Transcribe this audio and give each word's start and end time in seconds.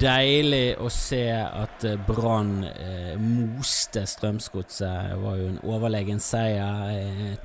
deilig 0.00 0.78
å 0.80 0.88
se 0.92 1.24
at 1.32 1.84
eh, 1.86 2.00
Brann 2.08 2.64
eh, 2.68 3.14
moste 3.20 4.04
Strømsgodset. 4.08 5.12
Det 5.12 5.20
var 5.22 5.38
jo 5.38 5.52
en 5.52 5.62
overlegen 5.66 6.20
seier. 6.22 6.90
Eh, 6.92 7.38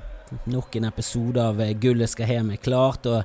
nok 0.44 0.76
en 0.76 0.84
episode 0.84 1.42
av 1.42 1.60
eh, 1.60 1.72
Gullet 1.78 2.10
skal 2.10 2.30
hjem 2.30 2.52
er 2.54 2.62
klart. 2.62 3.06
Og, 3.06 3.22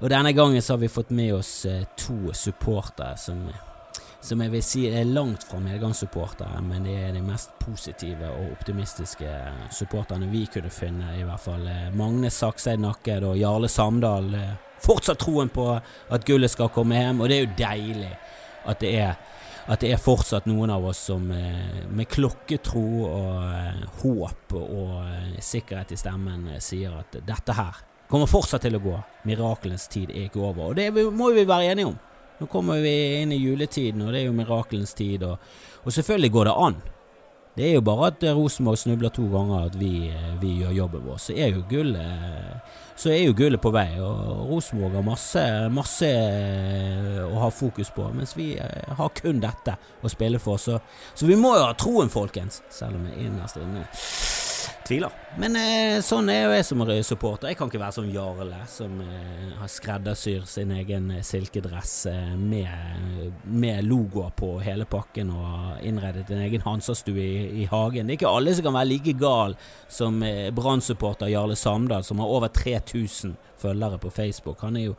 og, 0.00 0.10
denne 0.10 0.34
gangen 0.36 0.62
så 0.62 0.74
har 0.74 0.82
vi 0.82 0.92
fått 0.92 1.14
med 1.16 1.34
oss 1.38 1.52
eh, 1.68 1.84
to 1.98 2.34
supportere 2.36 3.16
som, 3.20 3.44
som 4.20 4.44
jeg 4.44 4.54
vil 4.54 4.64
si 4.64 4.84
er 4.90 5.08
langt 5.08 5.46
fra 5.48 5.60
medgangssupportere, 5.62 6.62
men 6.64 6.86
de 6.88 6.96
er 6.98 7.12
de 7.16 7.24
mest 7.24 7.54
positive 7.62 8.32
og 8.32 8.54
optimistiske 8.58 9.34
supporterne 9.74 10.30
vi 10.32 10.46
kunne 10.52 10.72
finne, 10.72 11.14
i 11.18 11.26
hvert 11.26 11.44
fall. 11.44 11.68
Magne 11.96 12.32
Sakseid 12.32 12.82
Nakked 12.82 13.28
og 13.28 13.38
Jarle 13.40 13.70
Samdal. 13.72 14.32
Fortsatt 14.78 15.18
troen 15.22 15.50
på 15.50 15.72
at 15.74 16.26
gullet 16.26 16.52
skal 16.52 16.70
komme 16.74 16.98
hjem, 16.98 17.22
og 17.22 17.30
det 17.30 17.38
er 17.38 17.46
jo 17.46 17.54
deilig 17.58 18.16
at 18.68 18.80
det 18.84 18.94
er, 19.00 19.14
at 19.68 19.82
det 19.82 19.92
er 19.92 20.02
fortsatt 20.02 20.48
noen 20.48 20.72
av 20.72 20.84
oss 20.90 21.00
som 21.10 21.30
eh, 21.34 21.84
med 21.90 22.08
klokketro 22.12 22.84
og 23.06 23.46
eh, 23.48 23.84
håp 24.02 24.56
og 24.58 24.92
eh, 25.04 25.38
sikkerhet 25.44 25.94
i 25.94 26.00
stemmen 26.00 26.50
sier 26.64 26.98
at 27.00 27.20
dette 27.26 27.56
her 27.56 27.80
kommer 28.08 28.30
fortsatt 28.30 28.64
til 28.64 28.78
å 28.78 28.82
gå. 28.82 28.98
Mirakelens 29.28 29.88
tid 29.92 30.12
er 30.14 30.28
ikke 30.28 30.40
over. 30.40 30.70
Og 30.70 30.78
det 30.78 30.88
må 30.94 31.28
vi 31.36 31.44
være 31.48 31.74
enige 31.74 31.90
om. 31.90 31.98
Nå 32.38 32.46
kommer 32.48 32.80
vi 32.80 32.94
inn 33.18 33.34
i 33.34 33.40
juletiden, 33.40 34.06
og 34.06 34.14
det 34.14 34.22
er 34.22 34.28
jo 34.28 34.36
mirakelens 34.36 34.94
tid, 34.96 35.26
og, 35.26 35.42
og 35.82 35.92
selvfølgelig 35.92 36.32
går 36.32 36.48
det 36.48 36.54
an. 36.64 36.78
Det 37.58 37.66
er 37.66 37.72
jo 37.74 37.82
bare 37.82 38.12
at 38.12 38.22
Rosenborg 38.36 38.78
snubler 38.78 39.10
to 39.10 39.24
ganger 39.32 39.64
at 39.66 39.78
vi, 39.80 40.08
eh, 40.14 40.34
vi 40.38 40.60
gjør 40.60 40.76
jobben 40.76 41.02
vår. 41.08 41.16
Så 41.18 41.34
er 41.34 41.50
jo 41.50 41.64
gullet 41.66 42.06
så 42.98 43.12
er 43.14 43.20
jo 43.28 43.34
gullet 43.38 43.60
på 43.62 43.70
vei, 43.70 44.00
og 44.02 44.48
Rosenborg 44.50 44.96
har 44.98 45.04
masse, 45.06 45.42
masse 45.70 46.08
eh, 46.08 47.20
å 47.22 47.36
ha 47.44 47.50
fokus 47.54 47.92
på, 47.94 48.08
mens 48.14 48.34
vi 48.34 48.48
eh, 48.58 48.94
har 48.98 49.12
kun 49.14 49.38
dette 49.42 49.76
å 50.02 50.10
spille 50.10 50.40
for. 50.42 50.58
Så, 50.58 50.80
så 51.14 51.28
vi 51.30 51.38
må 51.38 51.54
jo 51.54 51.68
ha 51.68 51.76
troen, 51.78 52.10
folkens, 52.10 52.62
selv 52.74 52.98
om 52.98 53.06
vi 53.06 53.14
er 53.14 53.28
innerst 53.28 53.62
inne 53.62 53.86
tviler. 54.88 55.12
Men 55.38 55.56
eh, 55.58 55.98
sånn 56.04 56.30
er 56.32 56.46
jo 56.46 56.54
jeg 56.56 56.66
som 56.66 56.82
supporter. 57.06 57.50
Jeg 57.50 57.58
kan 57.58 57.70
ikke 57.70 57.80
være 57.82 57.96
som 57.98 58.08
Jarle, 58.10 58.60
som 58.70 59.00
eh, 59.04 59.52
har 59.58 59.70
skreddersyr 59.70 60.46
sin 60.48 60.72
egen 60.74 61.10
silkedress 61.24 61.94
eh, 62.10 62.34
med, 62.36 63.34
med 63.44 63.84
logoer 63.86 64.32
på 64.38 64.54
hele 64.64 64.88
pakken 64.88 65.30
og 65.34 65.84
innredet 65.86 66.26
en 66.32 66.42
egen 66.46 66.64
Hansastue 66.64 67.22
i, 67.22 67.62
i, 67.62 67.68
hagen. 67.70 68.08
Det 68.08 68.16
er 68.16 68.20
ikke 68.20 68.34
alle 68.40 68.56
som 68.56 68.68
kan 68.68 68.78
være 68.78 68.92
like 68.94 69.16
gal 69.20 69.56
som 69.92 70.22
eh, 70.26 70.48
Brann-supporter 70.54 71.30
Jarle 71.32 71.58
Samdal, 71.58 72.06
som 72.06 72.22
har 72.22 72.36
over 72.38 72.52
3000 72.52 73.36
følgere 73.58 73.98
på 73.98 74.10
Facebook. 74.14 74.62
Han 74.62 74.76
er 74.76 74.88
jo 74.88 74.98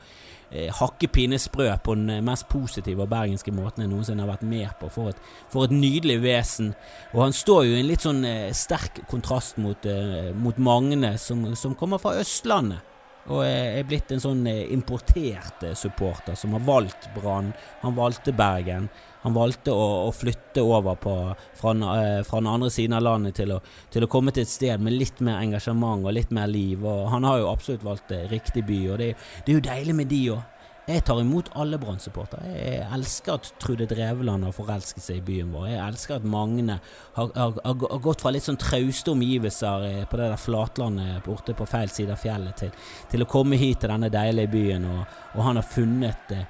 eh, 0.51 0.69
hakkepinesprø 0.73 1.69
på 1.83 1.95
den 1.97 2.09
eh, 2.09 2.23
mest 2.25 2.47
positive 2.49 3.05
og 3.05 3.11
bergenske 3.11 3.53
måten 3.55 3.85
jeg 3.85 3.91
noensinne 3.91 4.25
har 4.25 4.31
vært 4.31 4.45
med 4.47 4.69
på. 4.81 4.89
For 4.93 5.13
et, 5.13 5.23
for 5.51 5.67
et 5.67 5.75
nydelig 5.75 6.19
vesen. 6.23 6.73
Og 7.13 7.23
han 7.27 7.35
står 7.35 7.65
jo 7.67 7.75
i 7.75 7.81
en 7.83 7.89
litt 7.89 8.05
sånn 8.05 8.23
eh, 8.27 8.49
sterk 8.57 9.03
kontrast 9.11 9.59
mot, 9.61 9.85
eh, 9.89 10.31
mot 10.35 10.57
Magne, 10.57 11.15
som, 11.21 11.45
som, 11.59 11.77
kommer 11.79 12.01
fra 12.01 12.17
Østlandet. 12.19 12.85
Og 13.29 13.43
er 13.45 13.85
blitt 13.85 14.09
en 14.13 14.21
sånn 14.23 14.41
eh, 14.49 14.65
importert 14.73 15.61
eh, 15.67 15.75
supporter 15.77 16.37
som 16.39 16.55
har 16.57 16.63
valgt 16.65 17.09
Brann. 17.13 17.51
Han 17.83 17.97
valgte 17.97 18.33
Bergen. 18.33 18.87
Han 19.21 19.35
valgte 19.35 19.73
å, 19.75 20.07
å 20.07 20.11
flytte 20.15 20.63
over 20.65 20.97
på, 20.97 21.15
fra, 21.59 21.73
eh, 21.99 22.21
fra, 22.25 22.39
den 22.41 22.49
andre 22.49 22.71
siden 22.73 22.97
av 22.97 23.05
landet 23.05 23.37
til 23.37 23.53
å, 23.53 23.59
til 23.93 24.05
å, 24.05 24.09
komme 24.09 24.33
til 24.33 24.47
et 24.47 24.51
sted 24.51 24.81
med 24.81 24.97
litt 24.97 25.21
mer 25.21 25.43
engasjement 25.43 26.07
og 26.07 26.15
litt 26.17 26.33
mer 26.33 26.49
liv. 26.49 26.81
Og 26.81 27.11
han 27.13 27.27
har 27.27 27.43
jo 27.43 27.51
absolutt 27.51 27.85
valgt 27.85 28.15
riktig 28.31 28.65
by, 28.65 28.79
og 28.93 29.03
det, 29.03 29.11
det 29.45 29.53
er 29.53 29.59
jo 29.59 29.67
deilig 29.69 29.99
med 30.01 30.09
de 30.09 30.23
òg. 30.37 30.58
Jeg 30.89 31.03
tar 31.05 31.19
imot 31.21 31.51
alle 31.61 31.77
Brann-supportere. 31.77 32.49
Jeg 32.49 32.85
elsker 32.95 33.35
at 33.35 33.49
Trude 33.61 33.85
Drevland 33.89 34.47
har 34.47 34.53
forelsket 34.55 35.03
seg 35.05 35.19
i 35.19 35.25
byen 35.27 35.51
vår. 35.53 35.67
Jeg 35.69 35.81
elsker 35.85 36.15
at 36.17 36.25
Magne 36.25 36.79
har, 37.13 37.29
har, 37.35 37.59
har 37.61 38.01
gått 38.01 38.23
fra 38.23 38.31
litt 38.33 38.47
sånn 38.47 38.57
trauste 38.57 39.13
omgivelser 39.13 39.85
eh, 39.85 39.99
på 40.09 40.17
det 40.17 40.31
der 40.31 40.41
flatlandet 40.41 41.21
borte 41.27 41.53
på 41.53 41.67
feil 41.69 41.93
side 41.93 42.15
av 42.15 42.23
fjellet 42.23 42.57
til, 42.63 42.73
til 43.11 43.21
å 43.21 43.29
komme 43.29 43.59
hit 43.61 43.83
til 43.83 43.93
denne 43.93 44.09
deilige 44.13 44.49
byen, 44.55 44.87
og, 44.89 45.19
og 45.35 45.45
han 45.45 45.61
har 45.61 45.69
funnet 45.77 46.33
eh, 46.33 46.47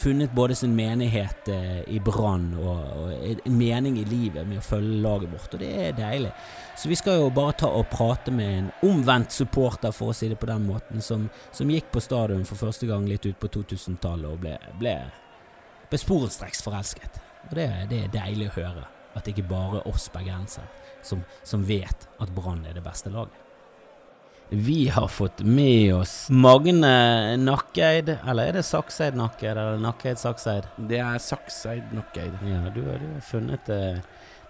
funnet 0.00 0.32
både 0.32 0.54
sin 0.54 0.76
menighet 0.76 1.48
eh, 1.48 1.80
i 1.92 2.00
brann 2.00 2.54
og, 2.58 2.78
og, 2.96 3.10
en 3.44 3.56
mening 3.58 3.98
i 4.00 4.04
livet 4.08 4.48
med 4.48 4.60
å 4.60 4.64
følge 4.64 5.00
laget 5.04 5.32
vårt, 5.34 5.54
og 5.54 5.60
det 5.62 5.70
er 5.84 5.96
deilig. 5.98 6.30
Så 6.80 6.88
vi 6.88 6.96
skal 6.96 7.20
jo 7.20 7.30
bare 7.36 7.56
ta 7.60 7.68
og 7.68 7.88
prate 7.92 8.32
med 8.32 8.52
en 8.58 8.70
omvendt 8.88 9.34
supporter, 9.36 9.92
for 9.92 10.12
å 10.12 10.16
si 10.16 10.30
det 10.30 10.38
på 10.40 10.48
den 10.48 10.64
måten, 10.68 11.04
som, 11.04 11.28
som 11.52 11.72
gikk 11.72 11.90
på 11.92 12.02
stadion 12.04 12.46
for 12.48 12.60
første 12.60 12.88
gang 12.88 13.04
litt 13.08 13.28
ut 13.28 13.40
på 13.40 13.52
2000-tallet 13.60 14.30
og 14.30 14.40
ble, 14.40 14.56
ble, 14.80 14.96
ble 15.90 16.00
sporenstreks 16.00 16.64
forelsket. 16.64 17.20
Og 17.50 17.54
det, 17.58 17.68
det, 17.92 18.04
er 18.06 18.16
deilig 18.16 18.50
å 18.50 18.56
høre, 18.60 18.88
at 19.12 19.24
det 19.24 19.34
ikke 19.34 19.50
bare 19.52 19.84
oss 19.90 20.08
bergensere 20.14 20.68
som, 21.04 21.24
som 21.44 21.64
vet 21.66 22.08
at 22.20 22.32
Brann 22.36 22.64
er 22.68 22.76
det 22.76 22.84
beste 22.84 23.12
laget. 23.12 23.39
Vi 24.52 24.88
har 24.88 25.08
fått 25.08 25.40
med 25.40 25.94
oss 25.94 26.30
Magne 26.30 27.36
Nakkeid, 27.36 28.16
eller 28.26 28.48
er 28.48 28.56
det 28.58 28.62
Sakseid 28.66 29.14
Nakkeid, 29.14 29.52
eller 29.52 29.78
Nakkeid 29.78 30.18
Sakseid? 30.18 30.66
Det 30.90 30.98
er 30.98 31.20
Sakseid 31.22 31.92
Nakkeid. 31.94 32.34
Ja, 32.42 32.64
du, 32.74 32.80
du 32.80 32.88
har 32.88 33.04
funnet, 33.22 33.70
uh, 33.70 34.00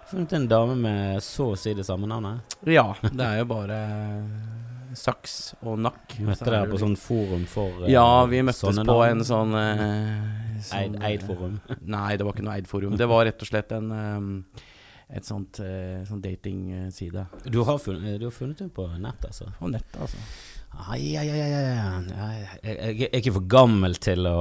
funnet, 0.09 0.33
en 0.33 0.47
dame 0.49 0.79
med 0.81 1.21
så 1.21 1.51
å 1.53 1.59
si 1.59 1.75
det 1.77 1.85
samme 1.85 2.09
navnet? 2.09 2.57
Ja, 2.65 2.87
det 3.03 3.27
er 3.27 3.43
jo 3.43 3.45
bare 3.53 3.77
saks 4.97 5.37
og 5.61 5.77
nakk. 5.85 6.17
Møtte 6.17 6.49
dere 6.49 6.65
på 6.73 6.81
sånn 6.81 6.97
forum 6.97 7.45
for 7.45 7.85
uh, 7.85 7.91
Ja, 7.91 8.25
vi 8.25 8.41
møttes 8.41 8.81
på 8.81 8.99
en 9.05 9.21
sånn, 9.21 9.53
uh, 9.53 10.65
sånn 10.65 10.97
Eid-forum? 10.97 11.61
nei, 11.85 12.15
det 12.17 12.25
var 12.25 12.33
ikke 12.33 12.49
noe 12.49 12.57
Eid-forum. 12.57 12.97
Det 12.97 13.13
var 13.13 13.29
rett 13.29 13.45
og 13.45 13.53
slett 13.53 13.77
en 13.77 13.93
um, 13.93 14.35
et 15.11 15.27
sånt, 15.27 15.59
uh, 15.63 16.01
sånt 16.07 16.23
datingside. 16.23 17.25
Du, 17.45 17.61
har 17.67 17.79
funnet, 17.81 18.17
du 18.21 18.27
har 18.29 18.35
funnet 18.35 18.63
det 18.63 18.69
på 18.75 18.87
nett, 19.01 19.25
altså? 19.27 19.49
På 19.59 19.71
nett, 19.71 19.97
altså. 19.99 20.21
Ai, 20.87 21.17
ai, 21.19 21.27
ai, 21.27 21.41
ai. 21.43 22.35
Jeg, 22.63 22.75
jeg, 22.77 23.09
er 23.09 23.17
ikke 23.19 23.35
for 23.35 23.49
gammel 23.51 23.97
til 23.99 24.23
å, 24.29 24.39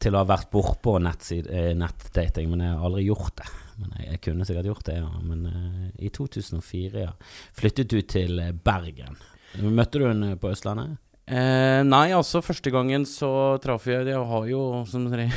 til 0.00 0.16
å 0.16 0.22
ha 0.22 0.28
vært 0.30 0.48
bortpå 0.54 0.96
eh, 0.96 1.74
nettdating, 1.76 2.48
men 2.54 2.64
jeg 2.64 2.78
har 2.78 2.88
aldri 2.88 3.04
gjort 3.04 3.36
det. 3.42 3.50
Men 3.82 3.94
jeg, 3.98 4.08
jeg 4.14 4.22
kunne 4.28 4.48
sikkert 4.48 4.70
gjort 4.72 4.88
det, 4.88 4.98
ja. 5.02 5.12
Men 5.28 5.46
uh, 5.46 5.86
i 6.00 6.08
2004, 6.08 7.04
ja. 7.04 7.12
Flyttet 7.58 7.92
du 7.92 8.00
til 8.00 8.40
Bergen. 8.64 9.20
Møtte 9.60 10.00
du 10.00 10.08
henne 10.08 10.34
på 10.40 10.54
Østlandet? 10.54 10.96
Eh, 11.22 11.80
nei, 11.86 12.08
altså 12.16 12.42
første 12.42 12.72
gangen 12.74 13.04
så 13.06 13.56
traff 13.62 13.84
jeg 13.86 14.08
Jeg 14.10 14.18
har 14.26 14.46
jo 14.50 14.82
som 14.90 15.04
dere 15.06 15.28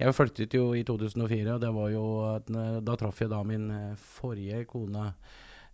Jeg 0.00 0.16
flyttet 0.16 0.56
jo 0.56 0.70
i 0.72 0.80
2004, 0.86 1.60
og 1.68 1.86
jo 1.92 2.04
Da 2.80 2.96
traff 2.96 3.20
jeg 3.20 3.30
da 3.32 3.42
min 3.44 3.70
eh, 3.74 3.96
forrige 4.00 4.64
kone. 4.70 5.10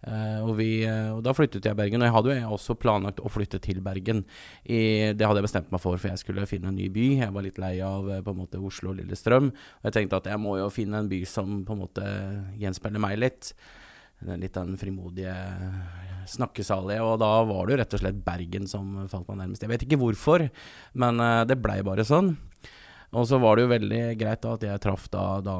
Uh, 0.07 0.45
og, 0.45 0.51
vi, 0.59 0.85
uh, 0.85 1.17
og, 1.17 1.23
da 1.25 1.33
flyttet 1.35 1.65
jeg 1.65 1.73
til 1.73 1.79
Bergen. 1.79 2.03
Og 2.03 2.07
jeg 2.07 2.15
hadde 2.15 2.35
jo 2.35 2.51
også 2.55 2.77
planlagt 2.79 3.23
å 3.25 3.31
flytte 3.33 3.59
til 3.65 3.81
Bergen. 3.83 4.25
I, 4.63 5.15
det 5.17 5.27
hadde 5.27 5.41
jeg 5.41 5.47
bestemt 5.49 5.73
meg 5.73 5.83
for, 5.83 5.99
for 5.99 6.13
jeg 6.13 6.21
skulle 6.21 6.47
finne 6.47 6.71
en 6.71 6.79
ny 6.79 6.91
by. 6.93 7.07
Jeg 7.23 7.35
var 7.35 7.47
litt 7.47 7.59
lei 7.63 7.73
av 7.83 8.11
på 8.23 8.35
en 8.35 8.39
måte 8.43 8.61
Oslo 8.61 8.93
og 8.93 9.01
Lillestrøm. 9.01 9.49
Og 9.51 9.89
jeg 9.89 9.97
tenkte 9.97 10.21
at 10.21 10.29
jeg 10.31 10.43
må 10.43 10.59
jo 10.61 10.69
finne 10.75 11.01
en 11.01 11.11
by 11.11 11.23
som 11.27 11.63
på 11.67 11.75
en 11.75 11.83
måte 11.87 12.07
gjenspeiler 12.61 13.03
meg 13.03 13.19
litt. 13.23 13.55
Litt 14.27 14.57
av 14.57 14.69
den 14.69 14.79
frimodige, 14.81 15.35
snakkesalige. 16.31 17.03
Og 17.03 17.19
da 17.23 17.33
var 17.49 17.67
det 17.67 17.75
jo 17.75 17.81
rett 17.83 17.97
og 17.99 18.03
slett 18.05 18.23
Bergen 18.27 18.71
som 18.71 19.09
falt 19.11 19.27
meg 19.33 19.43
nærmest. 19.43 19.65
Jeg 19.65 19.73
vet 19.73 19.87
ikke 19.89 20.01
hvorfor, 20.03 20.47
men 21.03 21.23
uh, 21.23 21.43
det 21.49 21.59
blei 21.63 21.81
bare 21.87 22.07
sånn. 22.07 22.35
Og 23.17 23.29
så 23.29 23.41
var 23.41 23.57
det 23.57 23.67
jo 23.67 23.73
veldig 23.73 24.03
greit 24.21 24.43
da 24.45 24.55
at 24.57 24.67
jeg 24.67 24.83
traff 24.85 25.07
da, 25.13 25.25
da 25.45 25.57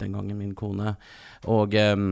den 0.00 0.16
gangen 0.16 0.38
min 0.38 0.54
kone. 0.58 0.96
Og 1.52 1.76
um, 1.78 2.08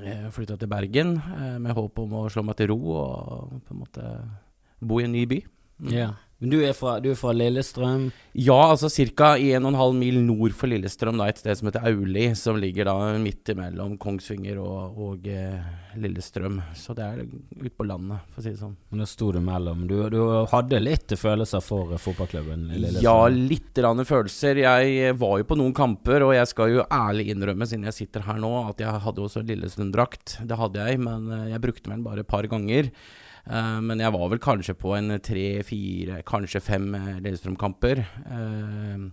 jeg 0.00 0.32
flytta 0.34 0.56
til 0.60 0.70
Bergen 0.70 1.16
uh, 1.18 1.56
med 1.62 1.76
håp 1.76 2.00
om 2.04 2.16
å 2.22 2.28
slå 2.32 2.44
meg 2.46 2.58
til 2.58 2.72
ro 2.72 2.78
og 2.96 3.58
på 3.66 3.76
en 3.76 3.82
måte 3.82 4.12
bo 4.84 5.00
i 5.00 5.08
en 5.08 5.14
ny 5.14 5.26
by. 5.30 5.40
Mm. 5.84 5.92
Ja. 5.92 6.10
Men 6.44 6.50
du 6.52 6.58
er, 6.60 6.74
fra, 6.76 6.98
du 7.00 7.06
er 7.08 7.16
fra, 7.16 7.30
Lillestrøm? 7.32 8.10
Ja, 8.36 8.58
altså 8.68 8.90
ca. 8.92 9.30
1,5 9.40 9.94
mil 9.96 10.18
nord 10.26 10.52
for 10.52 10.68
Lillestrøm, 10.68 11.16
da, 11.16 11.30
et 11.32 11.40
sted 11.40 11.56
som 11.56 11.70
heter 11.70 11.86
Auli, 11.88 12.26
som 12.36 12.58
ligger 12.60 12.90
da 12.90 13.14
midt 13.16 13.48
imellom 13.54 13.94
Kongsvinger 14.02 14.60
og, 14.60 14.98
og 15.06 15.24
eh, 15.32 15.62
Lillestrøm. 15.96 16.58
Så 16.76 16.92
det 16.98 17.06
er 17.06 17.22
ute 17.24 17.72
på 17.72 17.88
landet, 17.88 18.28
for 18.28 18.42
å 18.42 18.44
si 18.44 18.52
det 18.52 18.60
sånn. 18.60 18.76
Men 18.92 19.06
da 19.06 19.08
sto 19.08 19.30
du 19.32 19.40
mellom. 19.40 19.88
Du, 19.88 19.96
du 20.12 20.20
hadde 20.52 20.82
litt 20.84 21.16
følelser 21.16 21.64
for 21.64 21.96
fotballklubben 21.96 22.68
Lillestrøm? 22.74 23.08
Ja, 23.08 23.16
litt 23.32 23.84
rann 23.88 24.04
følelser. 24.04 24.60
Jeg 24.66 25.16
var 25.24 25.40
jo 25.40 25.48
på 25.48 25.60
noen 25.62 25.72
kamper, 25.80 26.28
og 26.28 26.36
jeg 26.36 26.52
skal 26.52 26.76
jo 26.76 26.88
ærlig 26.92 27.30
innrømme, 27.32 27.72
siden 27.72 27.88
jeg 27.88 28.02
sitter 28.02 28.28
her 28.28 28.44
nå, 28.44 28.52
at 28.68 28.84
jeg 28.84 29.06
hadde 29.08 29.28
også 29.30 29.48
Lillestrøm-drakt. 29.48 30.42
Det 30.44 30.60
hadde 30.60 30.90
jeg, 30.90 31.00
men 31.08 31.32
eh, 31.40 31.52
jeg 31.56 31.64
brukte 31.70 31.88
den 31.88 32.04
bare 32.04 32.20
et 32.20 32.34
par 32.36 32.52
ganger. 32.52 32.92
Uh, 33.44 33.80
men 33.84 34.00
jeg 34.00 34.12
var 34.14 34.30
vel 34.32 34.40
kanskje 34.40 34.76
på 34.78 34.94
en 34.96 35.18
tre-fire, 35.20 36.22
kanskje 36.24 36.62
fem 36.64 36.88
uh, 36.96 37.12
Lillestrøm-kamper. 37.20 38.00
Uh, 38.24 39.10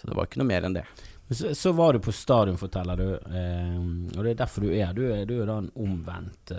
så 0.00 0.10
det 0.10 0.16
var 0.16 0.26
ikke 0.26 0.40
noe 0.42 0.50
mer 0.50 0.66
enn 0.66 0.76
det. 0.78 0.84
Så, 1.30 1.52
så 1.54 1.70
var 1.76 1.94
du 1.94 2.02
på 2.02 2.14
stadion, 2.14 2.58
forteller 2.58 2.98
du. 2.98 3.08
og 3.14 4.24
det 4.24 4.32
er 4.32 4.38
derfor 4.40 4.64
du 4.64 4.72
er. 4.72 4.90
Du 4.96 5.04
er, 5.06 5.20
du 5.28 5.36
er 5.36 5.46
da 5.46 5.60
en 5.60 5.68
omvendt 5.78 6.50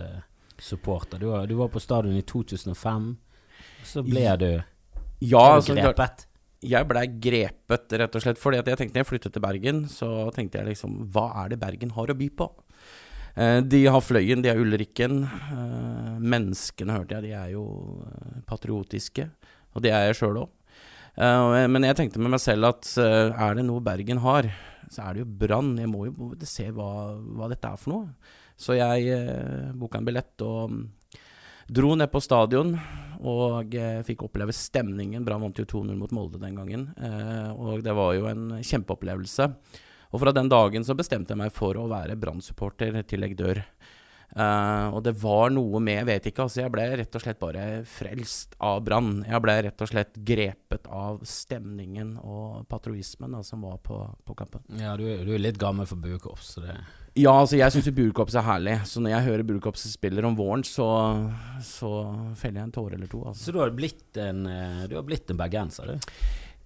supporter. 0.62 1.20
Du 1.20 1.26
var, 1.28 1.48
du 1.50 1.58
var, 1.60 1.68
på 1.74 1.82
stadion 1.84 2.16
i 2.16 2.22
2005. 2.24 3.10
Så 3.84 4.06
ble 4.06 4.24
du 4.40 4.52
ja, 5.22 5.42
altså, 5.58 5.76
grepet. 5.78 6.24
jeg 6.66 6.88
blei 6.90 7.04
grepet, 7.22 7.98
rett 8.00 8.16
og 8.16 8.24
slett. 8.24 8.40
Fordi 8.42 8.62
jeg 8.62 8.80
tenkte 8.80 8.96
når 8.96 9.04
jeg 9.04 9.10
flyttet 9.10 9.36
til 9.36 9.44
Bergen, 9.44 9.84
så 9.92 10.10
tenkte 10.34 10.62
jeg 10.62 10.72
liksom 10.72 10.96
Hva 11.14 11.28
er 11.44 11.52
det 11.52 11.60
Bergen 11.62 11.94
har 11.98 12.14
å 12.14 12.18
by 12.18 12.30
på? 12.40 12.48
Eh, 13.36 13.60
de 13.64 13.86
har 13.88 14.04
Fløyen, 14.04 14.42
de 14.44 14.52
har 14.52 14.60
Ulrikken. 14.60 15.24
Eh, 15.24 16.16
menneskene, 16.20 16.98
hørte 16.98 17.18
jeg, 17.18 17.30
de 17.30 17.36
er 17.38 17.54
jo 17.54 17.66
eh, 18.06 18.42
patriotiske. 18.48 19.28
Og 19.76 19.86
det 19.86 19.94
er 19.96 20.10
jeg 20.10 20.20
sjøl 20.22 20.44
òg. 20.46 20.58
Men 21.12 21.84
jeg 21.84 21.96
tenkte 22.00 22.22
med 22.24 22.32
meg 22.32 22.40
selv 22.40 22.70
at 22.70 22.88
er 22.96 23.58
det 23.58 23.66
noe 23.68 23.84
Bergen 23.84 24.22
har, 24.24 24.46
så 24.88 25.04
er 25.04 25.14
det 25.14 25.22
jo 25.26 25.34
Brann. 25.44 25.74
Jeg 25.80 25.90
må 25.92 26.06
jo 26.08 26.30
se 26.48 26.70
hva, 26.72 26.88
hva, 27.20 27.50
dette 27.52 27.68
er 27.68 27.80
for 27.80 27.92
noe. 27.92 28.32
Så 28.56 28.78
jeg 28.80 29.12
eh, 29.12 29.74
boka 29.76 30.00
en 30.00 30.08
billett 30.08 30.44
og 30.48 30.72
mm, 30.72 30.82
dro 31.68 31.92
ned 32.00 32.12
på 32.12 32.24
stadion 32.24 32.74
og 33.28 33.76
fikk 34.08 34.24
oppleve 34.28 34.56
stemningen. 34.56 35.28
Brann 35.28 35.44
vant 35.44 35.60
jo 35.60 35.68
2-0 35.68 36.00
mot 36.00 36.16
Molde 36.16 36.40
den 36.42 36.56
gangen, 36.58 36.88
og 37.54 37.84
det 37.86 37.94
var 37.94 38.16
jo 38.18 38.26
en 38.32 38.48
kjempeopplevelse. 38.66 39.46
Og 40.12 40.20
fra 40.20 40.34
den 40.36 40.52
dagen 40.52 40.86
så 40.88 40.96
bestemte 40.98 41.34
jeg 41.34 41.40
meg 41.40 41.56
for 41.56 41.80
å 41.80 41.88
være 41.92 42.20
Brann-supporter 42.20 43.02
til 43.08 43.28
jeg 43.28 43.40
dør. 43.40 43.64
Uh, 44.32 44.88
og 44.96 45.02
det 45.04 45.12
var 45.20 45.50
noe 45.52 45.82
med 45.84 45.98
Jeg 45.98 46.08
vet 46.08 46.28
ikke, 46.30 46.46
altså. 46.46 46.62
Jeg 46.62 46.72
ble 46.72 46.86
rett 47.02 47.16
og 47.18 47.24
slett 47.24 47.40
bare 47.42 47.64
frelst 47.88 48.56
av 48.64 48.80
Brann. 48.86 49.26
Jeg 49.28 49.44
ble 49.44 49.56
rett 49.68 49.84
og 49.84 49.92
slett 49.92 50.16
grepet 50.16 50.88
av 50.88 51.20
stemningen 51.28 52.14
og 52.24 52.64
patroismen 52.72 53.36
da, 53.36 53.42
som 53.44 53.66
var 53.68 53.82
på, 53.84 54.00
på 54.24 54.36
kampen. 54.40 54.64
Ja, 54.80 54.96
du, 54.96 55.04
du, 55.26 55.34
er 55.36 55.44
litt 55.44 55.60
gammel 55.60 55.90
for 55.90 56.00
buekorps, 56.00 56.56
så 56.56 56.64
det 56.64 56.78
Ja, 57.20 57.34
altså, 57.34 57.58
jeg 57.60 57.76
syns 57.76 57.92
buekorps 57.96 58.38
er 58.40 58.48
herlig. 58.48 58.78
Så 58.88 59.04
når 59.04 59.18
jeg 59.18 59.28
hører 59.28 59.48
buekorps 59.50 59.84
spiller 59.92 60.28
om 60.30 60.38
våren, 60.40 60.64
så, 60.64 60.88
så 61.66 61.92
feller 62.40 62.62
jeg 62.62 62.70
en 62.70 62.78
tåre 62.80 62.96
eller 62.96 63.12
to. 63.12 63.26
Altså. 63.26 63.50
Så 63.50 63.56
du 63.56 63.60
har 63.60 63.76
blitt 63.76 64.16
en, 64.16 64.46
eh, 64.48 64.86
du 64.88 64.96
har 64.96 65.04
blitt 65.08 65.28
en 65.34 65.44
bergenser, 65.44 65.92
du? 65.92 66.16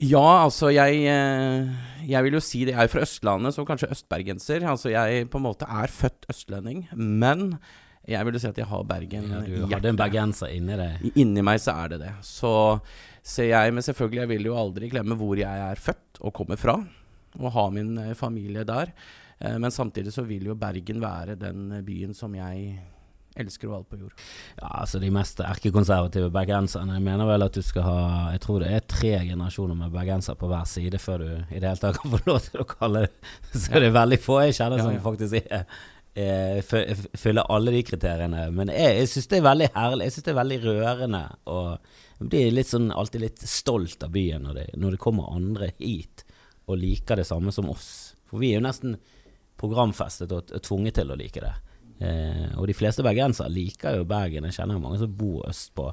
Ja, 0.03 0.43
altså 0.43 0.69
jeg, 0.75 1.05
eh, 1.07 1.69
jeg 2.09 2.25
vil 2.25 2.35
jo 2.35 2.43
si 2.43 2.65
det. 2.67 2.73
Jeg 2.75 2.83
er 2.83 2.91
fra 2.91 3.03
Østlandet, 3.05 3.55
så 3.55 3.63
kanskje 3.67 3.91
østbergenser. 3.95 4.65
Altså 4.67 4.91
jeg 4.91 5.29
på 5.31 5.39
en 5.39 5.45
måte 5.47 5.67
er 5.71 5.91
født 5.91 6.27
østlending, 6.31 6.85
men 6.91 7.53
jeg 8.05 8.27
vil 8.27 8.37
jo 8.37 8.41
si 8.43 8.49
at 8.51 8.59
jeg 8.59 8.69
har 8.69 8.83
Bergen 8.85 9.29
ja, 9.31 9.41
Du 9.41 9.71
har 9.71 9.81
den 9.81 9.97
bergenser 9.97 10.51
inni 10.53 10.75
deg? 10.77 11.05
Inni 11.17 11.41
meg 11.45 11.61
så 11.63 11.73
er 11.81 11.95
det 11.95 12.01
det. 12.03 12.11
Så 12.27 12.51
ser 13.25 13.49
jeg, 13.49 13.73
men 13.73 13.85
selvfølgelig, 13.85 14.21
jeg 14.21 14.31
vil 14.35 14.49
jo 14.51 14.57
aldri 14.59 14.89
glemme 14.91 15.17
hvor 15.17 15.39
jeg 15.39 15.63
er 15.71 15.81
født 15.81 16.19
og 16.21 16.35
kommer 16.35 16.59
fra, 16.59 16.75
og 17.39 17.55
ha 17.55 17.69
min 17.73 17.95
eh, 18.03 18.13
familie 18.17 18.67
der. 18.67 18.91
Eh, 19.39 19.55
men 19.57 19.73
samtidig 19.73 20.13
så 20.13 20.27
vil 20.27 20.51
jo 20.51 20.59
Bergen 20.59 21.01
være 21.01 21.39
den 21.39 21.71
byen 21.87 22.13
som 22.13 22.35
jeg 22.37 22.75
elsker 23.35 23.67
du 23.67 23.75
alt 23.75 23.89
på 23.91 23.99
jord. 23.99 24.13
Ja, 24.59 24.69
altså 24.81 24.99
De 25.03 25.09
mest 25.13 25.41
erkekonservative 25.43 26.29
bergenserne 26.33 26.95
Jeg 26.95 27.03
mener 27.03 27.27
vel 27.27 27.45
at 27.45 27.57
du 27.57 27.61
skal 27.65 27.83
ha 27.85 27.97
Jeg 28.33 28.43
tror 28.45 28.63
det 28.63 28.69
er 28.71 28.85
tre 28.87 29.11
generasjoner 29.27 29.77
med 29.79 29.91
bergenser 29.95 30.37
på 30.39 30.49
hver 30.51 30.69
side 30.69 31.01
før 31.01 31.23
du 31.23 31.27
i 31.27 31.59
det 31.59 31.67
hele 31.67 31.81
tatt 31.81 31.99
kan 31.99 32.13
få 32.15 32.21
lov 32.29 32.39
til 32.47 32.63
å 32.63 32.69
kalle 32.69 33.05
det 33.05 33.33
Så 33.65 33.75
det 33.75 33.89
er 33.89 33.99
veldig 33.99 34.21
få 34.23 34.39
jeg 34.45 34.57
kjenner 34.59 34.79
ja, 34.79 34.87
ja. 34.87 34.95
som 34.95 35.05
faktisk 35.11 35.51
er 35.51 35.67
fyller 36.15 37.43
alle 37.51 37.73
de 37.75 37.81
kriteriene. 37.83 38.45
Men 38.55 38.69
jeg, 38.71 39.01
jeg 39.01 39.09
syns 39.11 39.25
det 39.27 39.39
er 39.41 39.47
veldig 39.49 39.67
herlig. 39.73 40.05
Jeg 40.07 40.15
syns 40.15 40.25
det 40.25 40.31
er 40.31 40.37
veldig 40.37 40.59
rørende. 40.63 41.23
Og 41.51 42.21
jeg 42.21 42.29
blir 42.31 42.53
litt 42.55 42.69
sånn, 42.71 42.87
alltid 42.95 43.25
litt 43.25 43.43
stolt 43.43 44.05
av 44.07 44.13
byen 44.15 44.47
når 44.47 44.55
det, 44.55 44.65
når 44.79 44.95
det 44.95 45.01
kommer 45.03 45.33
andre 45.35 45.73
hit 45.75 46.23
og 46.71 46.79
liker 46.79 47.19
det 47.19 47.27
samme 47.27 47.51
som 47.51 47.67
oss. 47.69 47.89
For 48.29 48.39
vi 48.39 48.53
er 48.53 48.61
jo 48.61 48.65
nesten 48.65 48.95
programfestet 49.59 50.31
og 50.31 50.55
tvunget 50.63 51.01
til 51.01 51.11
å 51.11 51.19
like 51.19 51.43
det. 51.43 51.53
Eh, 51.99 52.51
og 52.59 52.67
de 52.67 52.75
fleste 52.75 53.05
bergensere 53.05 53.51
liker 53.51 53.99
jo 53.99 54.07
Bergen. 54.09 54.47
Jeg 54.49 54.59
kjenner 54.59 54.77
jo 54.77 54.83
mange 54.83 54.99
som 55.01 55.15
bor 55.15 55.45
østpå. 55.49 55.91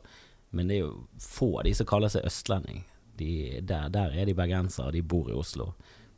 Men 0.52 0.68
det 0.68 0.80
er 0.80 0.84
jo 0.84 1.06
få 1.22 1.54
av 1.60 1.68
de 1.68 1.72
som 1.76 1.88
kaller 1.88 2.12
seg 2.12 2.26
østlending. 2.28 2.82
De, 3.16 3.60
der, 3.62 3.88
der, 3.92 4.12
er 4.16 4.28
de 4.28 4.36
bergensere, 4.36 4.90
og 4.90 4.96
de 4.96 5.04
bor 5.04 5.30
i 5.30 5.36
Oslo. 5.36 5.72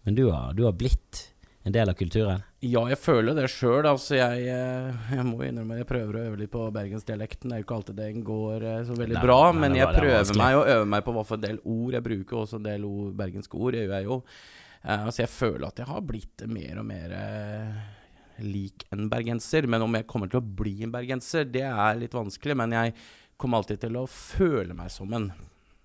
Men 0.06 0.16
du 0.18 0.26
har, 0.30 0.54
du 0.56 0.64
har, 0.66 0.74
blitt 0.78 1.28
en 1.64 1.72
del 1.72 1.88
av 1.88 1.96
kulturen? 1.96 2.42
Ja, 2.60 2.82
jeg 2.90 2.98
føler 3.00 3.36
det 3.36 3.46
sjøl. 3.52 3.86
Altså, 3.88 4.16
jeg, 4.18 4.48
eh, 4.52 5.06
jeg, 5.14 5.24
må 5.28 5.46
innrømme 5.46 5.78
jeg 5.80 5.88
prøver 5.88 6.18
å 6.18 6.24
øve 6.28 6.40
litt 6.42 6.52
på 6.52 6.66
bergensdialekten. 6.74 7.50
Det 7.50 7.56
er 7.56 7.62
jo 7.62 7.66
ikke 7.68 7.78
alltid 7.78 8.00
den 8.00 8.26
går 8.26 8.66
eh, 8.68 8.82
så 8.88 8.98
veldig 8.98 9.18
nei, 9.18 9.24
bra, 9.24 9.38
nei, 9.46 9.62
men 9.62 9.78
jeg 9.78 9.96
prøver 9.96 10.40
meg 10.40 10.58
å 10.58 10.66
øve 10.76 10.90
meg 10.96 11.06
på 11.06 11.16
hva 11.16 11.24
for 11.28 11.40
en 11.40 11.46
del 11.46 11.62
ord. 11.62 11.96
Jeg 11.96 12.06
bruker 12.10 12.42
også 12.42 12.60
en 12.60 12.68
del 12.68 12.86
ord, 12.88 13.16
bergenske 13.20 13.60
ord, 13.60 13.72
det 13.76 13.84
gjør 13.84 13.96
jeg 13.96 14.10
jo. 14.10 14.20
Uh, 14.84 15.06
altså, 15.06 15.22
jeg 15.22 15.32
føler 15.32 15.70
at 15.70 15.78
jeg 15.80 15.88
har 15.88 16.02
blitt 16.04 16.44
mer 16.52 16.80
og 16.82 16.84
mer 16.90 17.14
uh, 17.16 17.84
lik 18.42 18.86
en 18.94 19.08
bergenser. 19.12 19.68
Men 19.70 19.86
om 19.86 19.98
jeg 19.98 20.08
kommer 20.10 20.30
til 20.30 20.40
å 20.40 20.54
bli 20.62 20.76
en 20.86 20.94
bergenser, 20.94 21.46
det 21.46 21.66
er 21.68 22.00
litt 22.00 22.16
vanskelig. 22.16 22.56
Men 22.58 22.76
jeg 22.76 22.94
kommer 23.40 23.60
alltid 23.60 23.84
til 23.86 23.98
å 24.00 24.06
føle 24.10 24.76
meg 24.76 24.92
som 24.94 25.12
en. 25.16 25.28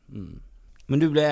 Mm. 0.10 0.38
Men 0.90 1.04
du 1.04 1.12
ble, 1.14 1.28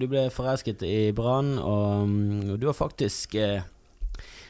du 0.00 0.06
ble, 0.08 0.24
forelsket 0.32 0.82
i 0.88 1.10
Brann, 1.16 1.58
og, 1.60 2.14
og, 2.46 2.54
du 2.56 2.64
har 2.70 2.76
faktisk 2.76 3.34
eh, 3.36 3.66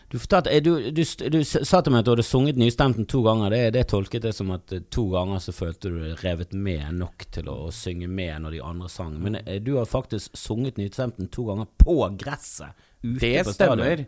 du, 0.07 0.15
fortalte, 0.23 0.53
eh, 0.55 0.63
du, 0.63 0.71
du, 0.95 1.03
du, 1.03 1.39
sa 1.43 1.81
til 1.83 1.91
meg 1.91 2.05
at 2.05 2.07
du 2.07 2.13
hadde 2.13 2.27
sunget 2.29 2.61
Nystemten 2.61 3.09
to 3.11 3.25
ganger. 3.27 3.51
Det, 3.51 3.63
det 3.75 3.89
tolket 3.91 4.29
jeg 4.29 4.37
som 4.37 4.53
at 4.55 4.71
eh, 4.77 4.85
to 4.87 5.09
ganger 5.11 5.43
så 5.43 5.55
følte 5.57 5.91
du 5.91 5.99
deg 6.05 6.23
revet 6.23 6.55
med 6.55 7.01
nok 7.01 7.27
til 7.35 7.51
å 7.51 7.59
synge 7.75 8.07
med 8.07 8.45
når 8.45 8.55
de 8.55 8.63
andre 8.69 8.93
sang. 8.93 9.19
Men 9.19 9.41
du 9.67 9.73
har 9.81 9.91
faktisk 9.91 10.39
sunget 10.39 10.79
Nystemten 10.79 11.31
to 11.35 11.49
ganger 11.51 11.67
på 11.83 11.99
gresset 12.23 12.79
ute 13.03 13.19
det 13.25 13.35
på 13.49 13.57
stemmer. 13.57 14.05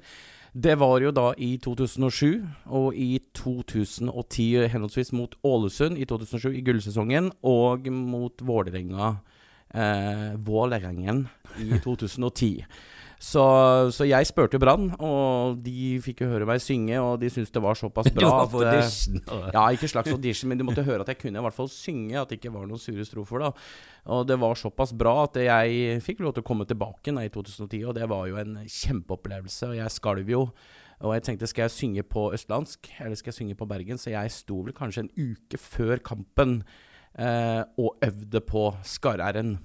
Det 0.52 0.74
var 0.76 1.00
jo 1.00 1.10
da 1.16 1.30
i 1.40 1.54
2007 1.64 2.42
og 2.68 2.96
i 2.98 3.16
2010 3.32 4.68
henholdsvis 4.68 5.12
mot 5.16 5.32
Ålesund 5.48 5.96
i 5.96 6.04
2007 6.04 6.50
i 6.58 6.60
gullsesongen 6.66 7.30
og 7.40 7.88
mot 7.88 8.44
Vålerenga 8.44 9.14
eh, 9.72 10.34
Vålerengen 10.36 11.24
i 11.56 11.78
2010. 11.86 12.50
Så, 13.22 13.42
så, 13.94 14.02
jeg 14.02 14.26
spurte 14.26 14.58
Brann, 14.58 14.88
og 14.98 15.60
de 15.62 15.94
fikk 16.02 16.24
jo 16.24 16.30
høre 16.32 16.46
meg 16.48 16.58
synge, 16.62 16.96
og 16.98 17.20
de 17.22 17.28
syntes 17.30 17.52
det 17.54 17.62
var 17.62 17.78
såpass 17.78 18.10
bra 18.16 18.32
at 18.42 18.56
audition, 18.58 19.20
Ja, 19.54 19.68
ikke 19.70 19.90
slags 19.92 20.10
audition, 20.10 20.50
men 20.50 20.58
de 20.58 20.66
måtte 20.66 20.82
høre 20.82 21.04
at 21.04 21.12
jeg 21.12 21.20
kunne 21.20 21.38
i 21.38 21.44
hvert 21.46 21.54
fall 21.54 21.70
synge, 21.70 22.16
at 22.18 22.32
det 22.32 22.40
ikke 22.40 22.50
var 22.56 22.66
noen 22.66 22.82
sure 22.82 23.06
strofer, 23.06 23.44
da. 23.44 23.52
Og 24.10 24.26
det 24.26 24.40
var 24.42 24.58
såpass 24.58 24.90
bra 24.98 25.14
at 25.28 25.38
jeg 25.38 26.02
fikk 26.02 26.24
lov 26.26 26.34
til 26.34 26.42
å 26.42 26.50
komme 26.50 26.66
tilbake 26.66 27.14
i 27.14 27.30
2010, 27.30 27.84
og 27.86 27.94
det 28.00 28.10
var 28.10 28.26
jo 28.26 28.42
en 28.42 28.58
kjempeopplevelse, 28.66 29.70
og 29.70 29.78
jeg 29.78 29.98
skalv 30.00 30.34
jo. 30.34 30.46
Og 31.02 31.14
jeg 31.14 31.26
tenkte 31.26 31.50
skal 31.50 31.68
jeg 31.68 31.76
synge 31.78 32.06
på 32.06 32.28
østlandsk, 32.34 32.90
eller 33.02 33.18
skal 33.18 33.30
jeg 33.30 33.38
synge 33.38 33.58
på 33.58 33.70
Bergen? 33.70 34.02
Så 34.02 34.10
jeg 34.10 34.34
sto 34.34 34.64
vel 34.66 34.74
kanskje 34.74 35.06
en 35.06 35.14
uke 35.14 35.58
før 35.62 36.02
kampen 36.02 36.64
eh, 37.18 37.62
og 37.78 38.02
øvde 38.02 38.42
på 38.46 38.70
Skarr-R-en. 38.86 39.60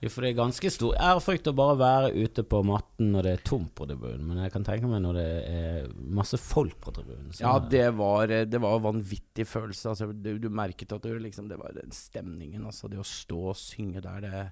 Jo, 0.00 0.08
for 0.08 0.24
det 0.24 0.30
er 0.30 0.38
ganske 0.38 0.70
stor 0.72 0.94
ærefrykt 0.96 1.50
å 1.50 1.52
bare 1.56 1.76
være 1.76 2.12
ute 2.24 2.40
på 2.48 2.62
matten 2.64 3.10
når 3.12 3.26
det 3.26 3.32
er 3.36 3.42
tomt 3.44 3.72
på 3.76 3.84
tribunen, 3.84 4.22
men 4.30 4.38
jeg 4.40 4.52
kan 4.54 4.64
tenke 4.64 4.88
meg 4.88 5.02
når 5.04 5.18
det 5.18 5.26
er 5.50 5.90
masse 6.16 6.40
folk 6.40 6.78
på 6.80 6.94
tribunen. 6.96 7.34
Ja, 7.36 7.58
det 7.60 7.84
var, 7.98 8.32
det 8.48 8.60
var 8.64 8.80
vanvittig 8.80 9.44
følelse. 9.50 9.92
Altså, 9.92 10.08
du, 10.14 10.30
du, 10.40 10.48
merket 10.48 10.94
at 10.96 11.04
du, 11.04 11.12
liksom, 11.20 11.50
det 11.52 11.60
var 11.60 11.76
den 11.76 11.92
stemningen, 11.92 12.64
altså. 12.70 12.88
Det 12.88 13.02
å 13.02 13.04
stå 13.04 13.42
og 13.52 13.60
synge 13.60 14.00
der, 14.06 14.24
det 14.24 14.46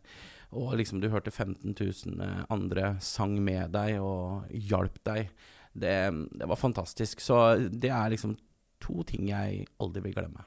Og 0.59 0.77
liksom 0.81 1.01
du 1.01 1.09
hørte 1.09 1.33
15 1.33 1.73
000 1.73 2.21
eh, 2.25 2.45
andre 2.53 2.99
sang 3.05 3.39
med 3.45 3.73
deg 3.73 4.03
og 4.05 4.53
hjalp 4.53 5.01
deg. 5.09 5.33
Det, 5.73 5.97
det 6.37 6.49
var 6.53 6.61
fantastisk. 6.61 7.25
Så 7.25 7.41
det 7.73 7.89
er 7.89 8.13
liksom 8.13 8.37
to 8.85 9.01
ting 9.09 9.33
jeg 9.33 9.65
aldri 9.81 10.05
vil 10.05 10.17
glemme. 10.21 10.45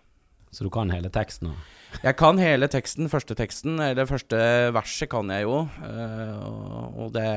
Så 0.52 0.66
du 0.68 0.72
kan 0.74 0.92
hele 0.92 1.12
teksten 1.14 1.54
òg? 1.54 1.68
Jeg 2.04 2.16
kan 2.20 2.40
hele 2.40 2.68
teksten. 2.72 3.10
Første 3.12 3.36
teksten, 3.36 3.80
eller 3.84 4.08
første 4.08 4.40
verset, 4.76 5.10
kan 5.12 5.32
jeg 5.32 5.48
jo. 5.48 5.62
Uh, 5.84 7.06
og 7.06 7.14
det 7.16 7.28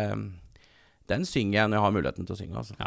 den 1.11 1.27
synger 1.29 1.59
jeg 1.59 1.69
når 1.69 1.77
jeg 1.77 1.85
har 1.85 1.93
muligheten 1.93 2.27
til 2.27 2.33
å 2.33 2.39
synge. 2.39 2.61
Altså. 2.61 2.75
Ja, 2.81 2.87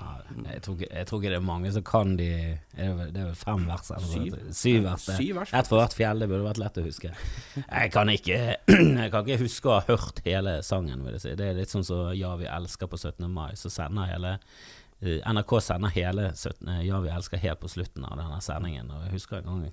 jeg, 0.50 0.62
tror 0.66 0.80
jeg, 0.82 1.06
tror 1.06 1.20
ikke, 1.22 1.32
det 1.34 1.38
er 1.38 1.44
mange 1.46 1.72
som 1.76 1.84
kan 1.86 2.16
de 2.18 2.30
Det 2.74 2.88
er 2.88 3.28
vel 3.28 3.36
fem 3.38 3.68
vers? 3.70 3.92
Syv. 4.08 4.40
Syv 4.58 4.88
vers. 4.88 5.06
Syv 5.20 5.38
vers 5.38 5.54
Ett 5.54 5.70
for 5.70 5.78
hvert 5.78 5.94
fjell, 5.94 6.24
det 6.24 6.30
burde 6.32 6.48
vært 6.48 6.62
lett 6.64 6.80
å 6.82 6.86
huske. 6.88 7.14
Jeg 7.60 7.94
kan 7.94 8.10
ikke 8.10 8.40
Jeg 9.04 9.14
kan 9.14 9.22
ikke 9.22 9.44
huske 9.44 9.70
å 9.70 9.78
ha 9.78 9.86
hørt 9.92 10.24
hele 10.26 10.58
sangen, 10.66 11.06
vil 11.06 11.20
jeg 11.20 11.26
si. 11.28 11.36
Det 11.38 11.52
er 11.52 11.62
litt 11.62 11.74
sånn 11.74 11.86
som 11.86 12.10
Ja, 12.18 12.34
vi 12.42 12.50
elsker 12.50 12.90
på 12.90 12.98
17. 12.98 13.28
mai, 13.30 13.52
så 13.60 13.70
sender 13.74 14.10
hele 14.10 14.38
uh, 14.42 15.20
NRK 15.22 15.60
sender 15.70 15.94
hele 15.94 16.32
17. 16.34 16.74
Ja, 16.88 17.04
vi 17.06 17.14
elsker 17.14 17.44
helt 17.46 17.62
på 17.62 17.70
slutten 17.70 18.08
av 18.08 18.18
denne 18.18 18.42
sendingen, 18.42 18.90
og 18.90 19.06
jeg 19.06 19.20
husker 19.20 19.44
en 19.44 19.52
gang 19.52 19.68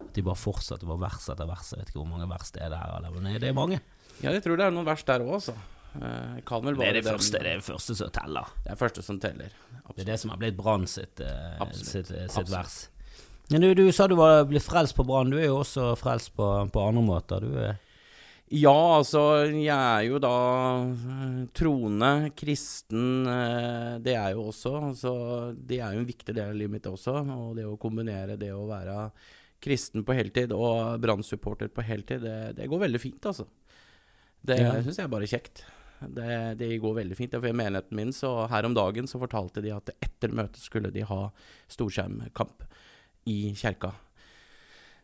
at 0.00 0.14
de 0.16 0.24
bare 0.26 0.38
fortsatte 0.38 0.88
på 0.88 0.96
vers 1.00 1.28
etter 1.30 1.48
vers. 1.48 1.74
Jeg 1.74 1.82
vet 1.82 1.92
ikke 1.92 2.02
hvor 2.02 2.10
mange 2.10 2.28
vers 2.30 2.54
det 2.54 2.64
er 2.66 2.72
der, 2.74 3.10
men 3.14 3.28
det 3.36 3.50
er 3.50 3.56
mange. 3.56 3.80
Ja, 4.20 4.32
jeg 4.34 4.42
tror 4.44 4.58
det 4.60 4.66
er 4.66 4.74
noen 4.74 4.88
vers 4.88 5.04
der 5.08 5.24
òg, 5.24 5.36
altså. 5.40 5.56
Uh, 5.90 6.38
det 6.38 6.86
er 6.86 6.94
det, 7.00 7.02
første, 7.02 7.40
det 7.42 7.50
er 7.50 7.58
det 7.58 7.66
første 7.66 7.96
som 7.98 8.10
teller. 8.14 8.50
Det 8.62 8.68
er 8.68 8.76
det 8.76 8.78
første 8.78 9.02
som 9.02 9.18
teller. 9.18 9.54
Absolutt. 9.80 9.96
Det 9.96 10.02
er 10.04 10.10
det 10.12 10.18
som 10.22 10.30
har 10.30 10.38
blitt 10.38 10.58
Brann 10.58 10.86
sitt, 10.86 11.22
uh, 11.24 11.64
sitt, 11.74 12.12
uh, 12.14 12.26
sitt 12.30 12.52
vers. 12.52 12.76
Men 13.50 13.64
du, 13.64 13.72
du, 13.74 13.88
sa 13.90 14.06
du 14.06 14.14
var 14.18 14.44
blitt 14.46 14.62
frelst 14.62 14.94
på 14.94 15.06
Brann. 15.08 15.32
Du 15.32 15.38
er 15.40 15.48
jo 15.48 15.60
også 15.64 15.92
frelst 15.98 16.30
på, 16.36 16.46
på 16.70 16.84
andre 16.84 17.02
måter. 17.02 17.42
Du 17.42 17.56
er 17.58 17.78
ja, 18.50 18.96
altså 18.96 19.44
jeg 19.46 19.70
er 19.70 20.08
jo 20.08 20.18
da 20.18 20.36
troende, 21.54 22.32
kristen. 22.34 23.22
Det 24.02 24.16
er 24.18 24.32
jo 24.34 24.48
også. 24.50 24.72
Altså, 24.88 25.12
det 25.54 25.78
er 25.78 25.94
jo 25.94 26.02
en 26.02 26.08
viktig 26.08 26.34
del 26.34 26.50
av 26.50 26.58
livet 26.58 26.74
mitt 26.74 26.88
også. 26.90 27.14
Og 27.30 27.52
det 27.54 27.68
å 27.70 27.76
kombinere 27.78 28.34
det 28.40 28.50
å 28.50 28.64
være 28.66 29.04
kristen 29.60 30.04
på 30.06 30.16
heltid 30.16 30.54
og 30.56 31.00
Brann-supporter 31.02 31.70
på 31.74 31.84
heltid, 31.84 32.24
det, 32.24 32.56
det, 32.56 32.68
går 32.70 32.86
veldig 32.86 33.00
fint, 33.02 33.26
altså. 33.28 33.46
Det 34.40 34.58
Ja. 34.60 34.72
syns 34.80 34.96
jeg 34.96 35.04
er 35.04 35.12
bare 35.12 35.28
kjekt. 35.28 35.64
Det, 36.00 36.56
det 36.56 36.70
går 36.80 36.94
veldig 37.02 37.16
fint. 37.16 37.34
For 37.36 37.50
i 37.50 37.56
menigheten 37.56 37.96
min, 37.96 38.12
så 38.16 38.48
her 38.48 38.64
om 38.64 38.74
dagen, 38.74 39.06
så 39.06 39.20
fortalte 39.20 39.60
de 39.60 39.74
at 39.74 39.92
etter 40.00 40.32
møtet 40.32 40.62
skulle 40.62 40.92
de 40.94 41.04
ha 41.04 41.26
storskjermkamp 41.68 42.64
i 43.28 43.52
kjerka. 43.52 43.92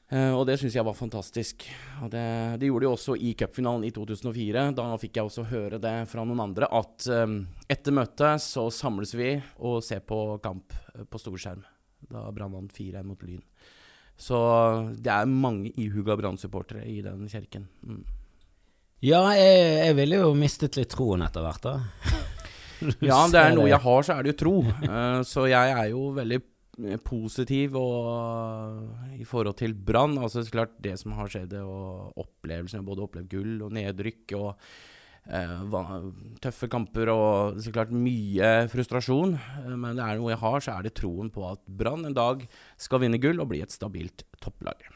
Uh, 0.06 0.38
og 0.38 0.44
det 0.46 0.54
syns 0.60 0.76
jeg 0.76 0.86
var 0.86 0.94
fantastisk. 0.94 1.64
Og 2.04 2.10
det, 2.12 2.26
det 2.62 2.68
gjorde 2.70 2.86
de 2.86 2.92
også 2.92 3.16
i 3.18 3.32
cupfinalen 3.38 3.88
i 3.88 3.92
2004. 3.94 4.68
Da 4.78 4.86
fikk 5.02 5.18
jeg 5.18 5.28
også 5.28 5.48
høre 5.50 5.80
det 5.82 5.96
fra 6.10 6.24
noen 6.24 6.44
andre 6.46 6.68
at 6.70 7.08
um, 7.10 7.40
etter 7.68 7.96
møtet 7.96 8.44
så 8.44 8.68
samles 8.70 9.16
vi 9.18 9.32
og 9.58 9.82
ser 9.84 10.04
på 10.06 10.38
kamp 10.44 10.76
eh, 10.94 11.02
på 11.10 11.20
storskjerm. 11.20 11.64
Da 12.06 12.28
Brann 12.30 12.54
vant 12.54 12.76
4-1 12.76 13.02
mot 13.08 13.26
Lyn. 13.26 13.42
Så 14.16 14.38
det 14.96 15.12
er 15.12 15.28
mange 15.28 15.72
ihuga 15.76 16.16
Brann-supportere 16.16 16.86
i 16.88 17.02
den 17.04 17.26
kirken. 17.28 17.68
Mm. 17.84 18.04
Ja, 19.04 19.20
jeg, 19.36 19.60
jeg 19.84 19.96
ville 19.98 20.22
jo 20.22 20.32
mistet 20.38 20.78
litt 20.78 20.94
troen 20.94 21.24
etter 21.26 21.44
hvert, 21.44 21.66
da. 21.66 21.76
Ja, 23.00 23.22
det 23.32 23.40
er 23.40 23.54
noe 23.56 23.70
jeg 23.70 23.80
har, 23.80 24.02
så 24.04 24.16
er 24.16 24.24
det 24.24 24.34
jo 24.34 24.40
tro. 24.42 24.56
Uh, 24.84 25.22
så 25.32 25.46
jeg 25.48 25.72
er 25.72 25.86
jo 25.94 26.10
veldig 26.16 26.38
eh, 26.40 26.98
positiv 27.00 27.78
og, 27.80 28.82
i 29.16 29.24
forhold 29.24 29.56
til 29.60 29.72
Brann. 29.72 30.18
Altså 30.20 30.44
så 30.44 30.52
klart 30.58 30.74
det 30.84 30.96
som 31.00 31.14
har 31.16 31.30
skjedd, 31.32 31.56
og 31.62 32.20
opplevelsen 32.20 32.84
både 32.84 33.06
opplevd 33.06 33.30
gull 33.32 33.64
og 33.64 33.72
nedrykk 33.76 34.36
og 34.36 34.68
tøffe 36.42 36.68
kamper 36.70 37.10
og 37.10 37.56
så 37.62 37.72
klart 37.74 37.90
mye 37.94 38.50
frustrasjon. 38.72 39.34
Eh, 39.34 39.72
men 39.74 39.98
det 39.98 40.04
er 40.04 40.20
noe 40.20 40.32
jeg 40.34 40.42
har, 40.42 40.60
så 40.62 40.76
er 40.76 40.86
det 40.86 40.94
troen 40.98 41.32
på 41.34 41.46
at 41.48 41.62
Brann 41.66 42.06
en 42.06 42.16
dag 42.16 42.46
skal 42.78 43.02
vinne 43.02 43.20
gull 43.22 43.42
og 43.42 43.50
bli 43.50 43.62
et 43.64 43.74
stabilt 43.74 44.26
topplag. 44.42 44.86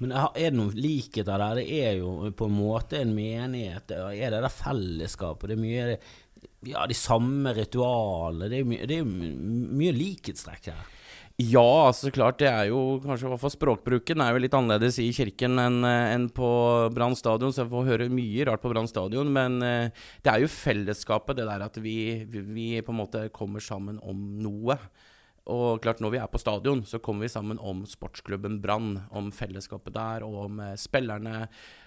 Men 0.00 0.14
er 0.16 0.30
det 0.32 0.54
noen 0.56 0.78
likheter 0.80 1.36
der? 1.42 1.58
Det 1.60 1.80
er 1.84 1.98
jo 1.98 2.30
på 2.32 2.46
en 2.48 2.56
måte 2.56 3.02
en 3.02 3.12
menighet. 3.12 3.92
Er 3.92 4.32
det 4.32 4.40
der 4.46 4.54
fellesskapet? 4.54 5.50
Det 5.50 5.58
er 5.58 5.64
mye 5.66 5.98
Ja, 6.64 6.86
de 6.88 6.96
samme 6.96 7.52
ritualene. 7.56 8.48
Det 8.48 8.62
er 8.62 8.68
mye, 8.68 8.86
det 8.88 8.96
er 9.00 9.04
mye 9.04 9.92
likhetstrekk 9.96 10.70
her. 10.72 10.88
Ja, 11.40 11.86
altså 11.86 12.08
så 12.08 12.12
klart. 12.12 12.38
Det 12.42 12.48
er 12.50 12.66
jo 12.68 12.98
kanskje 13.00 13.28
i 13.28 13.30
hvert 13.32 13.54
språkbruken 13.54 14.20
er 14.20 14.34
jo 14.34 14.40
litt 14.42 14.56
annerledes 14.56 14.98
i 15.00 15.06
kirken 15.14 15.56
enn 15.62 15.78
eh, 15.88 16.12
enn 16.12 16.26
på 16.36 16.48
Brann 16.92 17.16
stadion, 17.16 17.54
så 17.54 17.62
jeg 17.62 17.70
får 17.70 17.86
høre 17.86 18.08
mye 18.12 18.44
rart 18.48 18.60
på 18.60 18.72
Brann 18.72 18.90
stadion. 18.90 19.30
Men 19.32 19.60
eh, 19.64 20.02
det 20.20 20.32
er 20.32 20.42
jo 20.44 20.50
fellesskapet, 20.52 21.38
det 21.38 21.46
der 21.48 21.64
at 21.64 21.78
vi, 21.80 22.26
vi, 22.28 22.44
vi 22.44 22.66
på 22.84 22.92
en 22.92 23.00
måte 23.00 23.24
kommer 23.32 23.64
sammen 23.64 24.02
om 24.04 24.26
noe. 24.42 24.76
Og 25.50 25.80
klart, 25.82 26.02
når 26.04 26.12
vi 26.12 26.20
er 26.20 26.28
på 26.30 26.38
stadion, 26.42 26.82
så 26.84 27.00
kommer 27.02 27.24
vi 27.24 27.32
sammen 27.32 27.58
om 27.58 27.86
sportsklubben 27.88 28.60
Brann, 28.60 28.98
om 29.10 29.30
fellesskapet 29.32 29.96
der, 29.96 30.26
og 30.26 30.44
om 30.44 30.60
eh, 30.66 30.76
spillerne, 30.78 31.46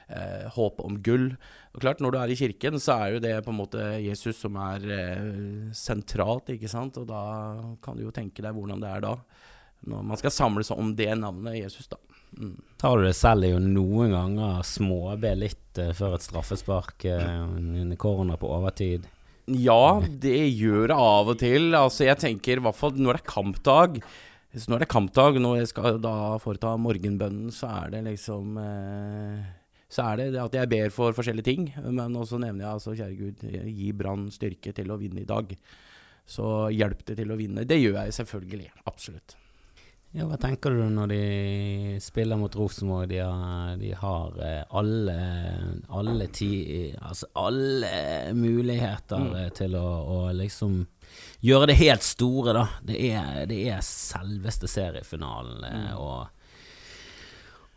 eh, 0.09 0.47
håp 0.55 0.81
om 0.83 0.97
gull. 1.03 1.31
Og 1.73 1.81
klart, 1.83 2.01
når 2.03 2.13
du 2.13 2.19
er 2.21 2.33
i 2.33 2.37
kirken, 2.37 2.79
så 2.81 2.97
er 2.97 3.15
jo 3.15 3.23
det 3.23 3.33
på 3.45 3.53
en 3.53 3.59
måte 3.59 3.85
Jesus 4.03 4.41
som 4.43 4.57
er 4.61 4.85
eh, 4.93 5.71
sentralt, 5.77 6.51
ikke 6.53 6.71
sant. 6.71 6.99
Og 7.01 7.07
da 7.09 7.23
kan 7.83 7.97
du 7.97 8.05
jo 8.05 8.15
tenke 8.15 8.45
deg 8.45 8.55
hvordan 8.55 8.83
det 8.83 8.91
er 8.91 9.05
da. 9.05 9.15
Når 9.83 10.03
man 10.11 10.19
skal 10.19 10.31
samle 10.31 10.63
seg 10.63 10.79
om 10.79 10.93
det 10.95 11.09
navnet 11.19 11.59
Jesus, 11.59 11.89
da. 11.91 11.99
Mm. 12.33 12.55
Tar 12.81 12.97
du 12.97 13.05
det 13.05 13.15
selv 13.17 13.45
i 13.45 13.53
å 13.53 13.61
noen 13.61 14.13
ganger 14.15 14.63
småbe 14.65 15.33
litt 15.37 15.81
eh, 15.81 15.93
før 15.97 16.17
et 16.17 16.25
straffespark, 16.25 17.09
eh, 17.09 17.41
en 17.83 17.97
corner 17.99 18.39
på 18.41 18.51
overtid? 18.55 19.09
Ja, 19.51 19.99
det 19.99 20.39
gjør 20.55 20.87
det 20.87 20.95
av 20.95 21.33
og 21.33 21.41
til. 21.41 21.73
Altså, 21.75 22.05
jeg 22.07 22.21
tenker 22.21 22.61
i 22.61 22.63
hvert 22.63 22.79
fall 22.79 22.95
når 22.95 23.19
det 23.19 23.25
er 23.25 23.33
kampdag 23.33 23.99
så 24.53 24.69
Når 24.69 24.83
det 24.83 24.85
er 24.85 24.93
kampdag, 24.93 25.37
når 25.41 25.55
jeg 25.57 25.69
skal 25.71 25.95
da 25.97 26.37
foreta 26.37 26.75
morgenbønnen, 26.77 27.49
så 27.49 27.71
er 27.73 27.93
det 27.95 28.03
liksom 28.05 28.59
eh, 28.61 29.39
Så 29.93 30.01
er 30.09 30.17
det 30.23 30.41
at 30.41 30.55
jeg 30.57 30.69
ber 30.71 30.89
for 30.95 31.13
forskjellige 31.13 31.45
ting. 31.45 31.67
Men 31.85 32.15
også 32.17 32.39
nevner 32.41 32.65
jeg 32.65 32.73
altså, 32.79 32.95
kjære 32.97 33.17
Gud, 33.19 33.43
gi 33.69 33.91
Brann 33.93 34.27
styrke 34.33 34.73
til 34.73 34.89
å 34.89 34.97
vinne 34.97 35.21
i 35.21 35.29
dag. 35.29 35.53
Så 36.25 36.47
hjelp 36.73 37.05
det 37.05 37.17
til 37.19 37.31
å 37.33 37.37
vinne. 37.37 37.65
Det 37.67 37.77
gjør 37.77 37.99
jeg 38.05 38.15
selvfølgelig. 38.17 38.69
Absolutt. 38.89 39.35
Ja, 40.13 40.27
Hva 40.29 40.37
tenker 40.37 40.69
du 40.77 40.83
når 40.93 41.07
de 41.09 41.21
spiller 42.05 42.37
mot 42.37 42.53
Rosenborg? 42.55 43.07
De 43.09 43.17
har, 43.17 43.71
de 43.81 43.91
har 43.97 44.35
eh, 44.45 44.59
alle, 44.77 45.15
alle, 45.89 46.27
ti, 46.29 46.49
altså 47.01 47.29
alle 47.41 47.89
muligheter 48.37 49.17
Mm. 49.23 49.33
eh, 49.39 49.49
til 49.57 49.73
å, 49.79 49.87
å 50.13 50.19
liksom 50.37 50.83
gjøre 51.41 51.71
det 51.71 51.79
helt 51.81 52.05
store, 52.05 52.53
da. 52.53 52.67
Det 52.85 52.99
er, 53.09 53.45
det 53.49 53.57
er 53.73 53.81
selveste 53.85 54.69
seriefinalen, 54.69 55.65
eh, 55.65 55.79
Mm. 55.81 55.97
og, 55.97 56.27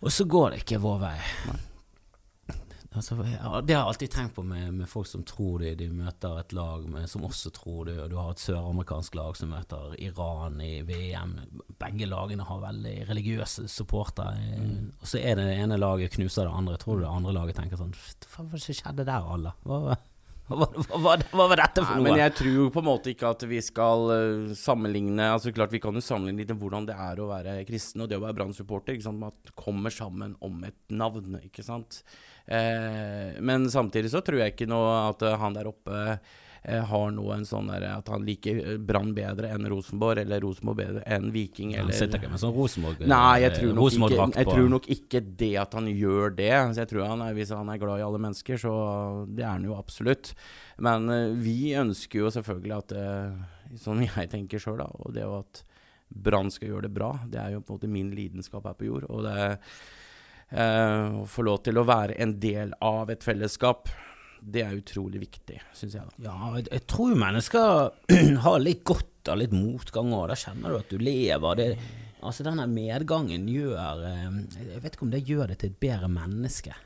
og 0.05 0.13
så 0.13 0.25
går 0.29 0.51
det 0.51 0.63
ikke 0.67 0.81
vår 0.85 1.01
vei. 1.09 1.17
Altså, 2.97 3.17
det 3.21 3.75
har 3.77 3.83
jeg 3.83 3.91
alltid 3.93 4.11
tenkt 4.15 4.35
på 4.39 4.43
med, 4.47 4.71
med 4.79 4.89
folk 4.89 5.07
som 5.11 5.23
tror 5.29 5.61
de, 5.63 5.75
de 5.77 5.89
møter 5.93 6.39
et 6.41 6.55
lag 6.57 6.87
med, 6.89 7.07
som 7.13 7.25
også 7.29 7.53
tror 7.55 7.85
det, 7.91 7.99
og 8.03 8.11
du 8.11 8.17
har 8.17 8.33
et 8.33 8.43
søramerikansk 8.43 9.15
lag 9.21 9.37
som 9.37 9.53
møter 9.53 9.95
Iran 10.07 10.57
i 10.65 10.81
VM. 10.89 11.37
Begge 11.79 12.09
lagene 12.11 12.47
har 12.49 12.65
veldig 12.65 12.97
religiøse 13.13 13.69
supportere, 13.69 14.35
Mm. 14.57 14.91
og 15.01 15.07
så 15.11 15.19
er 15.21 15.37
det 15.37 15.45
det 15.51 15.57
ene 15.61 15.77
laget 15.79 16.15
knuser 16.17 16.47
det 16.49 16.53
andre. 16.57 16.77
Tror 16.81 16.97
du 16.99 17.05
det 17.05 17.13
andre 17.13 17.33
laget 17.37 17.57
tenker 17.61 17.77
sånn 17.81 17.93
Hva 17.95 18.45
var 18.47 18.57
det 18.57 18.63
som 18.65 18.77
skjedde 18.81 19.05
der, 19.09 19.27
alle? 19.37 19.53
Hva, 19.67 19.97
hva, 20.47 20.67
hva, 21.03 21.15
hva 21.35 21.47
var 21.51 21.59
dette 21.59 21.83
for 21.83 21.97
Nei, 21.99 22.03
noe? 22.05 22.07
men 22.13 22.21
jeg 22.21 22.35
tror 22.39 22.69
på 22.71 22.79
en 22.79 22.87
måte 22.87 23.11
ikke 23.11 23.33
at 23.35 23.43
vi 23.51 23.59
skal 23.67 24.05
uh, 24.13 24.53
sammenligne 24.55 25.25
Altså 25.35 25.51
klart 25.51 25.73
Vi 25.75 25.81
kan 25.83 25.97
jo 25.99 26.03
sammenligne 26.07 26.45
litt 26.45 26.53
med 26.55 26.61
hvordan 26.63 26.87
det 26.87 26.95
er 26.95 27.19
å 27.19 27.27
være 27.33 27.57
kristen 27.67 28.05
og 28.05 28.11
det 28.13 28.21
å 28.21 28.23
være 28.23 28.37
Brann-supporter. 28.39 28.95
sant, 29.03 29.51
kommer 29.59 29.91
sammen 29.91 30.37
om 30.47 30.63
et 30.69 30.79
navn. 30.95 31.41
ikke 31.43 31.65
sant? 31.67 31.99
Eh, 32.47 33.39
men 33.41 33.71
samtidig 33.71 34.11
så 34.13 34.23
tror 34.25 34.43
jeg 34.43 34.55
ikke 34.55 34.69
noe 34.71 34.91
at 35.09 35.23
eh, 35.27 35.39
han 35.41 35.57
der 35.57 35.67
oppe 35.67 35.97
eh, 36.07 36.83
har 36.91 37.09
noe 37.15 37.35
en 37.35 37.47
sånn 37.49 37.73
der, 37.73 37.89
at 37.91 38.11
han 38.13 38.27
liker 38.27 38.77
Brann 38.87 39.11
bedre 39.17 39.51
enn 39.55 39.67
Rosenborg, 39.71 40.23
eller 40.23 40.45
Rosenborg 40.45 40.79
bedre 40.79 41.03
enn 41.17 41.33
Viking. 41.35 41.75
Han 41.79 41.91
sitter 41.95 42.21
ikke 42.21 42.31
med 42.35 42.43
sånn 42.43 42.55
Rosenborg 42.55 43.03
Nei, 43.03 43.35
jeg 43.43 43.57
tror, 43.59 43.75
nok 43.81 43.99
ikke, 43.99 44.31
jeg 44.37 44.51
tror 44.53 44.71
nok 44.77 44.89
ikke 44.97 45.25
det 45.43 45.53
at 45.65 45.75
han 45.79 45.91
gjør 45.91 46.37
det. 46.39 46.55
Så 46.71 46.85
jeg 46.85 46.93
tror 46.95 47.11
han 47.11 47.27
er, 47.27 47.37
Hvis 47.39 47.55
han 47.55 47.73
er 47.73 47.83
glad 47.83 48.03
i 48.03 48.07
alle 48.07 48.23
mennesker, 48.29 48.63
så 48.63 48.75
det 49.27 49.47
er 49.47 49.53
han 49.57 49.67
jo 49.67 49.79
absolutt. 49.79 50.35
Men 50.83 51.11
vi 51.43 51.75
ønsker 51.79 52.25
jo 52.25 52.33
selvfølgelig 52.39 52.79
at 52.79 52.99
Sånn 53.83 54.05
jeg 54.05 54.31
tenker 54.31 54.63
sjøl, 54.63 54.79
da. 54.79 54.87
Og 55.03 55.15
det 55.17 55.25
at 55.27 55.65
Brann 56.07 56.53
skal 56.55 56.71
gjøre 56.71 56.87
det 56.87 56.95
bra, 56.95 57.11
det 57.27 57.41
er 57.43 57.57
jo 57.57 57.63
på 57.63 57.73
en 57.75 57.81
måte 57.81 57.91
min 57.91 58.13
lidenskap 58.15 58.67
her 58.69 58.77
på 58.79 58.87
jord. 58.87 59.09
Og 59.11 59.25
det 59.27 59.35
eh, 60.51 61.21
få 61.31 61.47
lov 61.47 61.63
til 61.67 61.79
å 61.81 61.87
være 61.89 62.19
en 62.23 62.37
del 62.43 62.75
av 62.85 63.11
et 63.13 63.25
fellesskap, 63.25 63.91
det 64.47 64.63
er 64.63 64.79
utrolig 64.79 65.21
viktig, 65.25 65.59
syns 65.75 65.97
jeg. 65.97 66.07
da. 66.07 66.29
Ja, 66.29 66.51
jeg, 66.59 66.69
jeg 66.71 66.87
tror 66.91 67.15
mennesker 67.19 67.91
har 68.47 68.59
litt 68.63 68.85
godt 68.87 69.31
av 69.33 69.41
litt 69.41 69.55
motgang 69.57 70.13
òg. 70.15 70.29
Da 70.31 70.39
kjenner 70.39 70.75
du 70.75 70.79
at 70.79 70.93
du 70.93 71.03
lever. 71.03 71.59
Det, 71.59 71.69
altså 72.23 72.47
Denne 72.47 72.69
medgangen 72.71 73.49
gjør 73.51 74.05
eh, 74.07 74.29
Jeg 74.61 74.85
vet 74.85 74.95
ikke 74.95 75.09
om 75.09 75.15
det 75.15 75.25
gjør 75.27 75.51
det 75.51 75.61
til 75.63 75.73
et 75.73 75.81
bedre 75.83 76.11
menneske. 76.13 76.77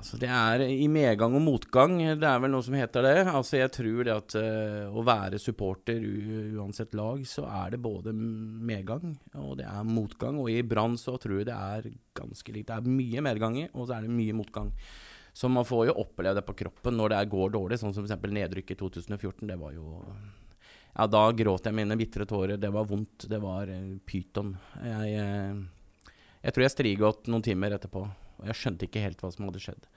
Ja, 0.00 0.04
så 0.08 0.16
det 0.16 0.28
er 0.32 0.62
i 0.64 0.86
medgang 0.88 1.34
og 1.36 1.42
motgang, 1.44 1.98
det 2.16 2.24
er 2.24 2.38
vel 2.40 2.54
noe 2.54 2.64
som 2.64 2.72
heter 2.72 3.04
det. 3.04 3.16
Altså 3.28 3.58
jeg 3.58 3.72
tror 3.74 4.06
det 4.08 4.14
at 4.14 4.34
uh, 4.40 4.94
å 4.96 5.02
være 5.04 5.36
supporter 5.36 6.00
uansett 6.56 6.94
lag, 6.96 7.20
så 7.28 7.44
er 7.44 7.74
det 7.74 7.82
både 7.84 8.14
medgang 8.16 9.12
og 9.36 9.58
det 9.58 9.66
er 9.68 9.84
motgang. 9.84 10.38
Og 10.40 10.48
i 10.48 10.62
Brann 10.64 10.96
så 10.96 11.18
tror 11.20 11.42
jeg 11.42 11.50
det 11.50 11.56
er 11.58 11.90
ganske 12.16 12.54
likt. 12.56 12.70
Det 12.70 12.78
er 12.78 12.96
mye 12.96 13.24
medganger, 13.28 13.68
og 13.74 13.90
så 13.90 13.98
er 13.98 14.06
det 14.06 14.14
mye 14.14 14.38
motgang. 14.38 14.72
Så 15.36 15.52
man 15.52 15.68
får 15.68 15.90
jo 15.90 15.98
oppleve 16.00 16.38
det 16.40 16.46
på 16.48 16.56
kroppen 16.62 16.96
når 16.96 17.12
det 17.12 17.20
går 17.36 17.52
dårlig, 17.58 17.82
sånn 17.82 17.92
som 17.92 18.08
f.eks. 18.08 18.24
nedrykket 18.40 18.78
i 18.78 18.80
2014. 18.80 19.50
Det 19.52 19.58
var 19.60 19.76
jo 19.76 20.00
Ja, 20.96 21.10
da 21.12 21.26
gråt 21.36 21.68
jeg 21.68 21.76
mine 21.76 22.00
bitre 22.00 22.24
tårer. 22.24 22.56
Det 22.56 22.72
var 22.72 22.88
vondt. 22.88 23.28
Det 23.28 23.44
var 23.44 23.68
uh, 23.68 24.00
pyton. 24.08 24.56
Jeg, 24.80 25.20
uh, 25.20 26.16
jeg 26.40 26.56
tror 26.56 26.64
jeg 26.64 26.72
strigåt 26.78 27.28
noen 27.28 27.44
timer 27.44 27.76
etterpå, 27.76 28.06
og 28.40 28.50
jeg 28.50 28.58
skjønte 28.60 28.88
ikke 28.88 29.04
helt 29.04 29.22
hva 29.22 29.30
som 29.34 29.48
hadde 29.48 29.62
skjedd. 29.62 29.88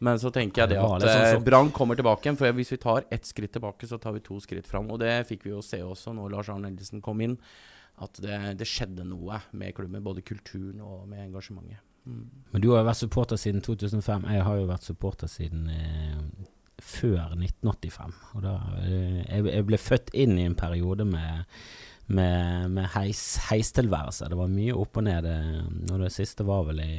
Men 0.00 0.20
så 0.20 0.30
tenker 0.32 0.62
jeg 0.62 0.72
Det 0.72 0.78
at 0.80 1.02
sånn 1.04 1.26
eh. 1.26 1.42
Brann 1.44 1.68
kommer 1.76 1.98
tilbake 1.98 2.24
igjen. 2.24 2.38
For 2.40 2.56
hvis 2.56 2.72
vi 2.72 2.78
tar 2.80 3.04
ett 3.12 3.26
skritt 3.28 3.52
tilbake, 3.52 3.88
så 3.88 3.98
tar 4.00 4.14
vi 4.16 4.22
to 4.24 4.38
skritt 4.40 4.68
fram. 4.68 4.88
Og 4.92 5.00
det 5.02 5.12
fikk 5.28 5.44
vi 5.44 5.52
jo 5.52 5.60
se 5.64 5.82
også 5.84 6.14
når 6.16 6.32
Lars 6.32 6.48
Arne 6.52 6.70
Eldesen 6.72 7.02
kom 7.04 7.20
inn. 7.20 7.36
At 8.00 8.16
det, 8.24 8.38
det 8.56 8.68
skjedde 8.68 9.04
noe 9.04 9.42
med 9.52 9.74
klubben. 9.76 10.00
Både 10.04 10.24
kulturen 10.24 10.80
og 10.80 11.04
med 11.10 11.26
engasjementet. 11.26 11.84
Mm. 12.08 12.24
Men 12.54 12.64
du 12.64 12.70
har 12.72 12.80
jo 12.80 12.88
vært 12.88 13.02
supporter 13.02 13.40
siden 13.40 13.60
2005. 13.66 14.24
Jeg 14.32 14.46
har 14.48 14.56
jo 14.56 14.70
vært 14.70 14.88
supporter 14.88 15.28
siden 15.28 15.68
eh, 15.68 16.16
før 16.80 17.36
1985. 17.36 18.16
Og 18.38 18.44
da, 18.48 18.56
eh, 18.86 19.20
jeg, 19.28 19.68
ble 19.68 19.84
født 19.84 20.14
inn 20.16 20.38
i 20.40 20.48
en 20.48 20.56
periode 20.56 21.04
med, 21.04 21.44
med, 22.08 22.72
med 22.72 22.88
heis, 22.96 23.24
heistilværelse. 23.50 24.32
Det 24.32 24.40
var 24.40 24.48
mye 24.56 24.80
opp 24.80 24.96
og 24.96 25.10
ned. 25.10 25.28
eh, 25.28 25.60
Og 25.92 26.06
det 26.06 26.14
siste 26.16 26.48
var 26.48 26.64
vel 26.72 26.80
i, 26.86 26.94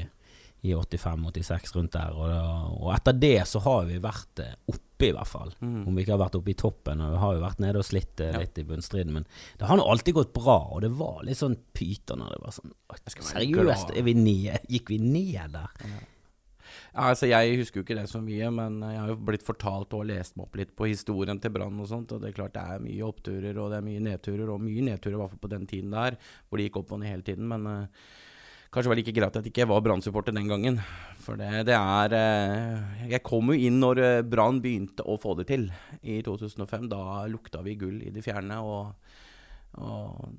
i 0.61 0.75
85-86, 0.77 1.75
rundt 1.75 1.95
der. 1.95 2.13
Og, 2.13 2.77
og 2.83 2.91
etter 2.93 3.17
det 3.17 3.37
så 3.49 3.61
har 3.65 3.87
vi 3.89 3.97
vært 4.01 4.43
eh, 4.43 4.53
oppe, 4.69 5.07
i 5.07 5.13
hvert 5.15 5.29
fall. 5.29 5.49
Mm. 5.57 5.87
Om 5.89 5.95
vi 5.97 6.03
ikke 6.03 6.13
har 6.13 6.21
vært 6.21 6.37
oppe 6.37 6.53
i 6.53 6.57
toppen, 6.61 7.01
og 7.01 7.15
vi 7.15 7.21
har 7.23 7.33
jo 7.33 7.41
vært 7.41 7.63
nede 7.63 7.81
og 7.81 7.87
slitt 7.87 8.21
eh, 8.21 8.29
Ja. 8.35 8.43
litt 8.43 8.61
i 8.61 8.67
bunnstriden. 8.69 9.15
Men 9.17 9.25
det 9.57 9.69
har 9.69 9.79
nå 9.79 9.87
alltid 9.89 10.19
gått 10.19 10.35
bra, 10.37 10.59
og 10.69 10.83
det 10.85 10.91
var 10.99 11.25
litt 11.25 11.39
sånn 11.41 11.57
pyton. 11.73 12.21
og 12.21 12.35
Det 12.35 12.41
var 12.45 12.57
sånn 12.59 12.77
Seriøst, 13.31 13.93
er 13.97 14.05
vi 14.05 14.13
gikk 14.69 14.93
vi 14.93 15.01
ned 15.01 15.57
der? 15.57 15.91
Altså, 16.93 17.27
Jeg 17.31 17.57
husker 17.57 17.79
jo 17.79 17.85
ikke 17.85 17.97
det 17.97 18.07
så 18.11 18.19
mye, 18.23 18.49
men 18.53 18.81
jeg 18.83 18.99
har 18.99 19.11
jo 19.13 19.19
blitt 19.31 19.45
fortalt 19.47 19.93
og 19.95 20.05
lest 20.09 20.35
meg 20.37 20.45
opp 20.45 20.57
litt 20.59 20.73
på 20.75 20.89
historien 20.91 21.39
til 21.41 21.53
Brann 21.55 21.79
og 21.79 21.87
sånt. 21.89 22.11
Og 22.11 22.21
det 22.21 22.31
er 22.31 22.37
klart 22.37 22.55
det 22.57 22.63
er 22.63 22.83
mye 22.83 23.07
oppturer 23.07 23.57
og 23.57 23.71
det 23.71 23.79
er 23.79 23.87
mye 23.87 24.03
nedturer, 24.11 24.51
og 24.51 24.63
mye 24.63 24.83
nedturer 24.91 25.15
i 25.17 25.21
hvert 25.23 25.33
fall 25.33 25.45
på 25.47 25.53
den 25.55 25.67
tiden 25.71 25.95
der, 25.95 26.19
hvor 26.49 26.59
de 26.59 26.67
gikk 26.67 26.81
opp 26.83 26.91
og 26.91 27.01
ned 27.01 27.15
hele 27.15 27.25
tiden. 27.27 27.47
Men 27.49 27.65
uh, 27.67 28.09
kanskje 28.71 28.91
var 28.91 28.97
det 28.97 29.03
like 29.03 29.15
greit 29.15 29.35
at 29.35 29.45
jeg 29.45 29.53
ikke 29.53 29.69
var 29.69 29.83
Brann-supporter 29.85 30.35
den 30.35 30.49
gangen. 30.51 30.81
For 31.21 31.37
det, 31.37 31.67
det 31.67 31.75
er 31.77 32.15
eh, 32.17 33.07
Jeg 33.11 33.21
kom 33.27 33.51
jo 33.51 33.67
inn 33.67 33.77
når 33.83 34.01
uh, 34.01 34.25
Brann 34.25 34.61
begynte 34.63 35.05
å 35.05 35.19
få 35.21 35.35
det 35.37 35.45
til 35.51 35.67
i 36.01 36.21
2005. 36.25 36.89
Da 36.91 37.01
lukta 37.29 37.61
vi 37.65 37.77
gull 37.79 37.99
i 38.01 38.13
det 38.15 38.23
fjerne. 38.25 38.57
og, 38.63 39.11
og 39.77 40.31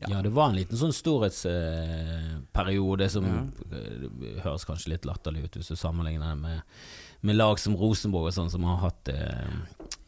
ja. 0.00 0.06
ja. 0.10 0.22
det 0.22 0.30
var 0.30 0.48
en 0.50 0.56
liten 0.58 0.76
sånn 0.78 0.92
storhetsperiode 0.94 3.04
eh, 3.04 3.10
som 3.10 3.24
ja. 3.26 3.42
Eh, 3.74 4.08
høres 4.44 4.64
kanskje 4.68 4.90
litt 4.94 5.04
latterlig 5.08 5.44
ut 5.46 5.56
hvis 5.58 5.70
du 5.72 5.76
sammenligner 5.78 6.28
det 6.30 6.36
med, 6.42 6.58
med 7.26 7.34
lag 7.38 7.56
som 7.58 7.76
Rosenborg 7.78 8.26
og 8.30 8.34
sånn, 8.36 8.50
som 8.52 8.62
har 8.68 8.78
hatt 8.84 9.04
eh, 9.10 9.48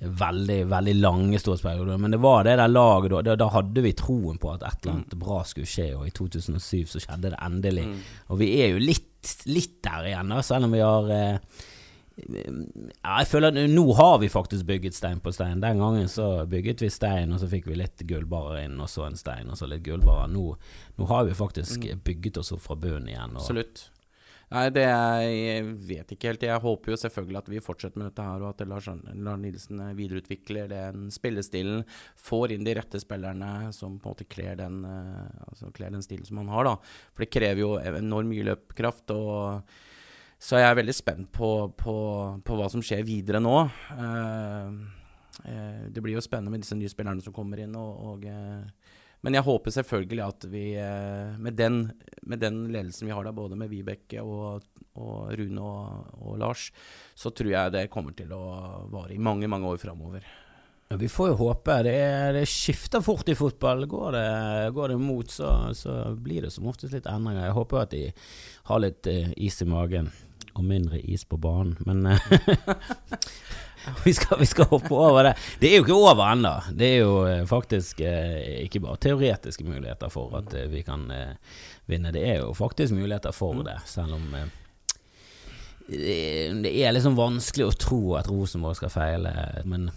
veldig 0.00 0.58
veldig 0.70 0.94
lange 0.96 1.38
storhetsperioder. 1.40 1.98
Men 2.00 2.14
det 2.14 2.20
var 2.22 2.44
det 2.46 2.56
der 2.60 2.72
laget 2.72 3.16
da, 3.26 3.34
da, 3.36 3.50
hadde 3.52 3.84
vi 3.84 3.92
troen 3.96 4.38
på 4.40 4.54
at 4.54 4.64
et 4.64 4.84
eller 4.84 4.96
annet 4.96 5.16
mm. 5.16 5.24
bra 5.24 5.42
skulle 5.48 5.68
skje, 5.68 5.90
og 5.98 6.06
i 6.08 6.14
2007 6.16 6.86
så 6.94 7.02
skjedde 7.02 7.34
det 7.34 7.42
endelig. 7.44 7.84
Mm. 7.90 7.98
Og 8.32 8.40
vi 8.40 8.54
er 8.62 8.72
jo 8.72 8.80
litt, 8.80 9.34
litt 9.50 9.76
der 9.84 10.08
igjen, 10.12 10.32
da, 10.32 10.40
selv 10.46 10.70
om 10.70 10.76
vi 10.76 10.82
har 10.84 11.12
eh, 11.16 11.60
ja, 12.20 13.20
jeg 13.20 13.28
føler 13.30 13.52
at 13.52 13.70
nå 13.72 13.84
har 13.96 14.18
vi 14.20 14.28
faktisk 14.32 14.66
bygget 14.68 14.96
stein 14.96 15.22
på 15.24 15.32
stein. 15.32 15.62
Den 15.62 15.80
gangen 15.80 16.08
så 16.10 16.46
bygget 16.50 16.82
vi 16.84 16.90
stein, 16.92 17.32
og 17.32 17.40
så 17.42 17.48
fikk 17.50 17.68
vi 17.70 17.78
litt 17.80 18.04
gullbarer 18.08 18.64
inn, 18.64 18.80
og 18.80 18.90
så 18.92 19.06
en 19.06 19.20
stein, 19.20 19.50
og 19.50 19.60
så 19.60 19.68
litt 19.70 19.84
gullbarer. 19.86 20.28
Nå, 20.32 20.44
nå, 20.98 21.08
har 21.12 21.24
vi 21.28 21.36
faktisk 21.36 21.86
mm. 21.86 22.04
bygget 22.04 22.42
oss 22.42 22.52
opp 22.56 22.64
fra 22.66 22.76
bunnen 22.80 23.08
igjen. 23.12 23.36
Og 23.36 23.44
Absolutt. 23.44 23.88
Nei, 24.50 24.64
det 24.74 24.82
jeg 24.82 25.66
vet 25.86 26.14
ikke 26.14 26.32
helt. 26.32 26.46
Jeg 26.48 26.62
håper 26.64 26.90
jo 26.90 26.98
selvfølgelig 26.98 27.38
at 27.38 27.50
vi 27.52 27.62
fortsetter 27.62 28.00
med 28.00 28.08
dette 28.08 28.24
her, 28.26 28.42
og 28.42 28.48
at 28.50 28.64
Lars, 28.66 28.88
Lars 28.90 29.38
Nilsen 29.38 29.82
videreutvikler 29.94 30.66
den 30.72 31.06
spillestilen. 31.14 31.84
Får 32.18 32.56
inn 32.56 32.66
de 32.66 32.74
rette 32.80 32.98
spillerne 32.98 33.70
som 33.76 34.00
på 34.00 34.10
en 34.10 34.16
måte 34.16 34.26
kler 34.26 34.58
den, 34.58 34.82
eh, 34.88 35.44
altså 35.46 35.70
kler 35.76 35.94
den 35.94 36.02
stilen 36.02 36.26
som 36.26 36.42
han 36.42 36.50
har, 36.50 36.66
da. 36.66 36.74
For 37.14 37.22
det 37.22 37.30
krever 37.30 37.62
jo 37.62 37.70
enormt 37.78 38.32
mye 38.32 38.48
løpkraft. 38.50 39.14
og 39.14 39.70
så 40.40 40.56
jeg 40.56 40.70
er 40.70 40.78
veldig 40.78 40.96
spent 40.96 41.28
på, 41.36 41.50
på, 41.76 41.94
på 42.40 42.56
hva 42.56 42.68
som 42.72 42.80
skjer 42.84 43.04
videre 43.04 43.42
nå. 43.44 43.56
Uh, 43.92 44.72
uh, 45.44 45.82
det 45.92 46.00
blir 46.00 46.16
jo 46.16 46.24
spennende 46.24 46.54
med 46.54 46.64
disse 46.64 46.78
nye 46.78 46.88
spillerne 46.88 47.20
som 47.20 47.34
kommer 47.36 47.60
inn. 47.60 47.76
Og, 47.76 48.14
og, 48.14 48.24
uh, 48.24 48.79
men 49.20 49.36
jeg 49.36 49.44
håper 49.44 49.74
selvfølgelig 49.74 50.22
at 50.24 50.44
vi, 50.48 50.64
med 51.38 51.56
den, 51.58 51.80
med, 52.22 52.40
den, 52.40 52.62
ledelsen 52.72 53.10
vi 53.10 53.14
har 53.14 53.26
da, 53.26 53.34
både 53.36 53.58
med 53.60 53.68
Vibeke 53.68 54.22
og, 54.24 54.62
og 54.96 55.32
Rune 55.36 55.64
og, 55.64 56.14
og, 56.20 56.38
Lars, 56.40 56.70
så 57.14 57.32
tror 57.32 57.52
jeg 57.52 57.74
det 57.74 57.90
kommer 57.92 58.16
til 58.16 58.32
å 58.32 58.44
vare 58.92 59.12
i 59.12 59.20
mange, 59.20 59.50
mange 59.50 59.68
år 59.68 59.82
framover. 59.82 60.24
Ja, 60.90 60.96
vi 60.98 61.10
får 61.12 61.30
jo 61.30 61.36
håpe. 61.44 61.76
Det, 61.86 61.98
det, 62.34 62.46
skifter 62.50 63.04
fort 63.04 63.28
i 63.30 63.36
fotball. 63.38 63.84
Går 63.86 64.16
det, 64.16 64.24
går 64.74 64.94
det 64.94 64.98
mot, 64.98 65.30
så, 65.30 65.52
så, 65.76 66.00
blir 66.16 66.48
det 66.48 66.54
som 66.56 66.66
oftest 66.72 66.96
litt 66.96 67.06
endringer. 67.06 67.46
Jeg 67.46 67.58
håper 67.60 67.84
at 67.84 67.94
de 67.94 68.02
har 68.72 68.82
litt 68.82 69.12
is 69.36 69.60
i 69.62 69.68
magen 69.70 70.10
og 70.54 70.64
mindre 70.64 71.00
is 71.00 71.24
på 71.24 71.36
banen. 71.40 71.76
Men 71.86 72.06
eh, 72.06 72.20
vi, 74.04 74.14
skal, 74.14 74.38
vi, 74.40 74.46
skal, 74.46 74.68
hoppe 74.70 74.94
over 74.94 75.24
det. 75.30 75.34
Det 75.60 75.70
er 75.70 75.78
jo 75.78 75.86
ikke 75.86 75.98
over 75.98 76.24
ennå. 76.26 76.54
Det 76.72 76.88
er 76.88 76.98
jo 77.02 77.14
eh, 77.28 77.44
faktisk 77.48 78.00
eh, 78.04 78.64
ikke 78.66 78.82
bare 78.84 79.00
teoretiske 79.06 79.66
muligheter 79.66 80.12
for 80.12 80.34
at 80.40 80.54
vi 80.72 80.82
kan 80.86 81.06
vinne. 81.90 82.14
Det 82.14 82.24
er 82.26 82.42
jo 82.42 82.54
faktisk 82.56 82.96
muligheter 82.96 83.34
for 83.36 83.60
mm. 83.60 83.64
det, 83.68 83.78
selv 83.90 84.18
om 84.18 84.34
det 85.90 86.70
er 86.70 86.92
liksom 86.94 87.16
vanskelig 87.18 87.64
å 87.66 87.74
tro 87.74 88.00
at 88.14 88.28
Rosenborg 88.30 88.76
skal 88.78 88.92
feile. 88.94 89.32
Men 89.66 89.88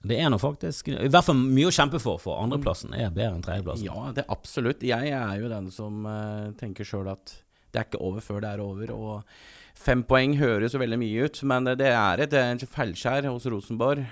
det 0.00 0.16
er 0.16 0.30
nå 0.32 0.38
faktisk 0.40 0.88
I 0.88 1.10
hvert 1.12 1.26
fall 1.26 1.36
mye 1.36 1.68
å 1.68 1.74
kjempe 1.74 2.00
for, 2.00 2.16
for 2.22 2.40
andreplassen 2.40 2.94
er 2.96 3.12
bedre 3.12 3.34
enn 3.34 3.44
tredjeplassen. 3.44 3.84
Ja, 3.84 4.06
det 4.16 4.24
er 4.24 4.32
absolutt. 4.32 4.86
Jeg 4.88 5.12
er 5.12 5.34
jo 5.42 5.50
den 5.52 5.68
som 5.74 6.08
tenker 6.56 6.88
sjøl 6.88 7.12
at 7.12 7.34
det 7.74 7.82
er 7.82 7.88
ikke 7.88 8.04
over 8.06 8.22
før 8.22 8.40
det 8.44 8.50
er 8.54 8.62
over. 8.62 8.94
Og 8.94 9.36
Fem 9.74 10.04
poeng 10.06 10.36
høres 10.38 10.74
jo 10.74 10.80
veldig 10.80 11.00
mye 11.00 11.26
ut, 11.26 11.40
men 11.50 11.66
det 11.74 11.90
er 11.90 12.22
et, 12.22 12.34
et 12.34 12.68
feilskjær 12.70 13.26
hos 13.26 13.48
Rosenborg. 13.50 14.04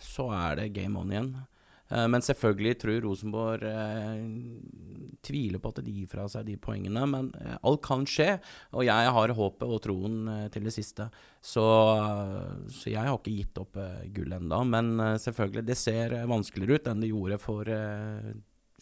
Så 0.00 0.28
er 0.34 0.60
det 0.60 0.72
game 0.76 1.00
on 1.00 1.12
igjen. 1.12 1.34
Uh, 1.92 2.06
men 2.08 2.24
selvfølgelig 2.24 2.78
tror 2.80 3.02
Rosenborg 3.04 3.64
eh, 3.68 4.22
tviler 5.24 5.60
på 5.60 5.70
at 5.70 5.82
de 5.84 5.92
gir 5.92 6.08
fra 6.08 6.24
seg 6.32 6.46
de 6.48 6.56
poengene. 6.60 7.04
Men 7.10 7.28
uh, 7.36 7.58
alt 7.60 7.82
kan 7.84 8.06
skje, 8.08 8.38
og 8.72 8.86
jeg 8.86 9.12
har 9.18 9.34
håpet 9.36 9.76
og 9.76 9.82
troen 9.84 10.32
til 10.54 10.70
det 10.70 10.72
siste. 10.74 11.10
Så, 11.44 11.66
så, 12.70 12.88
jeg 12.88 13.02
har 13.02 13.18
ikke 13.18 13.36
gitt 13.36 13.60
opp 13.60 13.78
gull 14.16 14.32
enda, 14.38 14.62
Men 14.64 14.96
selvfølgelig, 15.20 15.66
det 15.68 15.78
ser 15.78 16.18
vanskeligere 16.30 16.80
ut 16.80 16.90
enn 16.90 17.04
det 17.04 17.12
gjorde 17.12 17.40
for 17.42 17.68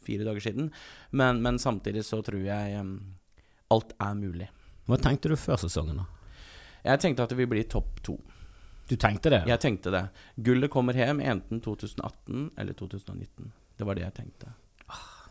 fire 0.03 0.27
dager 0.27 0.45
siden. 0.45 0.73
Men, 1.11 1.43
men 1.43 1.59
samtidig 1.63 2.07
så 2.07 2.23
tror 2.23 2.45
jeg 2.47 2.87
alt 3.73 3.97
er 3.99 4.19
mulig. 4.19 4.49
Hva 4.93 5.01
tenkte 5.01 5.31
du 5.33 5.39
før 5.41 5.57
sesongen, 5.57 6.03
da? 6.03 6.05
Jeg 6.83 7.01
tenkte 7.01 7.25
at 7.25 7.33
det 7.33 7.39
ville 7.39 7.53
bli 7.55 7.63
topp 7.71 8.03
to. 8.05 8.19
Du 8.91 8.97
tenkte 9.01 9.31
det? 9.33 9.45
Jeg 9.49 9.61
tenkte 9.63 9.93
det. 9.95 10.03
Gullet 10.37 10.69
kommer 10.71 10.97
hjem 10.99 11.23
enten 11.25 11.63
2018 11.65 12.51
eller 12.59 12.77
2019. 12.77 13.53
Det 13.79 13.87
var 13.89 13.97
det 13.97 14.05
jeg 14.05 14.15
tenkte. 14.19 14.53
Ah. 14.93 15.31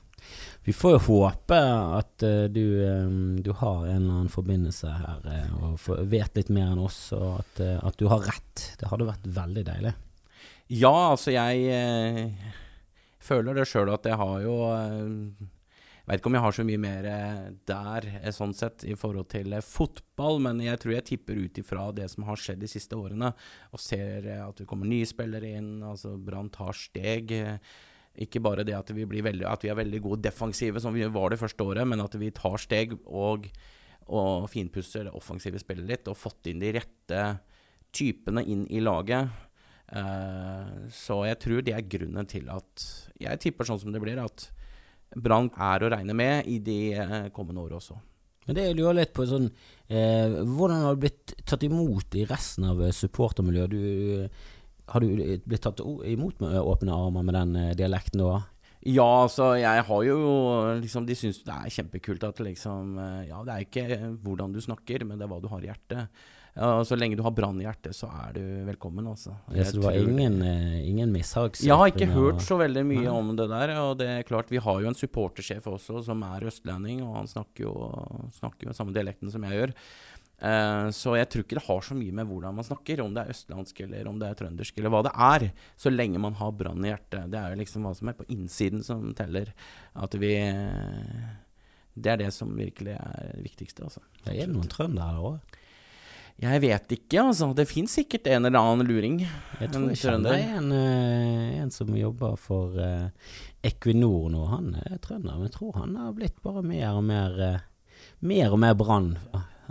Vi 0.65 0.73
får 0.73 0.95
jo 0.95 1.01
håpe 1.09 1.59
at 1.99 2.25
uh, 2.25 2.47
du, 2.49 2.63
um, 2.87 3.37
du, 3.43 3.51
har 3.59 3.85
en 3.85 3.99
eller 3.99 4.15
annen 4.15 4.33
forbindelse 4.33 4.95
her 4.95 5.27
uh, 5.27 5.69
og 5.69 5.85
vet 6.09 6.39
litt 6.39 6.49
mer 6.49 6.71
enn 6.71 6.81
oss, 6.81 7.03
og 7.17 7.43
at, 7.43 7.61
uh, 7.61 7.77
at, 7.85 7.99
du 8.01 8.09
har 8.09 8.25
rett. 8.31 8.65
Det 8.81 8.89
hadde 8.89 9.09
vært 9.11 9.29
veldig 9.37 9.65
deilig. 9.67 9.93
Ja, 10.71 10.95
altså 11.11 11.35
jeg 11.35 12.31
føler 13.21 13.59
det 13.59 13.67
sjøl 13.69 13.91
at 13.93 14.07
jeg 14.07 14.17
har 14.17 14.37
jo 14.41 14.55
jeg 16.01 16.09
vet 16.09 16.21
ikke 16.21 16.29
om 16.31 16.35
jeg 16.35 16.43
har 16.43 16.55
så 16.57 16.63
mye 16.65 16.81
mer 16.81 17.07
eh, 17.07 17.41
der, 17.69 18.07
eh, 18.23 18.31
sånn 18.33 18.55
sett, 18.57 18.85
i 18.89 18.95
forhold 18.97 19.27
til 19.29 19.53
eh, 19.53 19.61
fotball, 19.61 20.39
men 20.41 20.61
jeg 20.63 20.79
tror 20.81 20.95
jeg 20.95 21.05
tipper 21.11 21.41
ut 21.43 21.59
ifra 21.61 21.83
det 21.93 22.07
som 22.09 22.25
har 22.25 22.41
skjedd 22.41 22.63
de 22.63 22.69
siste 22.71 22.97
årene, 22.97 23.29
og 23.69 23.83
ser 23.83 24.25
at 24.39 24.57
det 24.57 24.65
kommer 24.69 24.89
nye 24.89 25.05
spillere 25.05 25.53
inn, 25.59 25.75
altså 25.85 26.15
Brann 26.17 26.49
tar 26.53 26.73
steg. 26.77 27.35
Ikke 28.25 28.41
bare 28.43 28.65
det 28.67 28.73
at 28.75 28.89
vi, 28.97 29.05
veldig, 29.05 29.45
at 29.47 29.61
vi, 29.63 29.69
er 29.69 29.77
veldig 29.77 30.01
gode 30.03 30.25
defensive, 30.25 30.81
som 30.81 30.97
vi 30.97 31.05
var 31.05 31.31
det 31.31 31.39
første 31.39 31.69
året, 31.69 31.85
men 31.87 32.01
at 32.03 32.17
vi 32.17 32.31
tar 32.33 32.57
steg 32.59 32.97
og, 33.05 33.45
og 34.09 34.49
finpusser 34.51 35.05
det 35.05 35.13
offensive 35.15 35.61
spillet 35.61 35.87
litt, 35.93 36.09
og 36.09 36.19
fått 36.19 36.49
inn 36.49 36.63
de 36.63 36.73
rette 36.79 37.21
typene 37.93 38.41
inn 38.49 38.65
i 38.73 38.81
laget. 38.81 39.29
Uh, 39.91 40.87
så 40.91 41.21
jeg 41.27 41.37
tror 41.43 41.63
det 41.67 41.73
er 41.75 41.83
grunnen 41.83 42.23
til 42.31 42.45
at 42.47 42.83
Jeg 43.19 43.41
tipper 43.43 43.67
sånn 43.67 43.81
som 43.81 43.91
det 43.91 43.99
blir, 43.99 44.21
at 44.23 44.45
Brann 45.15 45.49
er 45.59 45.83
å 45.83 45.91
regne 45.91 46.15
med 46.15 46.47
i 46.47 46.59
de 46.63 46.79
eh, 46.95 47.27
kommende 47.35 47.63
årene 47.63 47.79
også. 47.81 47.97
Men 48.47 48.57
det 48.57 48.65
jeg 48.65 48.77
lurer 48.79 48.97
litt 48.97 49.11
på 49.13 49.27
sånn, 49.29 49.51
eh, 49.91 50.39
Hvordan 50.47 50.85
har 50.85 50.95
du 50.95 51.03
blitt 51.03 51.35
tatt 51.45 51.63
imot 51.67 52.15
i 52.17 52.25
resten 52.29 52.65
av 52.71 52.81
eh, 52.81 52.95
supportermiljøet? 52.95 53.75
Du, 53.75 54.47
har 54.91 55.03
du 55.03 55.37
blitt 55.45 55.63
tatt 55.63 55.83
imot 55.83 56.41
med 56.41 56.57
åpne 56.57 56.95
armer 56.95 57.27
med 57.27 57.37
den 57.37 57.77
dialekten 57.79 58.23
du 58.23 58.27
har? 58.29 58.47
Ja, 58.81 59.27
altså 59.27 59.51
jeg 59.61 59.83
har 59.85 60.03
jo 60.07 60.19
liksom 60.81 61.05
De 61.05 61.13
syns 61.13 61.43
det 61.45 61.53
er 61.53 61.73
kjempekult 61.75 62.23
at 62.25 62.39
liksom 62.41 62.95
Ja, 63.27 63.43
det 63.45 63.53
er 63.53 63.65
ikke 63.67 63.99
hvordan 64.23 64.55
du 64.55 64.61
snakker, 64.63 65.05
men 65.05 65.19
det 65.19 65.27
er 65.27 65.33
hva 65.35 65.41
du 65.43 65.51
har 65.51 65.61
i 65.61 65.69
hjertet. 65.69 66.23
Ja, 66.51 66.83
så 66.83 66.97
lenge 66.99 67.15
du 67.15 67.23
har 67.23 67.31
brann 67.31 67.61
i 67.61 67.63
hjertet, 67.63 67.95
så 67.95 68.09
er 68.11 68.33
du 68.35 68.41
velkommen, 68.67 69.05
altså. 69.07 69.37
Ja, 69.55 69.63
så 69.63 69.77
det 69.77 69.85
var 69.85 69.95
ingen, 69.95 70.41
uh, 70.43 70.79
ingen 70.83 71.13
mishags? 71.13 71.61
Jeg 71.63 71.79
har 71.79 71.91
ikke 71.93 72.09
hørt 72.11 72.43
så 72.43 72.57
veldig 72.59 72.83
mye 72.89 73.05
Nei. 73.05 73.13
om 73.13 73.29
det 73.39 73.47
der. 73.53 73.71
Og 73.85 73.93
det 74.01 74.09
er 74.11 74.27
klart, 74.27 74.51
vi 74.51 74.59
har 74.59 74.81
jo 74.83 74.89
en 74.91 74.97
supportersjef 74.97 75.69
også 75.71 76.03
som 76.09 76.25
er 76.27 76.49
østlending, 76.51 77.05
og 77.07 77.21
han 77.21 77.31
snakker 77.31 77.69
jo, 77.69 77.75
snakker 78.41 78.67
jo 78.67 78.75
samme 78.75 78.95
dialekten 78.95 79.31
som 79.31 79.47
jeg 79.47 79.61
gjør. 79.61 79.73
Uh, 80.41 80.89
så 80.91 81.13
jeg 81.15 81.29
tror 81.29 81.45
ikke 81.45 81.59
det 81.59 81.65
har 81.69 81.83
så 81.85 81.95
mye 81.95 82.17
med 82.17 82.27
hvordan 82.27 82.59
man 82.59 82.67
snakker, 82.67 83.03
om 83.05 83.15
det 83.15 83.23
er 83.23 83.35
østlandsk 83.35 83.81
eller 83.85 84.11
om 84.11 84.19
det 84.19 84.27
er 84.27 84.39
trøndersk 84.41 84.81
eller 84.81 84.91
hva 84.91 85.03
det 85.05 85.15
er, 85.29 85.47
så 85.79 85.93
lenge 85.93 86.19
man 86.19 86.35
har 86.41 86.51
brann 86.57 86.83
i 86.83 86.91
hjertet. 86.91 87.31
Det 87.31 87.39
er 87.39 87.53
jo 87.53 87.61
liksom 87.61 87.87
hva 87.87 87.95
som 87.95 88.11
er 88.11 88.19
på 88.19 88.27
innsiden 88.33 88.83
som 88.83 89.07
teller. 89.15 89.53
At 89.95 90.19
vi 90.19 90.35
Det 91.93 92.11
er 92.11 92.23
det 92.25 92.33
som 92.33 92.51
virkelig 92.57 92.97
er 92.97 93.35
det 93.35 93.43
viktigste, 93.47 93.87
altså. 93.87 94.03
Det 94.25 94.35
er 94.35 94.51
noen 94.51 94.67
trøndere 94.67 95.15
der 95.15 95.31
òg? 95.31 95.50
Jeg 96.41 96.61
vet 96.63 96.93
ikke, 96.95 97.21
altså. 97.21 97.51
Det 97.53 97.67
fins 97.69 97.93
sikkert 97.99 98.25
en 98.31 98.47
eller 98.49 98.57
annen 98.57 98.87
luring. 98.89 99.19
Jeg 99.59 99.69
tror 99.69 99.91
jeg 99.91 99.99
kjenner 100.01 100.39
en, 100.39 100.71
uh, 100.73 101.59
en 101.61 101.69
som 101.73 101.91
jobber 101.93 102.33
for 102.41 102.79
uh, 102.81 103.35
Equinor 103.61 104.31
nå. 104.33 104.47
Han 104.49 104.71
er 104.79 104.97
trønder, 105.03 105.35
men 105.37 105.45
jeg 105.45 105.55
tror 105.59 105.77
han 105.77 105.93
har 106.01 106.15
blitt 106.17 106.39
bare 106.41 106.63
mer 106.65 106.97
og 106.97 107.05
mer 107.05 107.37
uh, 107.37 107.67
Mer 108.25 108.53
og 108.53 108.59
mer 108.61 108.73
Brann. 108.77 109.13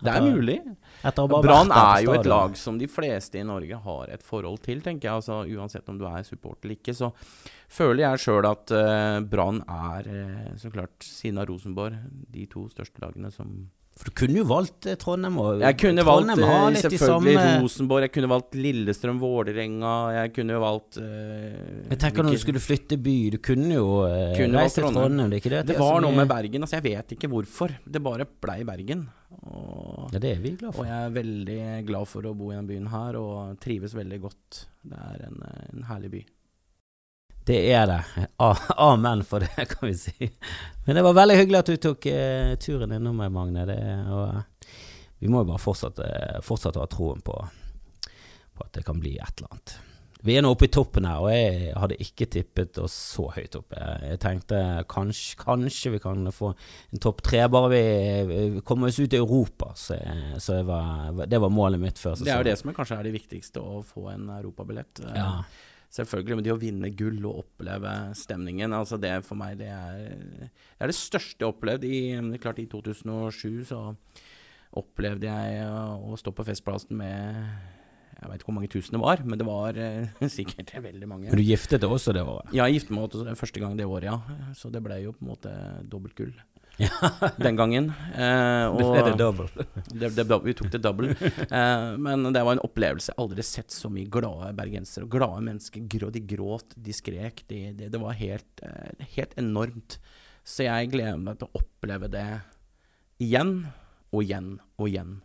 Det 0.00 0.10
er 0.10 0.22
mulig. 0.22 0.56
Brann 1.02 1.70
er 1.74 2.00
jo 2.02 2.14
et 2.16 2.26
lag 2.26 2.54
som 2.58 2.78
de 2.78 2.86
fleste 2.90 3.38
i 3.38 3.44
Norge 3.46 3.78
har 3.84 4.10
et 4.14 4.22
forhold 4.26 4.58
til, 4.64 4.80
tenker 4.82 5.08
jeg. 5.08 5.20
Altså, 5.20 5.40
uansett 5.50 5.90
om 5.90 5.98
du 5.98 6.06
er 6.08 6.24
supporter 6.26 6.66
eller 6.66 6.78
ikke, 6.78 6.94
så 6.94 7.10
føler 7.70 8.04
jeg 8.04 8.22
sjøl 8.24 8.48
at 8.50 8.74
uh, 8.74 9.18
Brann 9.26 9.60
er, 9.66 10.10
så 10.58 10.70
klart, 10.70 10.96
siden 11.02 11.42
av 11.42 11.50
Rosenborg, 11.50 11.98
de 12.30 12.46
to 12.50 12.64
største 12.72 13.02
lagene 13.02 13.30
som 13.34 13.52
For 14.00 14.08
du 14.08 14.14
kunne 14.16 14.38
jo 14.40 14.44
valgt 14.48 14.86
eh, 14.88 14.94
Trondheim 14.96 15.34
og 15.42 15.60
Jeg 15.60 15.76
kunne 15.76 16.04
valgt 16.08 16.30
Trondheim 16.30 16.46
har 16.48 16.70
eh, 16.72 16.82
selvfølgelig 16.86 17.34
samme- 17.36 17.58
Rosenborg, 17.60 18.04
jeg 18.06 18.12
kunne 18.14 18.30
valgt 18.32 18.54
Lillestrøm, 18.56 19.18
Vålerenga, 19.20 19.90
jeg 20.16 20.32
kunne 20.38 20.56
jo 20.56 20.62
valgt 20.62 20.96
uh, 21.02 21.04
Jeg 21.90 21.98
tenker 22.00 22.24
når 22.24 22.38
du 22.38 22.40
skulle 22.46 22.62
flytte 22.64 22.96
by, 23.04 23.16
du 23.34 23.38
kunne 23.44 23.76
jo 23.76 23.84
uh, 24.06 24.32
Kunne 24.38 24.62
reise 24.64 24.78
til 24.80 24.86
Trondheim. 24.86 25.04
Trondheim. 25.04 25.30
Det 25.34 25.42
ikke 25.42 25.52
det 25.52 25.62
Det 25.68 25.76
er 25.76 25.82
så 25.82 25.90
var 25.90 26.00
noe 26.06 26.16
med 26.16 26.32
Bergen, 26.32 26.64
altså 26.64 26.78
jeg 26.80 26.86
vet 26.88 27.14
ikke 27.18 27.28
hvorfor. 27.34 27.76
Det 27.84 28.02
bare 28.08 28.24
blei 28.40 28.58
Bergen. 28.64 29.04
Og, 29.44 30.08
Ja, 30.14 30.18
det 30.18 30.32
er 30.32 30.40
vi 30.42 30.56
glad 30.58 30.72
for. 30.74 30.82
og 30.82 30.88
jeg 30.90 31.04
er 31.06 31.14
veldig 31.20 31.60
glad 31.92 32.08
for 32.08 32.26
å 32.26 32.34
bo 32.34 32.50
i 32.50 32.56
denne 32.56 32.72
byen 32.72 32.88
her, 32.90 33.20
og 33.20 33.60
trives 33.62 33.92
veldig 33.94 34.20
godt. 34.24 34.64
Det 34.90 34.96
er 35.12 35.26
en, 35.28 35.42
en 35.74 35.84
herlig 35.92 36.10
by. 36.16 36.22
Det 37.46 37.60
er 37.72 37.86
det. 37.88 38.00
Amen 38.76 39.24
for 39.24 39.40
det, 39.40 39.66
kan 39.72 39.88
vi 39.88 39.94
si. 39.98 40.30
Men 40.86 40.96
det 40.96 41.04
var 41.06 41.16
veldig 41.18 41.38
hyggelig 41.40 41.60
at 41.62 41.72
du 41.72 41.76
tok 41.88 42.06
eh, 42.12 42.54
turen 42.60 42.92
innom 42.96 43.16
meg, 43.16 43.32
Magne. 43.34 43.66
Det, 43.68 43.78
og, 44.12 44.34
eh, 44.36 44.74
vi 45.20 45.30
må 45.30 45.42
jo 45.42 45.52
bare 45.52 45.62
fortsette, 45.62 46.10
fortsette 46.46 46.80
å 46.80 46.84
ha 46.84 46.90
troen 46.90 47.22
på, 47.24 47.36
på 48.56 48.66
at 48.66 48.74
det 48.76 48.84
kan 48.86 49.00
bli 49.00 49.16
et 49.18 49.40
eller 49.40 49.54
annet. 49.54 49.78
Vi 50.22 50.34
er 50.36 50.44
nå 50.44 50.50
oppe 50.52 50.66
i 50.68 50.72
toppen 50.72 51.06
her, 51.08 51.22
og 51.24 51.30
jeg 51.32 51.70
hadde 51.80 51.96
ikke 52.04 52.26
tippet 52.28 52.78
oss 52.82 52.92
så 53.14 53.30
høyt 53.32 53.56
oppe. 53.56 53.80
Jeg 54.04 54.20
tenkte 54.20 54.58
kanskje, 54.90 55.38
kanskje 55.40 55.94
vi 55.94 56.00
kan 56.02 56.28
få 56.34 56.50
en 56.52 57.00
topp 57.00 57.22
tre, 57.24 57.40
bare 57.48 57.70
vi, 57.72 57.80
vi 58.28 58.64
kommer 58.66 58.90
oss 58.90 59.00
ut 59.00 59.16
i 59.16 59.20
Europa. 59.20 59.72
Så, 59.80 59.96
så 60.36 60.58
jeg 60.58 60.68
var, 60.68 61.24
det 61.24 61.40
var 61.40 61.54
målet 61.54 61.80
mitt 61.80 62.00
før 62.00 62.20
Det 62.20 62.34
er 62.34 62.44
jo 62.44 62.50
det 62.50 62.58
som 62.60 62.72
er 62.72 62.76
kanskje 62.76 63.00
er 63.00 63.08
det 63.08 63.14
viktigste, 63.16 63.64
å 63.64 63.80
få 63.86 64.10
en 64.12 64.28
europabillett. 64.36 65.00
Ja. 65.16 65.30
Selvfølgelig, 65.90 66.36
men 66.38 66.46
det 66.46 66.52
å 66.54 66.60
vinne 66.60 66.92
gull 66.94 67.24
og 67.26 67.40
oppleve 67.42 67.92
stemningen, 68.14 68.70
altså 68.76 68.98
det 69.00 69.10
for 69.26 69.38
meg, 69.40 69.56
det 69.58 69.72
er 69.74 69.96
det, 70.38 70.50
er 70.78 70.92
det 70.92 70.94
største 70.94 71.42
jeg 71.42 71.48
har 71.48 71.56
opplevd. 71.56 71.86
I, 71.88 72.38
klart, 72.38 72.60
i 72.62 72.68
2007 72.70 73.64
så 73.72 73.80
opplevde 74.78 75.26
jeg 75.26 75.66
å 75.66 76.14
stå 76.20 76.30
på 76.30 76.46
Festplassen 76.46 76.94
med 77.00 77.42
jeg 78.20 78.28
vet 78.28 78.42
ikke 78.42 78.50
hvor 78.50 78.56
mange 78.58 78.68
tusen 78.68 78.94
det 78.94 79.00
var, 79.00 79.20
men 79.24 79.40
det 79.40 79.46
var 79.48 79.78
eh, 79.80 80.24
sikkert 80.38 80.74
veldig 80.84 81.06
mange. 81.08 81.30
Men 81.32 81.40
du 81.40 81.46
giftet 81.46 81.80
deg 81.80 81.90
også 81.90 82.12
det 82.12 82.22
året? 82.22 82.52
Ja, 82.52 82.66
jeg 82.68 82.76
giftet 82.76 82.92
meg 82.94 83.06
også 83.08 83.36
første 83.40 83.62
gang 83.62 83.78
det 83.78 83.86
året, 83.88 84.10
ja. 84.10 84.52
Så 84.58 84.68
det 84.70 84.82
ble 84.84 84.98
jo 85.00 85.14
på 85.16 85.24
en 85.24 85.30
måte 85.32 85.54
dobbelt 85.88 86.14
gull 86.18 86.34
den 87.36 87.56
gangen. 87.58 87.90
Eh, 88.14 88.66
og 88.70 88.96
det 88.96 89.16
double. 89.20 89.48
det, 89.92 90.10
det, 90.16 90.26
vi 90.44 90.54
tok 90.56 90.70
det 90.72 90.82
double. 90.84 91.14
Eh, 91.50 91.86
men 92.00 92.28
det 92.32 92.42
var 92.46 92.56
en 92.56 92.64
opplevelse. 92.64 93.16
Aldri 93.20 93.44
sett 93.46 93.74
så 93.74 93.90
mye 93.92 94.08
glade 94.12 94.52
bergensere 94.58 95.06
og 95.06 95.14
glade 95.14 95.42
mennesker. 95.46 96.10
De 96.14 96.22
gråt, 96.34 96.76
de 96.76 96.94
skrek. 96.94 97.44
De, 97.50 97.62
de, 97.76 97.88
det 97.92 98.00
var 98.00 98.18
helt, 98.18 98.64
eh, 98.64 99.06
helt 99.16 99.36
enormt. 99.40 99.98
Så 100.46 100.66
jeg 100.66 100.92
gleder 100.92 101.20
meg 101.20 101.40
til 101.40 101.50
å 101.50 101.62
oppleve 101.62 102.10
det 102.12 102.28
igjen 103.20 103.58
og 104.10 104.22
igjen 104.24 104.54
og 104.80 104.88
igjen. 104.88 105.18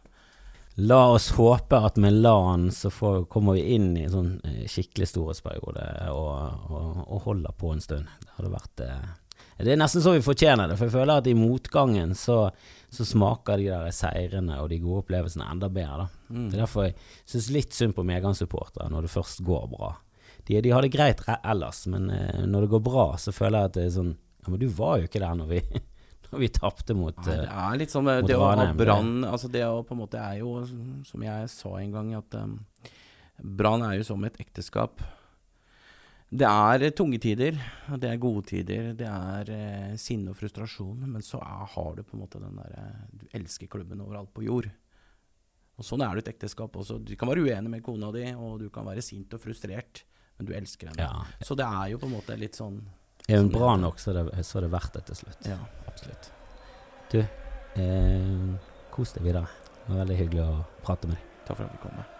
La 0.75 1.05
oss 1.13 1.29
håpe 1.37 1.77
at 1.87 1.95
med 2.01 2.17
LAN 2.19 2.67
så 2.75 2.89
får, 2.91 3.29
kommer 3.31 3.55
vi 3.55 3.77
inn 3.77 3.93
i 3.95 4.03
en 4.03 4.11
sånn 4.11 4.31
skikkelig 4.67 5.07
storhetsperiode 5.07 5.85
og, 6.11 6.65
og, 6.67 6.97
og 7.05 7.21
holder 7.29 7.55
på 7.55 7.71
en 7.71 7.83
stund. 7.83 8.09
Det 8.19 8.33
hadde 8.35 8.51
vært 8.51 8.83
eh, 8.83 9.05
Det 9.57 9.71
er 9.71 9.79
nesten 9.79 10.03
så 10.03 10.11
vi 10.11 10.23
fortjener 10.25 10.67
det, 10.67 10.75
for 10.75 10.89
jeg 10.89 10.95
føler 10.97 11.21
at 11.21 11.27
i 11.31 11.35
motgangen 11.37 12.11
så, 12.19 12.49
så 12.91 13.05
smaker 13.07 13.61
de 13.61 13.69
der 13.71 13.93
seirene 13.95 14.57
og 14.59 14.67
de 14.73 14.81
gode 14.83 15.05
opplevelsene 15.05 15.47
enda 15.51 15.69
bedre. 15.71 16.05
da. 16.05 16.35
Mm. 16.35 16.49
Det 16.49 16.57
er 16.57 16.63
derfor 16.65 16.87
jeg 16.89 16.97
syns 17.31 17.47
litt 17.55 17.77
synd 17.77 17.95
på 17.95 18.03
medgangssupportere 18.07 18.89
når 18.91 19.07
det 19.07 19.13
først 19.13 19.43
går 19.47 19.69
bra. 19.71 19.93
De, 20.45 20.59
de 20.61 20.73
har 20.75 20.83
det 20.83 20.91
greit 20.93 21.23
re- 21.25 21.39
ellers, 21.47 21.85
men 21.89 22.09
eh, 22.11 22.43
når 22.45 22.65
det 22.67 22.71
går 22.75 22.83
bra, 22.85 23.05
så 23.17 23.31
føler 23.33 23.63
jeg 23.63 23.71
at 23.71 23.77
det 23.79 23.85
er 23.87 23.93
sånn 23.95 24.13
Ja, 24.45 24.51
men 24.53 24.59
du 24.61 24.67
var 24.77 24.99
jo 24.99 25.07
ikke 25.07 25.23
der 25.23 25.39
når 25.39 25.47
vi, 25.55 25.61
når 26.27 26.43
vi 26.43 26.49
tapte 26.53 26.93
mot 26.93 27.15
Nei, 27.23 27.25
det 27.31 27.47
eh, 27.47 27.63
er 27.63 27.79
litt 27.81 27.95
sånn 27.95 28.11
eh, 28.11 28.19
Det 28.27 28.35
å 28.37 28.51
ha 28.51 28.67
brann 28.77 29.23
Altså 29.25 29.49
det 29.49 29.63
å 29.65 29.79
på 29.87 29.95
en 29.95 30.03
måte 30.03 30.19
er 30.21 30.41
jo, 30.43 30.51
som 31.07 31.23
jeg 31.25 31.49
sa 31.49 31.71
en 31.79 31.95
gang, 31.95 32.11
at 32.19 32.37
um, 32.43 32.59
brann 33.41 33.87
er 33.87 33.97
jo 34.01 34.05
som 34.11 34.27
et 34.27 34.37
ekteskap. 34.43 35.01
Det 36.29 36.47
er 36.49 36.89
tunge 36.97 37.19
tider, 37.21 37.57
det 38.01 38.09
er 38.09 38.17
gode 38.19 38.41
tider. 38.49 38.89
Det 38.97 39.05
er 39.07 39.51
eh, 39.53 39.91
sinne 40.01 40.33
og 40.33 40.39
frustrasjon, 40.39 41.05
men 41.05 41.23
så 41.23 41.37
er, 41.37 41.67
har 41.75 41.91
du 41.95 42.01
på 42.03 42.17
en 42.17 42.23
måte 42.23 42.41
den 42.41 42.57
derre 42.57 42.87
Du 43.13 43.27
elsker 43.37 43.69
klubben 43.71 44.01
overalt 44.01 44.33
på 44.33 44.43
jord. 44.47 44.67
Og 45.75 45.85
Sånn 45.85 46.01
er 46.01 46.15
det 46.15 46.23
i 46.23 46.25
et 46.25 46.33
ekteskap 46.33 46.75
også. 46.79 46.97
Du 47.03 47.13
kan 47.19 47.29
være 47.29 47.43
uenig 47.45 47.71
med 47.71 47.83
kona 47.85 48.09
di, 48.15 48.25
og 48.33 48.57
du 48.63 48.69
kan 48.73 48.87
være 48.87 49.03
sint 49.05 49.33
og 49.35 49.43
frustrert, 49.43 50.05
men 50.39 50.49
du 50.49 50.53
elsker 50.55 50.91
henne. 50.91 51.03
Ja. 51.05 51.45
Så 51.45 51.57
det 51.59 51.67
er 51.67 51.91
jo 51.93 51.99
på 52.01 52.09
en 52.09 52.15
måte 52.15 52.39
litt 52.39 52.57
sånn 52.57 52.81
Er 53.27 53.39
hun 53.39 53.49
Sånn 53.49 53.53
bra 53.55 53.75
nok, 53.81 54.01
så 54.01 54.13
er 54.13 54.21
det, 54.23 54.45
så 54.47 54.59
er 54.59 54.67
det 54.67 54.71
verdt 54.75 54.97
det 54.97 55.05
til 55.11 55.21
slutt. 55.21 55.51
Ja, 55.51 55.59
absolutt. 55.91 56.31
Du, 57.13 57.21
eh, 57.21 58.73
kos 58.95 59.15
deg 59.15 59.29
videre. 59.29 59.47
Det 59.85 59.93
var 59.93 60.03
veldig 60.03 60.19
hyggelig 60.23 60.43
å 60.47 60.59
prate 60.85 61.11
med 61.11 61.19
deg. 61.19 61.31
Takk 61.45 61.57
for 61.59 61.67
at 61.67 61.73
vi 61.77 61.81
kom. 61.85 61.97
med. 61.99 62.14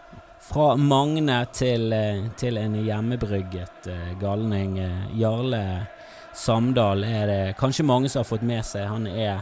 Fra 0.46 0.76
Magne 0.76 1.40
til, 1.54 1.94
eh, 1.94 2.28
til 2.38 2.58
en 2.58 2.76
hjemmebrygget 2.78 3.88
eh, 3.88 4.12
galning. 4.22 4.78
eh, 4.80 5.18
Jarle 5.18 5.88
Samdal 6.34 7.04
er 7.04 7.26
det 7.28 7.56
kanskje 7.58 7.86
mange 7.86 8.10
som 8.10 8.20
har 8.20 8.30
fått 8.30 8.46
med 8.46 8.62
seg. 8.66 8.86
Han 8.86 9.08
er 9.08 9.42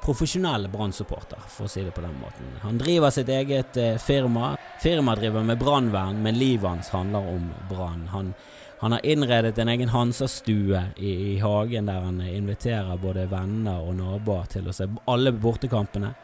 profesjonell 0.00 0.70
Brann-supporter, 0.72 1.44
for 1.48 1.66
å 1.66 1.68
si 1.68 1.84
det 1.84 1.92
på 1.92 2.00
den 2.00 2.16
måten. 2.16 2.48
Han 2.62 2.78
driver 2.78 3.10
sitt 3.10 3.28
eget 3.28 3.76
firma, 4.00 4.54
firma. 4.80 5.16
Driver 5.20 5.44
med 5.44 5.58
brannvern, 5.58 6.22
men 6.22 6.38
livet 6.38 6.70
hans 6.70 6.88
handler 6.94 7.28
om 7.34 7.52
brann. 7.68 8.08
Han, 8.14 8.32
han 8.80 8.92
har 8.92 9.04
innredet 9.04 9.58
en 9.58 9.68
egen 9.68 9.92
Hansa-stue 9.92 10.84
i, 10.96 11.12
i 11.34 11.38
hagen 11.38 11.90
der 11.90 12.00
han 12.06 12.20
inviterer 12.22 12.96
både 12.96 13.26
venner 13.28 13.82
og 13.82 13.98
naboer 13.98 14.46
til 14.48 14.68
å 14.68 14.72
se 14.72 14.88
alle 15.04 15.32
bortekampene. 15.32 16.14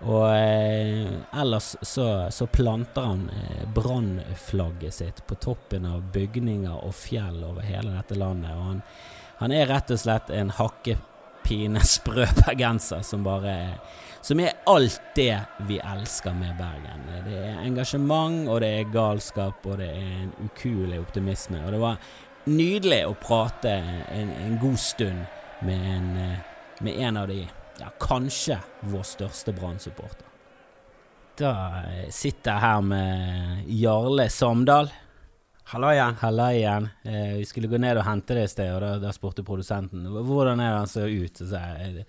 Og 0.00 0.28
eh, 0.30 1.08
ellers 1.40 1.76
så, 1.82 2.30
så 2.30 2.46
planter 2.46 3.02
han 3.02 3.30
eh, 3.30 3.64
brannflagget 3.74 4.94
sitt 4.94 5.26
på 5.26 5.34
toppen 5.34 5.86
av 5.86 6.04
bygninger 6.14 6.84
og 6.86 6.94
fjell 6.94 7.42
over 7.44 7.66
hele 7.66 7.96
dette 7.96 8.18
landet. 8.18 8.54
Og 8.54 8.62
han, 8.68 8.82
han 9.40 9.54
er 9.54 9.66
rett 9.70 9.90
og 9.90 9.98
slett 9.98 10.30
en 10.30 10.54
hakkepine 10.54 11.82
sprø 11.96 12.28
bergenser 12.44 13.02
som 13.02 13.26
bare 13.26 13.56
Som 14.22 14.40
er 14.42 14.56
alt 14.66 15.00
det 15.14 15.36
vi 15.66 15.78
elsker 15.78 16.34
med 16.34 16.56
Bergen. 16.58 17.04
Det 17.24 17.36
er 17.38 17.60
engasjement, 17.62 18.48
og 18.50 18.60
det 18.60 18.72
er 18.80 18.90
galskap, 18.92 19.64
og 19.64 19.78
det 19.78 19.86
er 19.94 20.24
en 20.24 20.32
ukuelig 20.42 20.98
optimisme. 21.00 21.62
Og 21.64 21.72
det 21.72 21.80
var 21.80 22.00
nydelig 22.50 23.04
å 23.06 23.14
prate 23.14 23.76
en, 24.12 24.32
en 24.42 24.58
god 24.60 24.78
stund 24.82 25.22
med 25.62 25.86
en, 25.94 26.10
eh, 26.16 26.42
med 26.80 26.98
en 27.06 27.16
av 27.22 27.30
de 27.30 27.46
ja, 27.80 27.90
kanskje 28.00 28.58
vår 28.80 29.04
største 29.06 29.52
Brann-supporter. 29.56 30.24
Da 31.38 31.52
eh, 31.86 32.08
sitter 32.10 32.50
jeg 32.56 32.64
her 32.64 32.80
med 32.82 33.68
Jarle 33.78 34.26
Samdal. 34.32 34.88
Hallo 35.68 35.90
igjen. 35.92 36.16
Hallo 36.22 36.46
igjen. 36.50 36.88
Eh, 37.04 37.34
vi 37.38 37.44
skulle 37.46 37.68
gå 37.68 37.78
ned 37.78 37.98
og 38.00 38.06
hente 38.08 38.34
det 38.34 38.46
i 38.48 38.50
sted, 38.50 38.70
og 38.72 38.80
da, 38.82 38.94
da 39.02 39.12
spurte 39.14 39.44
produsenten 39.46 40.06
hvordan 40.08 40.62
er 40.64 40.72
det 40.72 40.78
han 40.80 40.90
ser 40.90 41.12
ut. 41.12 41.38
Så 41.38 41.50
jeg, 41.60 41.90
jeg, 42.00 42.06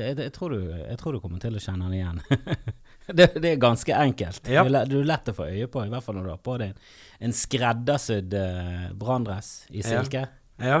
jeg, 0.00 0.16
jeg, 0.24 0.32
tror 0.34 0.54
du, 0.56 0.62
jeg 0.80 0.98
tror 0.98 1.14
du 1.14 1.20
kommer 1.22 1.42
til 1.44 1.58
å 1.58 1.62
kjenne 1.62 1.86
han 1.86 1.94
igjen. 1.98 2.22
det, 3.20 3.28
det 3.36 3.52
er 3.52 3.60
ganske 3.62 3.94
enkelt. 4.00 4.48
Ja. 4.50 4.64
Du, 4.66 4.78
du 4.90 4.96
er 5.02 5.10
lett 5.12 5.28
å 5.30 5.36
få 5.36 5.50
øye 5.52 5.68
på, 5.70 5.84
i 5.86 5.92
hvert 5.92 6.06
fall 6.08 6.18
når 6.18 6.30
du 6.30 6.32
har 6.34 6.42
på 6.48 6.56
deg 6.64 6.72
en, 6.72 6.80
en 7.28 7.36
skreddersydd 7.36 8.38
eh, 8.40 8.86
branndress 8.98 9.52
i 9.70 9.84
Ja. 9.84 9.90
silke. 9.92 10.24
Ja. 10.62 10.80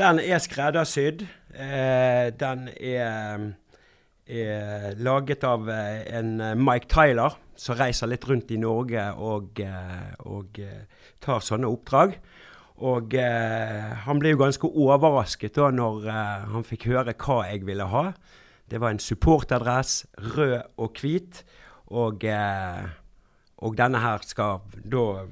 Den 0.00 0.18
er 0.22 0.42
skreddersydd. 0.42 1.22
Eh, 1.54 2.26
den 2.40 2.66
er, 2.74 3.46
er 4.26 4.96
laget 4.98 5.44
av 5.46 5.68
eh, 5.70 6.02
en 6.18 6.40
eh, 6.40 6.56
Mike 6.58 6.90
Tyler, 6.90 7.38
som 7.56 7.78
reiser 7.78 8.10
litt 8.10 8.26
rundt 8.28 8.50
i 8.52 8.58
Norge 8.60 9.06
og, 9.22 9.60
eh, 9.62 10.10
og 10.28 10.58
tar 11.22 11.44
sånne 11.44 11.70
oppdrag. 11.70 12.18
Og 12.84 13.14
eh, 13.16 13.92
han 14.04 14.20
ble 14.20 14.34
jo 14.34 14.42
ganske 14.42 14.68
overrasket 14.68 15.56
da 15.56 15.70
når 15.72 16.08
eh, 16.12 16.44
han 16.52 16.66
fikk 16.66 16.90
høre 16.90 17.16
hva 17.16 17.40
jeg 17.48 17.64
ville 17.68 17.86
ha. 17.88 18.10
Det 18.68 18.80
var 18.82 18.92
en 18.92 19.00
supporterdress, 19.00 20.04
rød 20.34 20.58
og 20.82 21.00
hvit. 21.00 21.42
Og, 21.96 22.24
eh, 22.28 22.84
og 23.64 23.76
denne 23.78 24.02
her 24.02 24.24
skal 24.26 24.66
da 24.84 25.24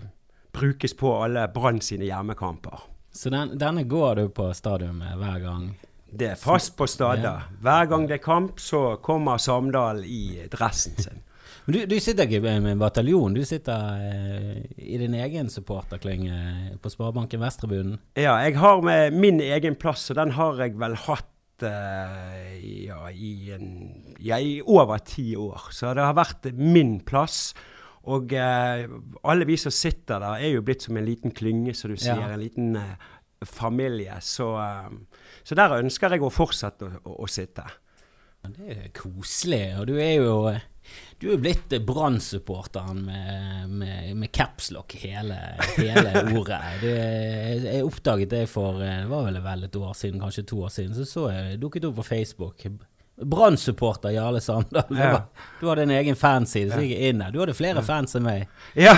brukes 0.55 0.95
på 0.97 1.13
alle 1.25 1.49
Brann 1.53 1.83
sine 1.85 2.07
hjemmekamper. 2.09 2.87
Så 3.15 3.31
den, 3.31 3.59
denne 3.61 3.85
går 3.87 4.23
du 4.23 4.29
på 4.35 4.49
stadion 4.57 4.97
med 5.03 5.19
hver 5.21 5.43
gang? 5.43 5.67
Det 6.15 6.31
er 6.33 6.39
fast 6.39 6.77
på 6.79 6.87
stadig. 6.91 7.31
Hver 7.65 7.91
gang 7.91 8.09
det 8.09 8.19
er 8.21 8.25
kamp, 8.25 8.61
så 8.63 8.97
kommer 9.03 9.41
Samdal 9.43 10.05
i 10.07 10.47
dressen 10.53 10.97
sin. 11.01 11.23
Men 11.65 11.77
du, 11.77 11.85
du 11.89 11.95
sitter 12.03 12.29
ikke 12.29 12.43
med 12.45 12.75
en 12.75 12.81
bataljon, 12.81 13.33
du 13.33 13.41
sitter 13.49 14.01
eh, 14.05 14.57
i 14.85 14.99
din 15.01 15.15
egen 15.17 15.49
supporterklynge 15.49 16.77
på 16.85 16.91
Sparebanken 16.93 17.41
Vestrebunen. 17.41 17.95
Ja, 18.21 18.35
jeg 18.45 18.59
har 18.61 18.83
med 18.85 19.17
min 19.17 19.41
egen 19.41 19.79
plass, 19.81 20.11
og 20.13 20.19
den 20.21 20.35
har 20.37 20.61
jeg 20.61 20.77
vel 20.83 20.99
hatt 21.07 21.65
eh, 21.65 22.59
ja, 22.85 23.01
i, 23.09 23.33
en, 23.57 23.71
ja, 24.21 24.37
i 24.37 24.59
over 24.61 25.01
ti 25.09 25.31
år. 25.41 25.71
Så 25.73 25.95
det 25.97 26.05
har 26.05 26.19
vært 26.19 26.51
min 26.53 26.99
plass. 27.01 27.55
Og 28.13 28.37
eh, 28.37 28.85
alle 29.25 29.49
vi 29.49 29.57
som 29.57 29.73
sitter 29.73 30.21
der, 30.21 30.45
er 30.45 30.57
jo 30.59 30.65
blitt 30.67 30.85
som 30.85 31.01
en 31.01 31.09
liten 31.09 31.33
klynge, 31.33 31.73
som 31.77 31.95
du 31.95 31.97
sier. 31.97 32.21
Ja. 32.21 32.35
En 32.35 32.45
liten 32.45 32.77
eh, 32.77 33.13
familie. 33.49 34.19
Så, 34.21 34.51
eh, 34.61 35.14
så 35.43 35.57
der 35.59 35.79
ønsker 35.81 36.15
jeg 36.15 36.23
å 36.25 36.33
fortsette 36.33 36.87
å, 36.87 37.01
å, 37.03 37.17
å 37.25 37.31
sitte. 37.31 37.67
Det 38.45 38.71
er 38.75 38.89
koselig, 38.93 39.67
og 39.81 39.89
du 39.89 39.97
er 39.97 40.19
jo 40.21 40.37
du 41.17 41.31
er 41.33 41.41
blitt 41.41 41.73
Brann-supporteren 41.87 42.99
med, 43.07 43.71
med, 43.73 44.11
med 44.21 44.33
capslock 44.35 44.99
hele, 45.01 45.39
hele 45.79 46.25
ordet. 46.37 46.61
Du, 46.83 46.89
jeg 46.91 47.87
oppdaget 47.87 48.35
det 48.35 48.43
for 48.53 48.83
det 48.83 49.07
var 49.09 49.31
vel 49.31 49.41
vel 49.45 49.65
et 49.65 49.79
år 49.81 49.95
siden, 49.97 50.21
kanskje 50.21 50.45
to 50.51 50.61
år 50.67 50.75
siden. 50.75 50.93
Så 50.99 51.07
så 51.09 51.31
jeg 51.33 51.63
dukket 51.63 51.89
opp 51.89 51.97
på 52.03 52.09
Facebook. 52.11 52.67
Brann-supporter 53.23 54.11
Jarle 54.11 54.41
Sandal. 54.43 54.83
Du, 54.89 54.97
Ja. 54.99 55.21
du 55.61 55.69
hadde 55.69 55.83
en 55.87 55.91
egen 55.95 56.17
fanside, 56.19 56.73
som 56.73 56.83
gikk 56.83 56.99
inn 56.99 57.21
der. 57.23 57.31
Du 57.31 57.39
hadde 57.41 57.55
flere 57.55 57.83
fans 57.87 58.17
enn 58.19 58.25
meg. 58.27 58.49
Ja. 58.75 58.95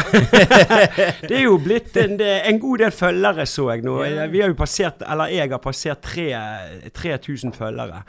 det 1.29 1.35
er 1.37 1.43
jo 1.45 1.59
blitt 1.61 1.97
en, 2.01 2.17
en 2.21 2.61
god 2.63 2.85
del 2.85 2.95
følgere, 2.97 3.47
så 3.47 3.69
jeg 3.75 3.85
nå. 3.85 3.99
Vi 4.33 4.41
har 4.41 4.53
jo 4.53 4.57
passert, 4.59 5.05
eller 5.05 5.33
jeg 5.35 5.53
har 5.53 5.61
passert 5.61 6.01
3000 6.07 7.53
følgere. 7.57 8.03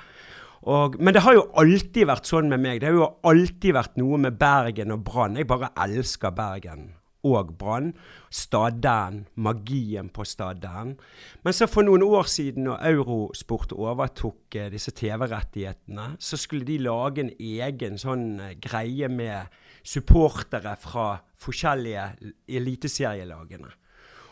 Og, 0.67 0.95
men 0.99 1.13
det 1.15 1.21
har 1.23 1.35
jo 1.37 1.45
alltid 1.59 2.07
vært 2.09 2.27
sånn 2.27 2.49
med 2.51 2.59
meg. 2.63 2.81
Det 2.81 2.89
har 2.89 2.97
jo 2.97 3.09
alltid 3.27 3.75
vært 3.77 3.99
noe 3.99 4.17
med 4.19 4.39
Bergen 4.39 4.91
og 4.95 5.03
Brann. 5.07 5.37
Jeg 5.39 5.47
bare 5.47 5.69
elsker 5.85 6.33
Bergen 6.35 6.89
og 7.27 7.53
Brann. 7.59 7.93
Stadern, 8.29 9.25
Magien 9.35 10.09
på 10.13 10.25
Stadern. 10.27 10.95
Men 11.43 11.55
så 11.55 11.67
for 11.71 11.87
noen 11.87 12.03
år 12.03 12.27
siden, 12.31 12.67
når 12.67 12.83
Eurosport 12.91 13.75
overtok 13.75 14.55
eh, 14.59 14.69
disse 14.73 14.91
TV-rettighetene, 14.95 16.13
så 16.19 16.39
skulle 16.39 16.67
de 16.67 16.77
lage 16.83 17.23
en 17.23 17.33
egen 17.39 17.99
sånn 18.01 18.29
eh, 18.43 18.55
greie 18.63 19.09
med 19.11 19.53
supportere 19.87 20.75
fra 20.79 21.09
forskjellige 21.39 22.09
eliteserielagene. 22.59 23.71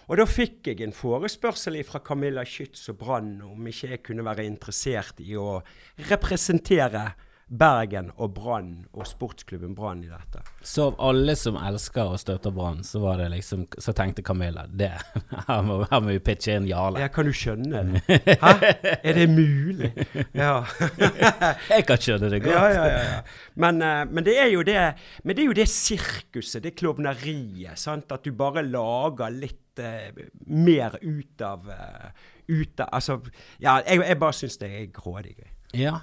Og 0.06 0.20
da 0.20 0.26
fikk 0.30 0.68
jeg 0.70 0.84
en 0.86 0.94
forespørsel 0.94 1.80
fra 1.88 2.02
Camilla 2.06 2.44
Schütz 2.46 2.84
og 2.92 3.00
Brann 3.00 3.40
om 3.46 3.70
ikke 3.70 3.96
jeg 3.96 4.04
kunne 4.06 4.26
være 4.28 4.46
interessert 4.46 5.22
i 5.24 5.34
å 5.40 5.64
representere 6.12 7.08
Bergen 7.48 8.08
og 8.18 8.32
Brann 8.34 8.70
og 8.96 9.06
sportsklubben 9.06 9.76
Brann 9.78 10.00
i 10.02 10.08
dette. 10.10 10.42
Så 10.66 10.88
av 10.88 10.96
alle 11.12 11.36
som 11.38 11.58
elsker 11.60 12.10
og 12.16 12.18
støtter 12.18 12.54
Brann, 12.54 12.82
så 12.84 13.04
var 13.04 13.20
det 13.22 13.28
liksom 13.36 13.68
Så 13.78 13.94
tenkte 13.94 14.24
Camilla 14.26 14.64
det, 14.66 14.92
her 15.48 15.62
må, 15.66 15.84
her 15.92 16.02
må 16.02 16.16
vi 16.16 16.24
pitche 16.26 16.56
inn 16.58 16.66
Jarle. 16.70 17.04
Ja, 17.04 17.10
kan 17.14 17.30
du 17.30 17.34
skjønne 17.36 17.84
det? 18.08 18.18
Hæ? 18.44 18.54
Er 18.98 19.20
det 19.20 19.28
mulig? 19.30 19.92
Ja. 20.34 20.64
Jeg 21.76 21.86
kan 21.86 22.02
skjønne 22.02 22.32
det 22.34 22.42
godt. 22.48 22.56
Ja, 22.56 22.66
ja, 22.74 22.88
ja, 22.90 23.04
ja. 23.12 23.20
Men, 23.62 23.82
eh, 23.82 24.02
men, 24.10 24.26
det 24.26 24.38
er 24.42 24.50
jo 24.50 24.66
det 24.66 24.80
Men 25.24 25.36
det 25.36 25.46
er 25.46 25.52
jo 25.52 25.60
det 25.62 25.68
sirkuset, 25.70 26.64
det 26.64 26.74
klovneriet. 26.80 27.78
sant? 27.78 28.10
At 28.12 28.26
du 28.26 28.34
bare 28.34 28.66
lager 28.66 29.30
litt 29.30 29.80
uh, 29.80 30.10
mer 30.50 30.98
ut 31.02 31.46
av 31.46 31.70
uh, 31.70 32.10
ut 32.48 32.80
av, 32.80 32.90
Altså, 32.92 33.20
ja, 33.60 33.80
jeg, 33.86 34.02
jeg 34.02 34.20
bare 34.20 34.34
syns 34.34 34.58
det 34.62 34.74
er 34.74 34.92
grådig 34.94 35.36
gøy. 35.38 35.50
Ja, 35.76 36.00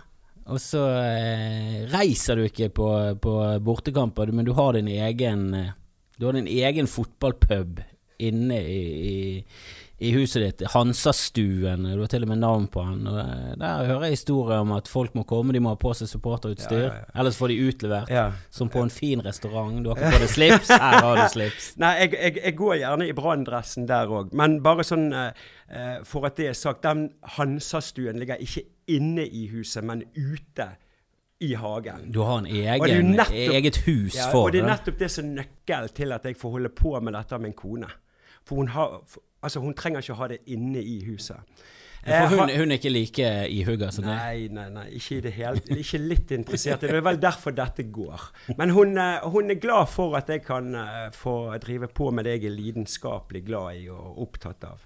og 0.51 0.59
så 0.61 0.83
eh, 0.99 1.85
reiser 1.93 2.39
du 2.39 2.47
ikke 2.49 2.71
på, 2.75 2.89
på 3.23 3.37
bortekamper, 3.63 4.33
men 4.35 4.47
du 4.49 4.55
har 4.59 4.75
din 4.79 4.91
egen 4.91 5.53
eh, 5.55 5.71
Du 6.19 6.27
har 6.27 6.37
din 6.37 6.51
egen 6.51 6.87
fotballpub 6.87 7.81
inne 8.23 8.59
i, 8.61 8.83
i, 9.11 9.55
i 9.99 10.11
huset 10.15 10.43
ditt. 10.45 10.63
Hansastuen. 10.71 11.89
Du 11.89 12.01
har 12.03 12.11
til 12.11 12.23
og 12.23 12.31
med 12.31 12.39
navn 12.43 12.69
på 12.71 12.85
den. 12.87 13.07
Og 13.11 13.19
eh, 13.19 13.55
der 13.59 13.87
hører 13.89 14.05
jeg 14.07 14.19
historier 14.19 14.63
om 14.63 14.75
at 14.77 14.91
folk 14.91 15.17
må 15.19 15.25
komme, 15.27 15.55
de 15.55 15.63
må 15.63 15.73
ha 15.73 15.79
på 15.81 15.95
seg 15.99 16.11
supporterutstyr. 16.11 16.85
Ja, 16.85 16.91
ja, 16.93 17.01
ja. 17.01 17.17
Ellers 17.19 17.39
får 17.41 17.51
de 17.51 17.59
utlevert. 17.67 18.13
Som 18.55 18.71
på 18.71 18.85
en 18.85 18.93
fin 18.95 19.23
restaurant. 19.25 19.81
Du 19.83 19.91
har 19.91 19.99
ikke 19.99 20.13
på 20.19 20.23
deg 20.23 20.35
slips, 20.37 20.71
her 20.75 20.99
har 21.09 21.23
du 21.23 21.25
slips. 21.35 21.73
Nei, 21.83 21.95
jeg, 22.05 22.15
jeg, 22.19 22.39
jeg 22.45 22.59
går 22.61 22.79
gjerne 22.85 23.09
i 23.09 23.17
branndressen 23.19 23.89
der 23.91 24.15
òg. 24.21 24.31
Men 24.39 24.61
bare 24.63 24.87
sånn 24.87 25.09
eh, 25.17 25.99
for 26.07 26.29
at 26.29 26.39
det 26.39 26.53
er 26.53 26.59
sagt, 26.59 26.85
den 26.87 27.09
Hansastuen 27.39 28.23
ligger 28.23 28.43
ikke 28.43 28.67
inne 28.89 29.27
i 29.27 29.47
huset, 29.53 29.85
men 29.85 30.03
ute 30.17 30.69
i 31.43 31.55
hagen. 31.59 32.13
Du 32.13 32.21
har 32.23 32.39
en 32.39 32.45
det 32.45 32.65
egen, 32.77 33.15
nettopp- 33.17 33.55
eget 33.57 33.77
hus 33.87 34.15
Ja, 34.17 34.31
for 34.31 34.47
og 34.47 34.53
det 34.53 34.63
er 34.63 34.67
nettopp 34.71 34.99
det 34.99 35.11
som 35.11 35.25
er 35.27 35.43
nøkkelen 35.43 35.95
til 35.95 36.13
at 36.13 36.25
jeg 36.25 36.37
får 36.39 36.51
holde 36.51 36.69
på 36.69 37.01
med 37.01 37.13
dette 37.19 37.39
med 37.39 37.49
min 37.51 37.53
kone. 37.59 37.89
For 38.45 38.57
hun, 38.57 38.69
har, 38.69 39.01
altså 39.43 39.61
hun 39.61 39.75
trenger 39.75 40.01
ikke 40.03 40.13
å 40.15 40.21
ha 40.23 40.29
det 40.29 40.39
inne 40.47 40.83
i 40.83 41.01
huset. 41.05 41.37
For 42.03 42.11
Eh, 42.13 42.29
hun, 42.33 42.49
hun 42.51 42.73
er 42.75 42.79
ikke 42.81 42.91
like 42.91 43.27
ihugga 43.55 43.93
som 43.95 44.03
deg. 44.03 44.17
Nei, 44.19 44.49
nei, 44.51 44.65
nei, 44.75 44.87
ikke 44.99 45.21
i 45.21 45.21
det 45.23 45.33
hele 45.37 45.61
Ikke 45.79 45.99
litt 46.03 46.33
interessert. 46.35 46.81
Det 46.81 46.89
Det 46.91 46.97
er 46.99 47.05
vel 47.07 47.21
derfor 47.23 47.55
dette 47.55 47.85
går. 47.95 48.25
Men 48.59 48.71
hun, 48.75 48.99
eh, 48.99 49.21
hun 49.31 49.51
er 49.51 49.55
glad 49.63 49.87
for 49.89 50.17
at 50.19 50.27
jeg 50.29 50.43
kan 50.43 50.75
eh, 50.75 51.11
få 51.15 51.57
drive 51.63 51.87
på 51.95 52.11
med 52.11 52.25
det 52.27 52.41
jeg 52.43 52.51
er 52.51 52.57
lidenskapelig 52.57 53.45
glad 53.47 53.77
i 53.77 53.89
og 53.89 54.19
opptatt 54.19 54.65
av. 54.65 54.83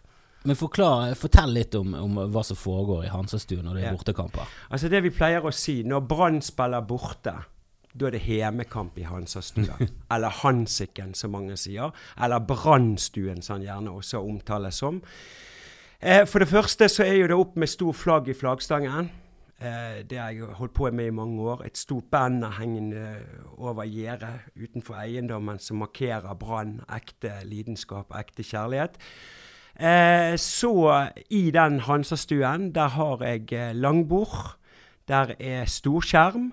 Men 0.47 0.57
forklar, 0.57 1.15
fortell 1.19 1.53
litt 1.57 1.75
om, 1.75 1.95
om 1.99 2.21
hva 2.33 2.43
som 2.47 2.57
foregår 2.59 3.05
i 3.09 3.11
Hansastuen 3.11 3.65
når 3.67 3.75
det 3.75 3.83
er 3.85 3.91
Ja. 3.91 3.97
bortekamper. 3.99 4.47
Altså 4.71 4.89
Det 4.93 5.03
vi 5.03 5.11
pleier 5.11 5.43
å 5.45 5.53
si 5.55 5.83
når 5.83 6.07
Brann 6.07 6.41
spiller 6.43 6.81
borte, 6.87 7.35
da 7.97 8.07
er 8.07 8.11
det 8.13 8.23
hjemmekamp 8.29 8.99
i 8.99 9.07
Hansastua. 9.09 9.79
eller 10.13 10.29
Hansiken, 10.43 11.15
som 11.15 11.33
mange 11.33 11.57
sier. 11.57 11.93
Eller 12.23 12.39
Brannstuen, 12.41 13.43
som 13.43 13.57
han 13.57 13.67
gjerne 13.67 13.91
også 13.97 14.21
omtales 14.23 14.75
som. 14.83 15.03
Eh, 16.01 16.25
for 16.29 16.39
det 16.45 16.49
første 16.49 16.89
så 16.93 17.07
er 17.07 17.15
jo 17.23 17.27
det 17.33 17.39
opp 17.41 17.57
med 17.57 17.69
stor 17.73 17.93
flagg 17.97 18.29
i 18.29 18.35
flaggstangen. 18.37 19.09
Eh, 19.59 20.03
det 20.05 20.19
har 20.21 20.31
jeg 20.37 20.45
holdt 20.59 20.75
på 20.77 20.91
med 20.93 21.07
i 21.09 21.15
mange 21.17 21.41
år. 21.41 21.65
Et 21.65 21.79
stort 21.81 22.11
banner 22.13 22.53
hengende 22.59 23.17
over 23.57 23.89
gjerdet 23.89 24.45
utenfor 24.61 24.99
eiendommen 25.01 25.59
som 25.59 25.79
markerer 25.81 26.37
Brann, 26.37 26.83
ekte 26.93 27.33
lidenskap, 27.49 28.13
ekte 28.15 28.45
kjærlighet. 28.45 29.01
Eh, 29.77 30.37
så 30.41 30.75
i 31.31 31.51
den 31.53 31.81
Hansastuen, 31.85 32.71
der 32.75 32.95
har 32.97 33.25
jeg 33.25 33.53
eh, 33.53 33.75
langbord. 33.77 34.57
Der 35.09 35.35
er 35.39 35.67
storskjerm. 35.69 36.53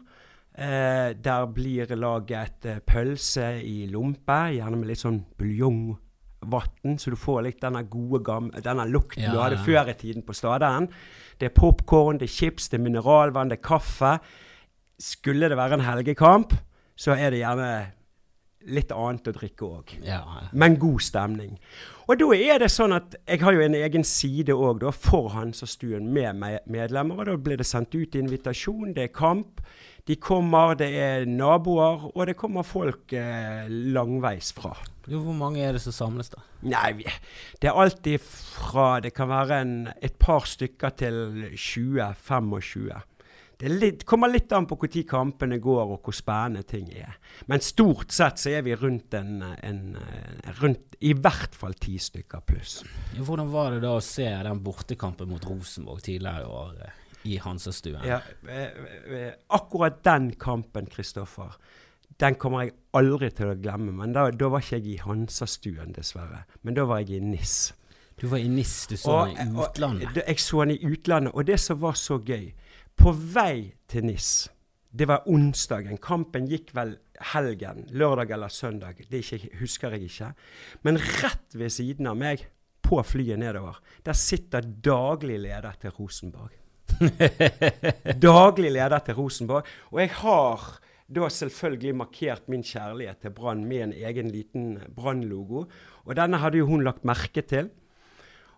Eh, 0.54 1.16
der 1.18 1.46
blir 1.50 1.96
laget 1.96 2.66
eh, 2.66 2.82
pølse 2.86 3.56
i 3.66 3.88
lompe, 3.90 4.52
gjerne 4.54 4.78
med 4.78 4.92
litt 4.92 5.02
sånn 5.02 5.24
buljongvann, 5.40 7.00
så 7.02 7.10
du 7.10 7.18
får 7.18 7.40
litt 7.48 7.64
denne 7.64 7.82
gode, 7.90 8.20
gamle, 8.28 8.62
denne 8.62 8.86
lukten 8.86 9.26
Ja, 9.26 9.32
du 9.34 9.42
hadde 9.42 9.58
ja. 9.58 9.64
før 9.66 9.90
i 9.90 9.98
tiden 9.98 10.22
på 10.28 10.36
Staden. 10.38 10.92
Det 11.42 11.50
er 11.50 11.56
popkorn, 11.58 12.22
det 12.22 12.28
er 12.30 12.36
chips, 12.36 12.70
det 12.70 12.78
er 12.78 12.86
mineralvann, 12.86 13.50
det 13.50 13.64
er 13.64 13.66
kaffe. 13.66 14.14
Skulle 15.02 15.50
det 15.50 15.58
være 15.58 15.80
en 15.80 15.88
helgekamp, 15.88 16.54
så 16.94 17.18
er 17.18 17.34
det 17.34 17.42
gjerne 17.42 17.72
litt 18.66 18.92
annet 18.96 19.28
å 19.28 19.34
drikke 19.36 19.68
òg 19.68 19.96
Ja, 20.06 20.22
men 20.52 20.78
god 20.82 21.04
stemning. 21.04 21.58
Og 22.08 22.20
da 22.20 22.30
er 22.36 22.60
det 22.64 22.72
sånn 22.72 22.96
at 22.96 23.16
jeg 23.28 23.42
har 23.44 23.56
jo 23.56 23.64
en 23.64 23.78
egen 23.80 24.04
side 24.08 24.56
òg 24.56 24.84
for 24.96 25.32
Hans 25.36 25.64
og 25.64 25.72
Stuen 25.72 26.10
med 26.14 26.40
medlemmer. 26.68 27.20
og 27.20 27.26
Da 27.26 27.38
blir 27.38 27.58
det 27.58 27.68
sendt 27.68 27.96
ut 27.96 28.16
invitasjon, 28.16 28.94
det 28.94 29.10
er 29.10 29.14
kamp. 29.16 29.62
De 30.04 30.18
kommer, 30.20 30.76
det 30.76 30.90
er 31.00 31.26
naboer, 31.26 32.10
og 32.12 32.26
det 32.28 32.36
kommer 32.36 32.66
folk 32.68 33.14
eh, 33.16 33.70
langveis 33.70 34.52
fra. 34.52 34.74
Jo, 35.08 35.22
Hvor 35.24 35.36
mange 35.36 35.64
er 35.64 35.76
det 35.76 35.82
som 35.84 35.96
samles, 35.96 36.30
da? 36.32 36.44
Nei, 36.68 37.06
det 37.60 37.70
er 37.70 37.80
alltid 37.80 38.20
fra 38.24 39.00
Det 39.04 39.14
kan 39.16 39.28
være 39.32 39.62
en, 39.64 39.74
et 40.02 40.16
par 40.20 40.44
stykker 40.48 40.92
til 41.00 41.48
20-25. 41.56 43.00
Det 43.64 43.70
litt, 43.72 44.02
kommer 44.04 44.28
litt 44.28 44.52
an 44.52 44.66
på 44.68 44.76
når 44.76 45.06
kampene 45.08 45.56
går 45.64 45.94
og 45.96 46.02
hvor 46.04 46.16
spennende 46.16 46.66
ting 46.68 46.90
er. 46.92 47.14
Men 47.48 47.62
stort 47.64 48.12
sett 48.12 48.42
så 48.42 48.50
er 48.58 48.66
vi 48.66 48.74
rundt 48.76 49.14
en, 49.16 49.38
en 49.40 49.78
rundt 50.60 50.98
I 51.00 51.14
hvert 51.16 51.56
fall 51.56 51.78
ti 51.80 51.96
stykker 51.96 52.44
pluss. 52.44 52.82
Hvordan 53.16 53.54
var 53.54 53.72
det 53.72 53.86
da 53.86 53.94
å 53.96 54.02
se 54.04 54.26
den 54.28 54.60
bortekampen 54.66 55.32
mot 55.32 55.46
Rosenborg 55.48 56.04
tidligere 56.04 56.44
i 56.44 56.50
år 56.58 56.82
eh, 56.84 56.98
i 57.32 57.38
Hansastuen? 57.40 58.04
Ja, 58.04 58.18
eh, 58.52 58.82
eh, 59.16 59.30
akkurat 59.56 60.02
den 60.04 60.34
kampen, 60.36 60.90
Kristoffer, 60.92 61.56
den 62.20 62.36
kommer 62.36 62.66
jeg 62.66 62.76
aldri 63.00 63.30
til 63.32 63.54
å 63.54 63.56
glemme. 63.56 63.96
Men 63.96 64.12
da, 64.18 64.26
da 64.28 64.50
var 64.52 64.66
ikke 64.66 64.82
jeg 64.82 64.98
i 64.98 65.00
Hansastuen, 65.06 65.96
dessverre. 65.96 66.44
Men 66.68 66.76
da 66.76 66.84
var 66.90 67.00
jeg 67.00 67.22
i 67.22 67.24
NIS. 67.32 67.56
Du 68.20 68.28
var 68.28 68.44
i 68.44 68.52
NIS, 68.52 68.76
du 68.92 68.98
så 69.00 69.22
den 69.32 69.56
i 69.56 69.64
utlandet. 69.64 70.12
det- 70.20 70.28
jeg 70.28 70.44
så 70.44 70.66
den 70.66 70.76
i 70.76 70.84
utlandet, 70.92 71.32
og 71.34 71.48
det 71.48 71.62
som 71.64 71.80
var 71.80 71.96
så 71.96 72.20
gøy 72.20 72.52
På 73.00 73.12
vei 73.12 73.74
til 73.90 74.06
NIS 74.06 74.50
Det 74.94 75.08
var 75.10 75.26
onsdagen. 75.26 75.98
Kampen 75.98 76.46
gikk 76.48 76.70
vel 76.78 76.98
helgen. 77.34 77.88
Lørdag 77.90 78.32
eller 78.36 78.52
søndag. 78.54 79.00
Det 79.10 79.24
ikke, 79.24 79.50
husker 79.58 79.96
jeg 79.96 80.10
ikke. 80.10 80.34
Men 80.86 81.00
rett 81.02 81.56
ved 81.58 81.74
siden 81.74 82.10
av 82.12 82.20
meg, 82.20 82.44
på 82.84 83.00
flyet 83.08 83.40
nedover, 83.40 83.80
der 84.06 84.14
sitter 84.14 84.62
daglig 84.62 85.40
leder 85.42 85.74
til 85.82 85.96
Rosenborg. 85.98 86.52
Daglig 88.28 88.74
leder 88.76 89.00
til 89.06 89.18
Rosenborg. 89.18 89.70
Og 89.90 90.02
jeg 90.04 90.12
har 90.20 90.66
da 91.14 91.30
selvfølgelig 91.30 91.96
markert 91.96 92.50
min 92.52 92.64
kjærlighet 92.66 93.24
til 93.24 93.34
Brann 93.36 93.64
med 93.68 93.88
en 93.88 93.94
egen 93.94 94.30
liten 94.34 94.78
Brann-logo. 94.96 95.66
Og 96.06 96.18
denne 96.20 96.40
hadde 96.44 96.60
jo 96.62 96.70
hun 96.70 96.86
lagt 96.86 97.08
merke 97.08 97.42
til. 97.42 97.72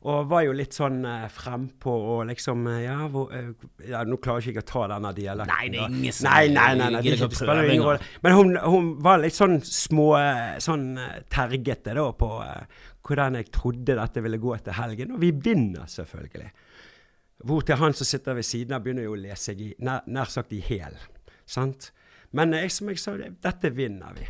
Og 0.06 0.28
var 0.30 0.44
jo 0.46 0.52
litt 0.54 0.76
sånn 0.78 1.00
eh, 1.10 1.24
frempå 1.34 1.89
og 2.13 2.20
liksom 2.30 2.68
eh, 2.70 2.82
ja, 2.84 2.98
hvor, 3.10 3.32
eh, 3.34 3.48
ja, 3.89 4.04
Nå 4.06 4.20
klarer 4.22 4.44
jeg 4.46 4.54
ikke 4.54 4.62
å 4.62 4.68
ta 4.70 4.84
denne 4.91 5.12
dialekten. 5.18 5.50
Nei, 5.56 5.70
det 5.74 5.80
er 5.82 5.96
ingen 5.96 6.13
som- 6.13 6.28
Nei, 6.30 6.44
nei, 6.54 6.68
nei, 6.78 6.89
nei, 6.94 7.02
det, 7.02 7.13
er 7.15 7.34
spiller 7.34 7.72
ingen 7.74 7.88
rolle. 7.88 8.10
Men 8.22 8.38
hun, 8.38 8.52
hun 8.62 8.91
var 9.02 9.24
litt 9.24 9.34
sånn 9.38 9.58
små 9.65 10.12
eh, 10.20 10.60
Sånn 10.62 10.86
tergete 11.34 11.96
da 11.98 12.06
på 12.13 12.30
eh, 12.46 12.84
hvordan 13.06 13.39
jeg 13.39 13.50
trodde 13.54 13.98
dette 13.98 14.22
ville 14.26 14.38
gå 14.41 14.54
etter 14.56 14.78
helgen. 14.78 15.12
Og 15.18 15.20
vi 15.22 15.32
vinner, 15.32 15.89
selvfølgelig. 15.89 16.52
Hvor 17.46 17.65
til 17.65 17.78
han 17.82 17.94
som 17.94 18.08
sitter 18.10 18.34
ved 18.38 18.46
siden 18.48 18.74
av, 18.78 18.82
begynner 18.86 19.06
jo 19.06 19.13
å 19.18 19.20
lese 19.20 19.52
seg 19.52 19.62
i, 19.62 19.74
nær, 19.86 20.06
nær 20.10 20.30
sagt 20.32 20.54
i 20.58 20.62
hæl. 20.65 20.96
Sant? 21.46 21.91
Men 22.34 22.54
jeg, 22.58 22.72
som 22.74 22.89
jeg 22.89 23.02
sa, 23.02 23.13
dette 23.18 23.70
vinner 23.78 24.13
vi. 24.18 24.26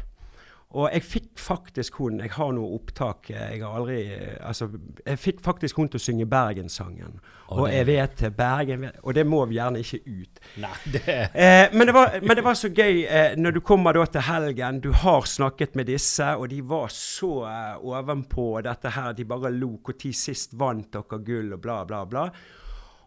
Og 0.75 0.89
jeg 0.91 1.03
fikk 1.07 1.39
faktisk 1.39 2.01
hun 2.01 2.17
Jeg 2.19 2.33
har 2.35 2.49
noe 2.51 2.75
opptak. 2.75 3.29
eh, 3.31 3.53
Jeg 3.53 3.61
har 3.63 3.77
aldri 3.79 3.99
eh, 4.11 4.33
Altså, 4.43 4.67
jeg 5.05 5.19
fikk 5.23 5.39
faktisk 5.45 5.77
hun 5.79 5.88
til 5.88 6.01
å 6.01 6.03
synge 6.03 6.25
Bergenssangen. 6.27 7.13
Og 7.47 7.61
Og, 7.61 7.67
jeg 7.71 7.85
vet 7.88 8.23
Bergen 8.35 8.83
Og 9.03 9.13
det 9.15 9.23
må 9.25 9.39
vi 9.47 9.55
gjerne 9.55 9.79
ikke 9.79 10.01
ut. 10.03 10.41
Nei, 10.59 10.73
det 10.91 11.15
Eh, 11.31 11.69
men, 11.73 11.88
det 11.88 11.93
var, 11.95 12.17
men 12.21 12.35
det 12.35 12.43
var 12.43 12.57
så 12.59 12.69
gøy 12.75 13.05
eh, 13.05 13.35
når 13.39 13.55
du 13.55 13.61
kommer 13.61 13.93
da 13.95 14.05
til 14.05 14.21
helgen. 14.27 14.81
Du 14.83 14.91
har 14.91 15.21
snakket 15.29 15.75
med 15.75 15.88
disse, 15.88 16.27
og 16.35 16.49
de 16.49 16.61
var 16.61 16.88
så 16.91 17.31
eh, 17.47 17.85
ovenpå 17.85 18.61
dette 18.65 18.91
her. 18.97 19.13
De 19.13 19.25
bare 19.25 19.51
lo. 19.55 19.77
Når 19.88 20.13
sist 20.13 20.53
vant 20.59 20.91
dere 20.91 21.19
gull, 21.23 21.53
og 21.53 21.61
bla, 21.61 21.83
bla, 21.85 22.03
bla. 22.05 22.25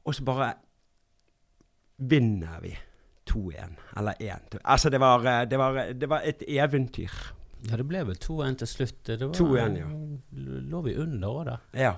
Og 0.04 0.14
så 0.14 0.24
bare 0.24 0.52
vinner 1.96 2.60
vi 2.62 2.76
2-1. 3.30 3.76
Eller 3.96 4.14
1. 4.20 4.58
Altså, 4.64 4.90
det 4.90 5.00
var, 5.00 5.26
eh, 5.26 5.48
det, 5.48 5.58
var, 5.58 5.82
det 5.92 6.08
var 6.08 6.22
et 6.24 6.42
eventyr. 6.48 7.34
Ja, 7.66 7.76
det 7.76 7.86
ble 7.88 8.04
vel 8.06 8.14
2-1 8.22 8.58
til 8.62 8.68
slutt. 8.70 9.00
Det 9.08 9.18
var, 9.20 9.34
2-1, 9.34 9.78
ja. 9.80 9.88
Lå 10.70 10.82
vi 10.84 10.94
under 11.00 11.28
òg, 11.28 11.44
da. 11.48 11.56
Ja. 11.74 11.94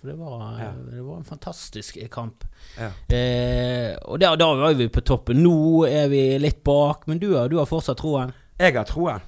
For 0.00 0.08
det 0.10 0.16
var, 0.18 0.58
Ja. 0.58 0.70
det 0.90 1.02
var 1.04 1.16
en 1.20 1.24
fantastisk 1.28 1.98
kamp. 2.10 2.44
ja. 2.78 2.88
Eh, 3.14 3.96
og 4.08 4.18
da, 4.20 4.34
da 4.36 4.48
var 4.54 4.74
vi 4.74 4.88
på 4.88 5.00
toppen. 5.04 5.42
Nå 5.44 5.84
er 5.86 6.08
vi 6.08 6.38
litt 6.38 6.62
bak, 6.64 7.06
men 7.06 7.18
du, 7.18 7.28
du 7.48 7.58
har 7.58 7.66
fortsatt 7.66 7.98
troen? 8.00 8.32
Jeg 8.58 8.74
har 8.74 8.84
troen. 8.88 9.20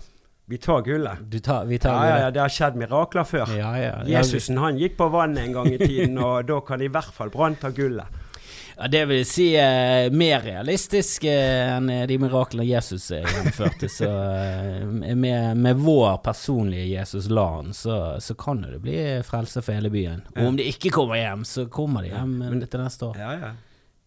Vi 0.46 0.58
tar 0.58 0.82
gullet. 0.84 1.22
Du 1.30 1.38
tar, 1.40 1.64
vi 1.64 1.78
tar 1.78 1.94
Ja, 2.04 2.08
ja, 2.08 2.16
ja, 2.26 2.30
det 2.30 2.40
har 2.42 2.48
skjedd 2.52 2.74
mirakler 2.76 3.24
før. 3.24 3.48
Ja. 3.56 3.70
Ja, 3.80 4.02
Jesusen 4.04 4.58
han 4.60 4.76
gikk 4.76 4.98
på 4.98 5.06
vannet 5.12 5.46
en 5.46 5.54
gang 5.56 5.70
i 5.72 5.78
tiden, 5.80 6.18
og 6.20 6.44
da 6.46 6.58
kan 6.60 6.82
i 6.84 6.88
hvert 6.92 7.12
fall 7.16 7.30
Brann 7.32 7.56
ta 7.56 7.70
gullet. 7.72 8.04
Ja, 8.76 8.88
det 8.90 9.04
vil 9.06 9.20
si 9.26 9.52
eh, 9.54 10.08
mer 10.10 10.40
realistisk 10.42 11.24
eh, 11.30 11.76
enn 11.76 11.86
eh, 11.94 12.06
de 12.10 12.16
miraklene 12.18 12.64
Jesus 12.66 13.10
eh, 13.14 13.22
gjennomførte. 13.22 13.88
så 13.92 14.08
eh, 14.08 15.14
med, 15.14 15.56
med 15.56 15.76
vår 15.78 16.16
personlige 16.24 16.88
Jesus 16.90 17.28
LAN, 17.30 17.70
så, 17.74 18.16
så 18.20 18.34
kan 18.34 18.62
det 18.66 18.80
bli 18.82 18.96
frelse 19.26 19.62
for 19.62 19.76
hele 19.78 19.90
byen. 19.94 20.24
Og 20.34 20.48
om 20.50 20.58
de 20.58 20.66
ikke 20.72 20.90
kommer 20.90 21.20
hjem, 21.22 21.44
så 21.46 21.68
kommer 21.70 22.02
de 22.02 22.10
hjem 22.10 22.34
ja, 22.42 22.50
Men- 22.50 22.66
til 22.66 22.82
neste 22.82 23.06
år. 23.12 23.20
Ja, 23.22 23.32
ja. 23.44 23.52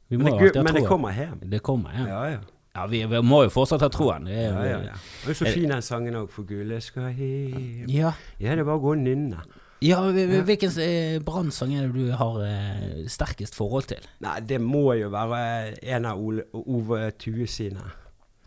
Vi 0.09 0.17
Men, 0.17 0.27
må 0.31 0.37
det, 0.39 0.63
men 0.63 0.73
det 0.77 0.85
kommer 0.87 1.11
hjem. 1.15 1.39
Det 1.51 1.59
kommer 1.63 1.95
hjem. 1.95 2.07
Ja, 2.07 2.21
ja. 2.35 2.43
Ja, 2.77 2.83
vi, 2.87 2.99
vi 3.09 3.19
må 3.25 3.39
jo 3.43 3.49
fortsatt 3.49 3.81
ha 3.81 3.87
troen. 3.89 4.27
Det 4.29 4.35
er, 4.37 4.51
ja, 4.53 4.65
ja, 4.69 4.81
ja. 4.91 4.97
Og 5.27 5.35
så 5.35 5.47
fin 5.49 5.71
den 5.71 5.81
sangen 5.81 6.13
òg, 6.19 6.27
'For 6.29 6.45
gullet 6.45 6.83
skal 6.85 7.07
hjem'. 7.17 7.87
ja. 7.89 8.11
Ja, 8.39 8.51
det 8.53 8.59
er 8.61 8.67
bare 8.67 8.77
å 8.77 8.83
gå 8.83 8.91
og 8.93 9.01
nynne. 9.01 9.41
Ja, 9.81 9.99
hvil- 10.11 10.27
hvil- 10.27 10.43
hvilken 10.43 10.71
eh, 10.81 11.19
brannsang 11.21 11.75
er 11.75 11.81
det 11.87 11.93
du 11.93 12.11
har 12.17 12.39
eh, 12.41 13.07
sterkest 13.07 13.55
forhold 13.55 13.83
til? 13.91 13.97
Nei, 14.19 14.39
det 14.39 14.61
må 14.61 14.93
jo 14.97 15.09
være 15.13 15.83
en 15.83 16.05
av 16.05 16.17
Ole, 16.19 16.43
Ove 16.53 17.11
Tue 17.19 17.45
sine. 17.47 17.83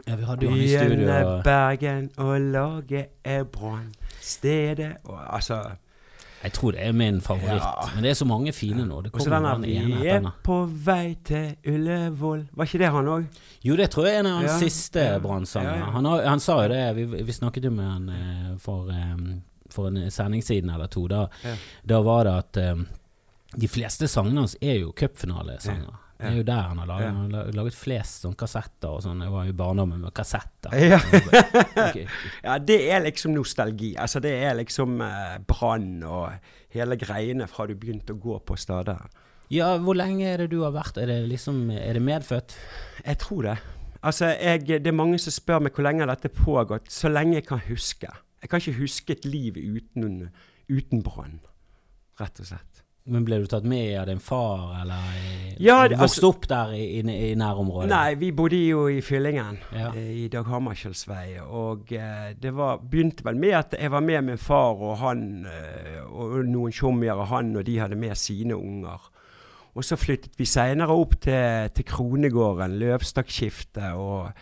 Ja, 0.09 0.17
vi 0.17 0.25
hadde 0.25 0.43
jo 0.47 0.51
han 0.51 0.59
i 0.59 0.67
studio. 0.69 0.97
Begynne 0.97 1.43
Bergen 1.45 2.11
og 2.19 2.41
lage 2.41 3.07
er 3.25 3.45
brann. 3.45 3.93
Stedet 4.21 4.97
og 5.05 5.19
Altså 5.37 5.61
Jeg 6.43 6.53
tror 6.53 6.71
det 6.73 6.81
er 6.87 6.93
min 6.93 7.21
favoritt. 7.21 7.61
Ja. 7.63 7.91
Men 7.95 8.03
det 8.05 8.11
er 8.11 8.15
så 8.15 8.25
mange 8.25 8.53
fine 8.53 8.87
nå. 8.89 9.03
Det 9.03 9.11
Og 9.15 9.21
så 9.21 9.31
denne 9.31 9.61
'Vi 9.61 10.07
er 10.09 10.31
på 10.43 10.65
vei 10.87 11.17
til 11.25 11.55
Ullevål'. 11.67 12.47
Var 12.57 12.65
ikke 12.65 12.79
det 12.79 12.91
han 12.91 13.05
òg? 13.07 13.25
Jo, 13.65 13.77
det 13.77 13.91
tror 13.91 14.07
jeg 14.07 14.15
er 14.17 14.21
en 14.21 14.27
av 14.27 14.33
hans 14.41 14.51
Ja. 14.63 14.69
siste 14.69 15.21
brannsanger. 15.23 15.85
Han, 15.93 16.05
han 16.07 16.41
sa 16.41 16.63
jo 16.63 16.69
det, 16.69 16.97
vi, 16.97 17.23
vi 17.23 17.33
snakket 17.33 17.65
jo 17.65 17.71
med 17.71 17.85
han 17.85 18.09
eh, 18.09 18.59
for, 18.59 18.89
eh, 18.89 19.17
for 19.75 19.91
en 19.91 20.11
sending 20.11 20.43
siden 20.45 20.71
eller 20.75 20.91
to. 20.93 21.07
Da, 21.11 21.27
Ja. 21.45 21.57
da 21.95 22.01
var 22.07 22.25
det 22.29 22.37
at 22.45 22.61
um, 22.75 22.87
de 23.57 23.69
fleste 23.69 24.09
sangene 24.09 24.45
hans 24.45 24.57
er 24.61 24.81
jo 24.83 24.93
cupfinalesanger. 24.93 25.91
Ja. 25.91 26.07
Det 26.21 26.29
er 26.29 26.37
jo 26.37 26.43
der 26.45 26.67
han 26.69 26.79
har 26.83 26.87
laget, 26.87 27.07
han 27.17 27.33
har 27.33 27.53
laget 27.57 27.77
flest 27.81 28.27
sånn 28.27 28.35
kassetter 28.37 28.93
og 28.93 29.01
sånn. 29.01 29.23
Jeg 29.25 29.33
var 29.33 29.47
jo 29.49 29.55
i 29.55 29.57
barndommen 29.57 30.03
med 30.05 30.13
kassetter. 30.13 30.75
Ja. 30.77 30.99
okay. 31.87 32.05
ja, 32.47 32.59
det 32.61 32.77
er 32.93 33.01
liksom 33.07 33.33
nostalgi. 33.33 33.95
Altså, 33.97 34.21
det 34.21 34.35
er 34.45 34.59
liksom 34.59 35.01
eh, 35.01 35.39
brann 35.49 36.03
og 36.05 36.35
hele 36.77 36.99
greiene 37.01 37.49
fra 37.49 37.65
du 37.71 37.73
begynte 37.73 38.13
å 38.13 38.21
gå 38.21 38.37
på 38.45 38.59
stedet. 38.61 38.99
Ja, 39.51 39.73
hvor 39.83 39.97
lenge 39.97 40.29
er 40.29 40.45
det 40.45 40.51
du 40.53 40.61
har 40.63 40.77
vært? 40.77 41.01
Er 41.01 41.09
det 41.09 41.23
liksom, 41.33 41.71
er 41.73 41.97
det 41.97 42.05
medfødt? 42.05 42.53
Jeg 43.01 43.19
tror 43.25 43.49
det. 43.49 43.57
Altså, 44.05 44.29
jeg, 44.37 44.69
det 44.69 44.93
er 44.93 44.97
mange 44.97 45.19
som 45.21 45.35
spør 45.35 45.65
meg 45.65 45.73
hvor 45.75 45.89
lenge 45.89 46.05
har 46.05 46.13
dette 46.13 46.31
pågått. 46.37 46.93
Så 46.93 47.09
lenge 47.11 47.41
jeg 47.41 47.49
kan 47.49 47.65
huske. 47.65 48.13
Jeg 48.43 48.51
kan 48.51 48.61
ikke 48.61 48.79
huske 48.81 49.11
et 49.17 49.25
liv 49.29 49.57
uten, 49.61 50.31
uten 50.71 51.03
brann, 51.05 51.41
rett 52.21 52.41
og 52.41 52.47
slett. 52.47 52.85
Men 53.11 53.25
ble 53.25 53.39
du 53.41 53.47
tatt 53.49 53.65
med 53.65 53.95
av 53.99 54.07
din 54.07 54.21
far, 54.21 54.83
eller 54.83 54.95
i- 55.17 55.57
Ja, 55.59 55.89
det- 55.89 55.97
vokste 55.99 56.21
altså- 56.21 56.29
opp 56.29 56.47
der 56.49 56.73
i, 56.77 57.01
i, 57.01 57.31
i 57.31 57.35
nærområdet? 57.35 57.89
Nei, 57.89 58.15
vi 58.15 58.31
bodde 58.31 58.57
jo 58.69 58.87
i 58.89 59.01
Fyllingen, 59.01 59.59
Ja. 59.73 59.89
eh, 59.95 60.25
i 60.25 60.29
Dag 60.29 60.45
Hammarskjölds 60.47 61.07
vei. 61.09 61.39
Og 61.41 61.91
eh, 61.93 62.35
det 62.41 62.53
var, 62.55 62.77
begynte 62.79 63.25
vel 63.25 63.37
med 63.37 63.53
at 63.55 63.75
jeg 63.81 63.91
var 63.91 64.01
med 64.01 64.23
min 64.25 64.39
far 64.39 64.77
og 64.81 64.99
han 64.99 65.47
eh, 65.47 66.01
og 66.07 66.45
noen 66.47 66.73
tjommier 66.73 67.13
av 67.19 67.27
han, 67.29 67.57
og 67.57 67.65
de 67.65 67.79
hadde 67.79 67.97
med 67.97 68.17
sine 68.17 68.55
unger. 68.55 69.01
Og 69.75 69.83
så 69.85 69.97
flyttet 69.97 70.37
vi 70.37 70.45
seinere 70.45 70.91
opp 70.91 71.19
til, 71.21 71.69
til 71.75 71.85
Kronegården, 71.85 72.79
Løvstakkskiftet, 72.79 73.93
og 73.95 74.33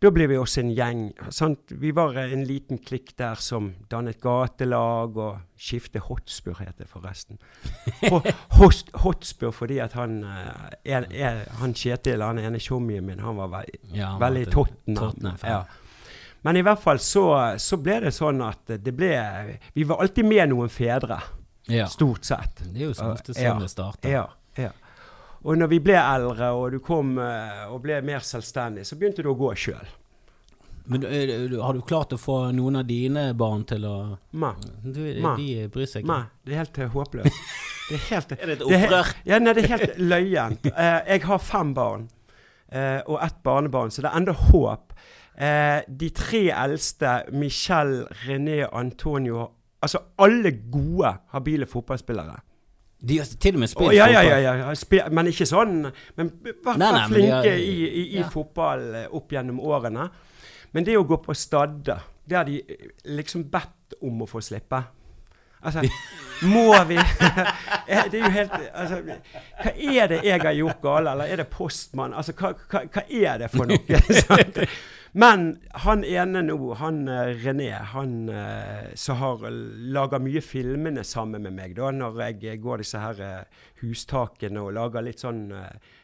da 0.00 0.08
ble 0.14 0.24
vi 0.30 0.36
også 0.40 0.62
en 0.62 0.70
gjeng. 0.72 1.00
Sant? 1.34 1.72
Vi 1.76 1.90
var 1.96 2.16
en 2.22 2.44
liten 2.48 2.78
klikk 2.80 3.12
der 3.20 3.40
som 3.40 3.74
dannet 3.92 4.20
gatelag, 4.22 5.18
og 5.20 5.60
skiftet 5.60 6.06
Hotspur 6.06 6.56
het 6.62 6.78
det 6.80 6.88
forresten. 6.88 7.36
Host, 8.58 8.88
hotspur 9.04 9.52
fordi 9.52 9.76
at 9.84 9.92
han, 9.98 10.22
er, 10.24 11.04
en, 11.04 11.06
en, 11.12 11.42
han 11.60 11.76
Kjetil, 11.76 12.24
han 12.24 12.40
ene 12.40 12.60
tjommien 12.62 13.04
min, 13.04 13.20
han 13.20 13.36
var 13.36 13.52
ve 13.52 13.62
Ja, 13.92 14.14
han 14.14 14.22
veldig 14.24 14.46
Tottenham. 14.54 15.36
Ja. 15.44 15.62
Men 16.42 16.56
i 16.56 16.64
hvert 16.64 16.80
fall 16.80 16.98
så, 17.04 17.24
så 17.60 17.76
ble 17.76 17.98
det 18.06 18.14
sånn 18.16 18.40
at 18.44 18.72
det 18.80 18.94
ble 18.96 19.12
Vi 19.76 19.84
var 19.84 20.00
alltid 20.00 20.24
med 20.24 20.48
noen 20.54 20.72
fedre, 20.72 21.20
Ja. 21.68 21.86
stort 21.86 22.24
sett. 22.24 22.64
Det 22.64 22.80
er 22.80 22.86
jo 22.88 22.94
så 22.96 23.12
ofte 23.12 23.36
sånn 23.36 23.60
det 23.60 23.68
starter. 23.70 24.10
Ja, 24.10 24.24
ja. 24.56 24.72
Og 25.40 25.56
når 25.56 25.70
vi 25.72 25.78
ble 25.80 25.96
eldre 25.96 26.50
og 26.52 26.74
du 26.74 26.80
kom 26.84 27.14
eh, 27.22 27.64
og 27.70 27.80
ble 27.84 28.00
mer 28.04 28.24
selvstendig, 28.24 28.84
så 28.88 28.98
begynte 29.00 29.24
du 29.24 29.30
å 29.32 29.38
gå 29.38 29.54
sjøl. 29.56 29.88
Men 30.90 31.04
eh, 31.06 31.46
har 31.62 31.76
du 31.76 31.80
klart 31.86 32.12
å 32.12 32.18
få 32.20 32.38
noen 32.56 32.80
av 32.80 32.88
dine 32.88 33.30
barn 33.38 33.64
til 33.68 33.86
å 33.88 33.96
Nei. 34.36 34.52
De 34.84 35.68
bryr 35.72 35.88
seg 35.88 36.04
ikke? 36.04 36.10
nei, 36.12 36.24
det 36.44 36.54
er 36.56 36.62
helt 36.64 36.80
eh, 36.80 36.92
håpløst. 36.92 37.38
Det 37.88 37.96
er 37.96 38.04
helt 38.10 38.34
Er 38.36 38.42
det 38.42 38.56
et 38.58 38.64
det 38.64 38.74
er 38.76 38.84
opprør? 38.84 39.14
Ja, 39.28 39.38
nei, 39.40 39.54
det 39.56 39.64
er 39.64 39.72
helt 39.76 40.02
løyent. 40.02 40.68
Jeg 40.74 41.24
har 41.26 41.40
fem 41.44 41.72
barn 41.76 42.10
og 42.70 43.16
ett 43.18 43.40
barnebarn, 43.42 43.90
så 43.90 44.04
det 44.04 44.12
er 44.12 44.20
enda 44.20 44.34
håp. 44.36 44.92
De 45.90 46.10
tre 46.14 46.42
eldste, 46.54 47.14
Michelle, 47.34 48.04
René, 48.28 48.60
Antonio 48.68 49.48
Altså 49.80 49.96
alle 50.20 50.50
gode, 50.68 51.08
habile 51.32 51.64
fotballspillere. 51.64 52.34
De 53.00 53.16
har 53.18 53.28
til 53.40 53.56
og 53.56 53.60
med 53.62 53.70
spilt 53.72 53.88
oh, 53.88 53.94
ja, 53.96 54.06
fotball. 54.10 54.26
ja, 54.44 54.54
ja. 54.60 54.72
Spi 54.76 54.98
men 55.16 55.30
ikke 55.30 55.46
sånn 55.48 55.76
Men 56.18 56.30
vært 56.44 56.80
de 56.82 57.04
flinke 57.08 57.32
har- 57.32 57.46
i, 57.64 57.76
i, 57.88 58.02
i 58.16 58.18
ja. 58.20 58.26
fotball 58.28 58.82
eh, 58.94 59.06
opp 59.16 59.32
gjennom 59.32 59.60
årene. 59.64 60.08
Men 60.76 60.84
det 60.86 60.98
å 61.00 61.06
gå 61.08 61.16
på 61.24 61.34
stadder, 61.34 62.02
det 62.28 62.36
har 62.36 62.44
de 62.44 62.58
eh, 62.60 62.90
liksom 63.16 63.46
bedt 63.50 63.96
om 64.04 64.20
å 64.22 64.28
få 64.28 64.42
slippe. 64.44 64.82
Altså, 65.64 65.82
må 66.42 66.84
vi 66.88 66.96
Det 68.10 68.14
er 68.14 68.22
jo 68.22 68.30
helt 68.32 68.54
altså, 68.72 69.00
Hva 69.04 69.74
er 69.74 70.12
det 70.12 70.22
jeg 70.24 70.40
har 70.42 70.56
gjort 70.56 70.80
galt, 70.82 71.10
eller 71.12 71.32
er 71.32 71.42
det 71.42 71.50
postmann? 71.52 72.14
Altså, 72.14 72.34
hva, 72.38 72.54
hva, 72.70 72.84
hva 72.86 73.04
er 73.08 73.44
det 73.44 73.50
for 73.52 73.70
noe? 73.70 74.66
Men 75.12 75.58
han 75.70 76.04
ene 76.04 76.42
nå, 76.42 76.74
han 76.78 77.08
eh, 77.08 77.32
René, 77.42 77.72
han 77.72 78.28
eh, 78.28 78.92
som 78.94 79.16
har 79.18 79.42
laga 79.90 80.20
mye 80.22 80.40
filmene 80.40 81.02
sammen 81.04 81.42
med 81.42 81.56
meg, 81.56 81.74
da, 81.74 81.90
når 81.90 82.20
jeg 82.28 82.44
eh, 82.52 82.60
går 82.62 82.84
disse 82.84 83.00
her 83.02 83.22
hustakene 83.80 84.60
og 84.62 84.74
lager 84.76 85.02
litt 85.02 85.22
sånn 85.22 85.48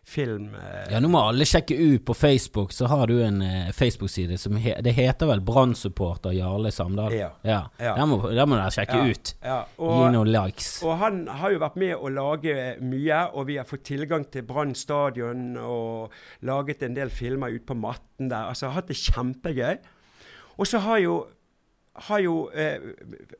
film 0.07 0.55
Ja, 0.89 0.97
nå 1.03 1.11
må 1.13 1.21
alle 1.29 1.45
sjekke 1.45 1.77
ut 1.77 2.07
på 2.09 2.15
Facebook, 2.17 2.73
så 2.73 2.89
har 2.89 3.05
du 3.11 3.19
en 3.21 3.43
Facebook-side 3.77 4.39
som 4.41 4.57
he 4.57 4.73
Det 4.81 4.95
heter 4.97 5.29
vel 5.29 5.43
Brannsupporter 5.45 6.33
Jarle 6.33 6.73
Samdal? 6.73 7.13
Ja. 7.13 7.29
ja. 7.45 7.61
Ja. 7.77 7.93
Der, 7.99 8.07
må, 8.09 8.23
der 8.33 8.49
må 8.49 8.57
dere 8.57 8.73
sjekke 8.73 8.97
Ja, 8.97 9.13
ut. 9.13 9.35
Ja, 9.45 9.59
og, 9.77 9.93
noen 10.27 10.47
likes. 10.47 10.83
og 10.85 10.99
han 11.01 11.23
har 11.41 11.55
jo 11.55 11.61
vært 11.63 11.77
med 11.81 11.95
å 11.97 12.11
lage 12.13 12.57
mye, 12.83 13.21
og 13.35 13.47
vi 13.49 13.57
har 13.61 13.65
fått 13.69 13.85
tilgang 13.89 14.27
til 14.31 14.43
Brann 14.49 14.75
stadion 14.75 15.57
og 15.63 16.13
laget 16.43 16.83
en 16.83 16.95
del 16.99 17.11
filmer 17.11 17.55
ute 17.55 17.67
på 17.71 17.79
matten 17.79 18.29
der. 18.33 18.51
Altså 18.51 18.67
har 18.69 18.81
hatt 18.83 18.89
det 18.93 18.99
kjempegøy. 19.01 19.79
Og 20.59 20.67
så 20.67 20.79
har 20.87 20.99
jo, 21.03 21.17
har 22.09 22.21
jo 22.25 22.37
eh, 22.55 22.81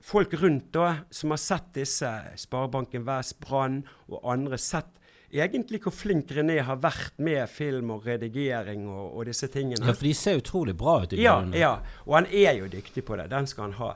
folk 0.05 0.35
rundt 0.41 0.71
da, 0.77 0.91
som 1.11 1.33
har 1.33 1.41
sett 1.41 1.71
disse, 1.77 2.11
Sparebanken 2.37 3.05
Vest, 3.07 3.39
Brann 3.41 3.83
og 4.09 4.21
andre, 4.25 4.59
sett 4.61 4.93
egentlig 5.37 5.81
hvor 5.83 5.93
flink 5.93 6.31
René 6.33 6.61
har 6.65 6.79
vært 6.81 7.17
med 7.21 7.49
film 7.51 7.91
og 7.97 8.05
redigering 8.07 8.87
og, 8.89 9.17
og 9.19 9.27
disse 9.29 9.49
tingene. 9.53 9.83
Ja, 9.85 9.93
for 9.93 10.07
de 10.07 10.13
ser 10.17 10.39
utrolig 10.41 10.77
bra 10.79 11.01
ut 11.03 11.13
i 11.13 11.19
Ja, 11.21 11.39
grunnen. 11.41 11.57
ja, 11.59 11.73
og 12.07 12.15
han 12.21 12.29
er 12.31 12.61
jo 12.61 12.69
dyktig 12.73 13.03
på 13.05 13.17
det. 13.19 13.27
Den 13.33 13.49
skal 13.51 13.67
han 13.67 13.75
ha. 13.81 13.91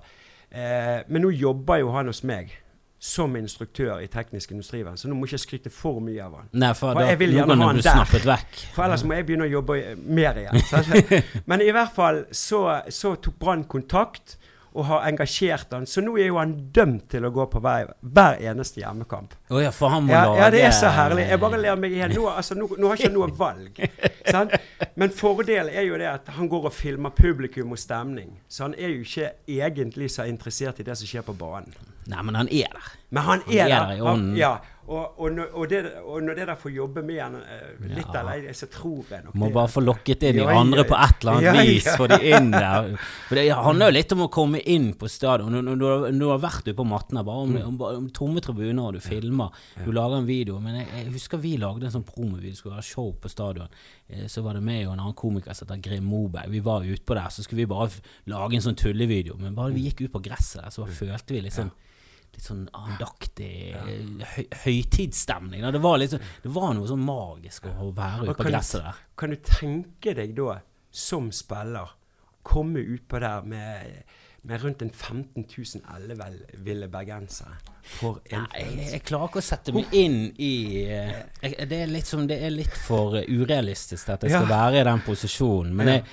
Eh, 0.50 1.04
men 1.08 1.22
nå 1.22 1.30
jobber 1.30 1.78
jo 1.80 1.92
han 1.94 2.10
hos 2.10 2.24
meg. 2.26 2.50
Som 3.00 3.32
instruktør 3.38 4.02
i 4.04 4.08
Teknisk 4.12 4.50
industrivenn, 4.52 4.98
så 5.00 5.08
nå 5.08 5.16
må 5.16 5.24
jeg 5.24 5.38
ikke 5.38 5.44
skryte 5.46 5.70
for 5.72 6.02
mye 6.04 6.20
av 6.20 6.34
han. 6.36 6.50
Nei, 6.52 6.72
for, 6.76 6.92
For 6.92 7.00
da, 7.00 7.06
jeg 7.08 7.20
vil 7.22 7.32
gjerne 7.38 7.56
ha 7.56 7.68
han 7.70 7.80
der. 7.80 8.26
vekk. 8.28 8.58
For 8.74 8.84
ellers 8.84 9.04
må 9.08 9.16
jeg 9.16 9.24
begynne 9.30 9.46
å 9.48 9.52
jobbe 9.54 9.78
mer 10.04 10.42
igjen. 10.42 10.60
Så. 10.68 10.82
Men 11.48 11.64
i 11.64 11.70
hvert 11.72 11.94
fall 11.96 12.26
så, 12.28 12.60
så 12.92 13.14
tok 13.16 13.38
Brann 13.40 13.64
kontakt 13.64 14.36
og 14.70 14.84
har 14.86 15.06
engasjert 15.08 15.72
han, 15.74 15.86
så 15.88 16.02
nå 16.04 16.12
er 16.20 16.28
jo 16.28 16.36
han 16.38 16.52
dømt 16.70 17.08
til 17.10 17.24
å 17.26 17.30
gå 17.34 17.46
på 17.50 17.58
hver, 17.64 17.88
hver 18.04 18.36
eneste 18.52 18.82
hjemmekamp. 18.84 19.32
Oh 19.50 19.58
ja, 19.58 19.72
for 19.74 19.90
han 19.90 20.04
må 20.06 20.12
Ja, 20.14 20.28
ja, 20.36 20.50
det 20.52 20.60
er 20.62 20.74
så 20.76 20.92
herlig. 20.94 21.24
Jeg 21.26 21.40
bare 21.42 21.58
ler 21.58 21.80
meg 21.80 21.96
igjen. 21.96 22.14
Nå, 22.14 22.28
altså, 22.38 22.54
nå, 22.58 22.68
nå 22.78 22.90
har 22.92 23.00
jeg 23.00 23.08
ikke 23.08 23.16
noe 23.16 23.30
valg. 23.40 23.80
sant? 24.28 24.54
Men 25.00 25.14
fordelen 25.16 25.72
er 25.72 25.88
jo 25.88 25.98
det 25.98 26.06
at 26.12 26.30
han 26.36 26.52
går 26.52 26.68
og 26.70 26.76
filmer 26.76 27.16
publikum 27.16 27.74
og 27.74 27.80
stemning. 27.82 28.36
Så 28.46 28.68
han 28.68 28.76
er 28.78 28.94
jo 28.94 29.08
ikke 29.08 29.32
egentlig 29.48 30.12
så 30.14 30.28
interessert 30.30 30.84
i 30.84 30.86
det 30.86 31.00
som 31.00 31.10
skjer 31.10 31.26
på 31.26 31.34
banen. 31.40 31.74
Nei, 32.10 32.22
men 32.26 32.34
han 32.42 32.48
er 32.50 32.74
der. 32.74 32.90
Men 33.10 33.22
han 33.26 33.40
Han 33.46 33.54
er, 33.56 33.64
er 33.64 33.68
der. 33.88 33.96
i 33.96 34.00
ånden. 34.06 34.36
ja, 34.38 34.52
og, 34.90 35.18
og, 35.22 35.38
og, 35.54 35.64
det, 35.70 35.80
og 36.02 36.22
når 36.26 36.34
det 36.34 36.44
der 36.48 36.56
får 36.58 36.70
jobbe 36.74 37.02
med 37.06 37.18
han 37.22 37.34
eh, 37.38 37.74
litt 37.94 38.08
Ja. 38.14 38.22
alene, 38.24 38.50
så 38.58 38.66
tror 38.70 39.04
jeg 39.10 39.22
nok 39.24 39.34
Må 39.38 39.46
det. 39.46 39.54
bare 39.54 39.70
få 39.70 39.82
lokket 39.84 40.22
inn 40.26 40.34
de 40.34 40.42
Ja, 40.42 40.56
andre 40.58 40.82
på 40.88 40.96
et 40.98 41.20
eller 41.22 41.32
annet 41.38 41.46
ja, 41.46 41.62
vis. 41.62 41.86
Få 41.98 42.08
de 42.10 42.18
inn 42.30 42.48
der. 42.50 42.88
For 43.28 43.34
Det 43.38 43.44
handler 43.54 43.86
jo 43.92 43.94
litt 43.94 44.12
om 44.16 44.22
å 44.24 44.28
komme 44.34 44.58
inn 44.66 44.88
på 44.98 45.06
stadion. 45.10 45.52
Når, 45.54 45.62
når, 45.68 45.78
du 45.78 45.84
har- 45.86 46.10
når 46.10 46.18
du 46.24 46.28
har 46.32 46.38
vært 46.42 46.66
ute 46.66 46.74
på 46.80 46.86
mattene, 46.90 47.22
bare 47.28 47.44
om, 47.46 47.56
om, 47.68 47.80
om 48.00 48.08
tomme 48.10 48.40
tribuner, 48.42 48.82
og 48.88 48.94
du 48.94 49.00
filmer, 49.00 49.50
du 49.84 49.92
lager 49.92 50.16
en 50.18 50.26
video. 50.26 50.58
Men 50.60 50.80
jeg, 50.80 50.88
jeg 50.96 51.12
husker 51.12 51.38
vi 51.38 51.56
lagde 51.56 51.86
en 51.86 51.94
sånn 51.94 52.06
promovideo, 52.06 52.56
skulle 52.58 52.74
ha 52.74 52.82
show 52.82 53.12
på 53.12 53.30
stadion. 53.30 53.68
Eh, 54.08 54.26
Så 54.26 54.42
var 54.42 54.54
det 54.58 54.62
meg 54.66 54.86
og 54.88 54.94
en 54.94 55.00
annen 55.06 55.14
komiker 55.14 55.54
som 55.54 55.68
heter 55.68 55.82
Grim 55.86 56.04
Moberg. 56.10 56.50
Vi 56.50 56.58
var 56.66 56.82
utpå 56.82 57.14
der, 57.14 57.30
så 57.30 57.42
skulle 57.46 57.62
vi 57.62 57.70
bare 57.70 57.90
lage 58.26 58.54
en 58.58 58.66
sånn 58.66 58.74
tullevideo. 58.78 59.36
Men 59.38 59.54
bare 59.54 59.70
vi 59.74 59.86
gikk 59.86 60.02
ut 60.08 60.12
på 60.18 60.22
gresset 60.24 60.62
der, 60.64 60.70
så 60.74 60.86
følte 60.88 61.34
vi 61.36 61.42
litt 61.46 61.54
sånn 61.54 61.70
Litt 62.30 62.44
sånn 62.46 62.62
andaktig 62.72 63.50
høy, 63.74 64.44
høytidsstemning. 64.64 65.64
Det 65.74 65.82
var, 65.82 65.98
litt 66.00 66.14
sånn, 66.14 66.22
det 66.44 66.52
var 66.54 66.72
noe 66.78 66.88
sånn 66.88 67.02
magisk 67.04 67.66
å 67.70 67.90
være 67.96 68.28
ute 68.30 68.36
på 68.38 68.46
gresset 68.48 68.84
der. 68.86 69.00
kan 69.18 69.34
du 69.34 69.36
tenke 69.44 70.14
deg 70.16 70.34
da, 70.38 70.60
som 70.90 71.30
spiller, 71.34 71.90
komme 72.46 72.80
utpå 72.80 73.20
der 73.20 73.42
med, 73.50 74.04
med 74.48 74.62
rundt 74.62 74.82
en 74.86 74.90
15 74.94 75.44
000 75.44 75.82
elleville 75.96 76.88
bergensere? 76.88 77.58
For 77.98 78.20
en 78.30 78.46
Nei, 78.46 78.62
jeg, 78.78 78.88
jeg 78.94 79.02
klarer 79.08 79.30
ikke 79.32 79.42
å 79.42 79.44
sette 79.50 79.72
meg 79.74 79.92
inn 79.96 80.18
i 80.38 80.52
eh, 80.86 81.14
jeg, 81.42 81.68
det, 81.70 81.78
er 81.82 81.90
litt 81.90 82.06
som, 82.08 82.26
det 82.30 82.36
er 82.46 82.52
litt 82.54 82.76
for 82.86 83.16
eh, 83.18 83.26
urealistisk 83.28 84.12
at 84.14 84.22
jeg 84.26 84.34
skal 84.36 84.46
Ja. 84.48 84.50
være 84.54 84.80
i 84.82 84.88
den 84.88 85.00
posisjonen. 85.06 85.74
Men 85.76 85.88
jeg, 85.96 86.04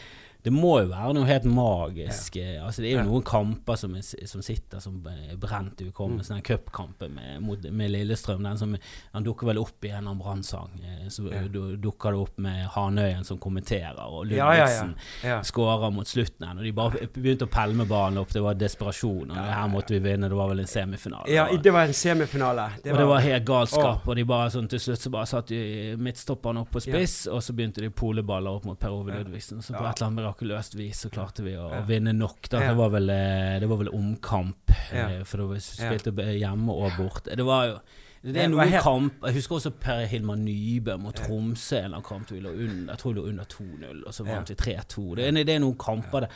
det 0.44 0.52
må 0.54 0.80
jo 0.82 0.88
være 0.94 1.14
noe 1.18 1.26
helt 1.28 1.44
magisk. 1.46 2.36
Ja. 2.40 2.66
Altså, 2.68 2.82
det 2.82 2.90
er 2.92 2.94
jo 2.94 2.98
Ja. 3.00 3.04
noen 3.10 3.24
kamper 3.24 3.76
som, 3.76 3.96
er, 3.96 4.02
som 4.02 4.42
sitter 4.42 4.80
som 4.80 5.02
eh, 5.08 5.36
brent 5.36 5.82
i 5.82 5.86
hukommelsen. 5.90 6.38
Den 6.38 6.44
cupkampen 6.44 7.16
med, 7.16 7.66
med 7.74 7.92
Lillestrøm, 7.92 8.44
den 8.44 8.58
som 8.58 8.76
han 9.14 9.24
dukker 9.26 9.48
vel 9.48 9.58
opp 9.60 9.84
i 9.84 9.90
en 9.90 9.98
eller 9.98 10.12
annen 10.12 10.22
brannsang. 10.24 10.72
eh, 10.84 11.08
Så 11.10 11.28
Ja. 11.34 11.42
du- 11.48 11.76
dukker 11.78 12.12
det 12.12 12.20
opp 12.20 12.38
med 12.38 12.68
Hanøyen 12.68 13.24
som 13.26 13.38
kommenterer, 13.38 14.00
og. 14.08 14.26
Ludvigsen 14.28 14.96
Ja. 15.24 15.42
skårer 15.42 15.92
mot 15.92 16.08
slutten. 16.08 16.58
Og 16.58 16.64
de 16.64 16.72
bare 16.72 16.92
begynte 17.14 17.46
å 17.46 17.50
pælme 17.50 17.86
ballen 17.88 18.18
opp. 18.18 18.30
Det 18.32 18.42
var 18.42 18.54
desperasjon. 18.54 19.32
Og 19.32 19.36
her 19.36 19.68
måtte 19.68 19.90
vi 19.90 20.00
vinne. 20.00 20.30
Det 20.30 20.36
var 20.38 20.48
vel 20.50 20.60
en 20.60 20.66
semifinale. 20.68 21.28
Ja, 21.28 21.48
det 21.58 21.72
var 21.74 21.84
en 21.84 21.94
semifinale. 21.94 22.70
Det 22.84 22.92
og 22.94 22.98
det 23.00 23.08
var 23.08 23.20
helt 23.20 23.46
galskap. 23.46 24.08
Og 24.08 24.16
de 24.16 24.24
bare 24.24 24.50
sånn 24.50 24.70
til 24.70 24.80
slutt 24.80 25.00
så 25.00 25.12
bare 25.12 25.26
satt 25.26 25.50
midtstopperne 25.98 26.62
opp 26.62 26.72
på 26.72 26.82
spiss, 26.82 27.28
og 27.28 27.42
så 27.42 27.54
begynte 27.56 27.82
de 27.82 27.90
poleballer 27.90 28.50
opp 28.52 28.66
mot 28.66 28.80
Per 28.80 28.90
Ove. 28.90 29.12
Ludvigsen. 29.18 29.62
Så 29.62 29.74
på 29.74 29.84
et 29.88 30.02
eller 30.02 30.08
annet 30.08 30.27
mirakuløst 30.28 30.76
vis 30.78 31.00
så 31.06 31.10
klarte 31.10 31.44
vi 31.44 31.54
å 31.56 31.70
Ja. 31.72 31.82
vinne 31.88 32.14
nok. 32.14 32.50
Da. 32.50 32.60
Det, 32.60 32.76
var 32.78 32.90
vel, 32.90 33.10
eh, 33.10 33.60
det 33.60 33.68
var 33.70 33.78
vel 33.78 33.90
omkamp, 33.90 34.70
eh, 34.92 35.24
for 35.24 35.38
da 35.38 35.48
vi 35.54 35.60
spilte 35.60 36.14
hjemme 36.40 36.70
og 36.70 36.92
borte. 36.98 37.36
Det 37.36 37.46
var 37.46 37.66
jo 37.68 37.80
det 38.28 38.36
er 38.44 38.48
noen 38.50 38.72
kamp 38.82 39.24
Jeg 39.24 39.36
husker 39.36 39.56
også 39.56 39.72
Per 39.80 40.06
Hilmar 40.08 40.36
Nybø 40.36 40.98
mot 41.00 41.16
Tromsø. 41.16 41.78
En 41.86 42.02
kamp 42.02 42.28
vi 42.32 42.42
lå 42.42 42.50
under, 42.50 42.94
jeg 42.94 42.98
tror 43.00 43.14
vi 43.14 43.20
lå 43.22 43.28
under 43.30 43.46
2-0, 43.46 44.04
og 44.06 44.14
så 44.14 44.26
vant 44.26 44.50
vi 44.50 44.56
3-2. 44.56 45.16
Det, 45.16 45.46
det 45.46 45.56
er 45.56 45.60
noen 45.60 45.78
kamper 45.78 46.22
der. 46.26 46.30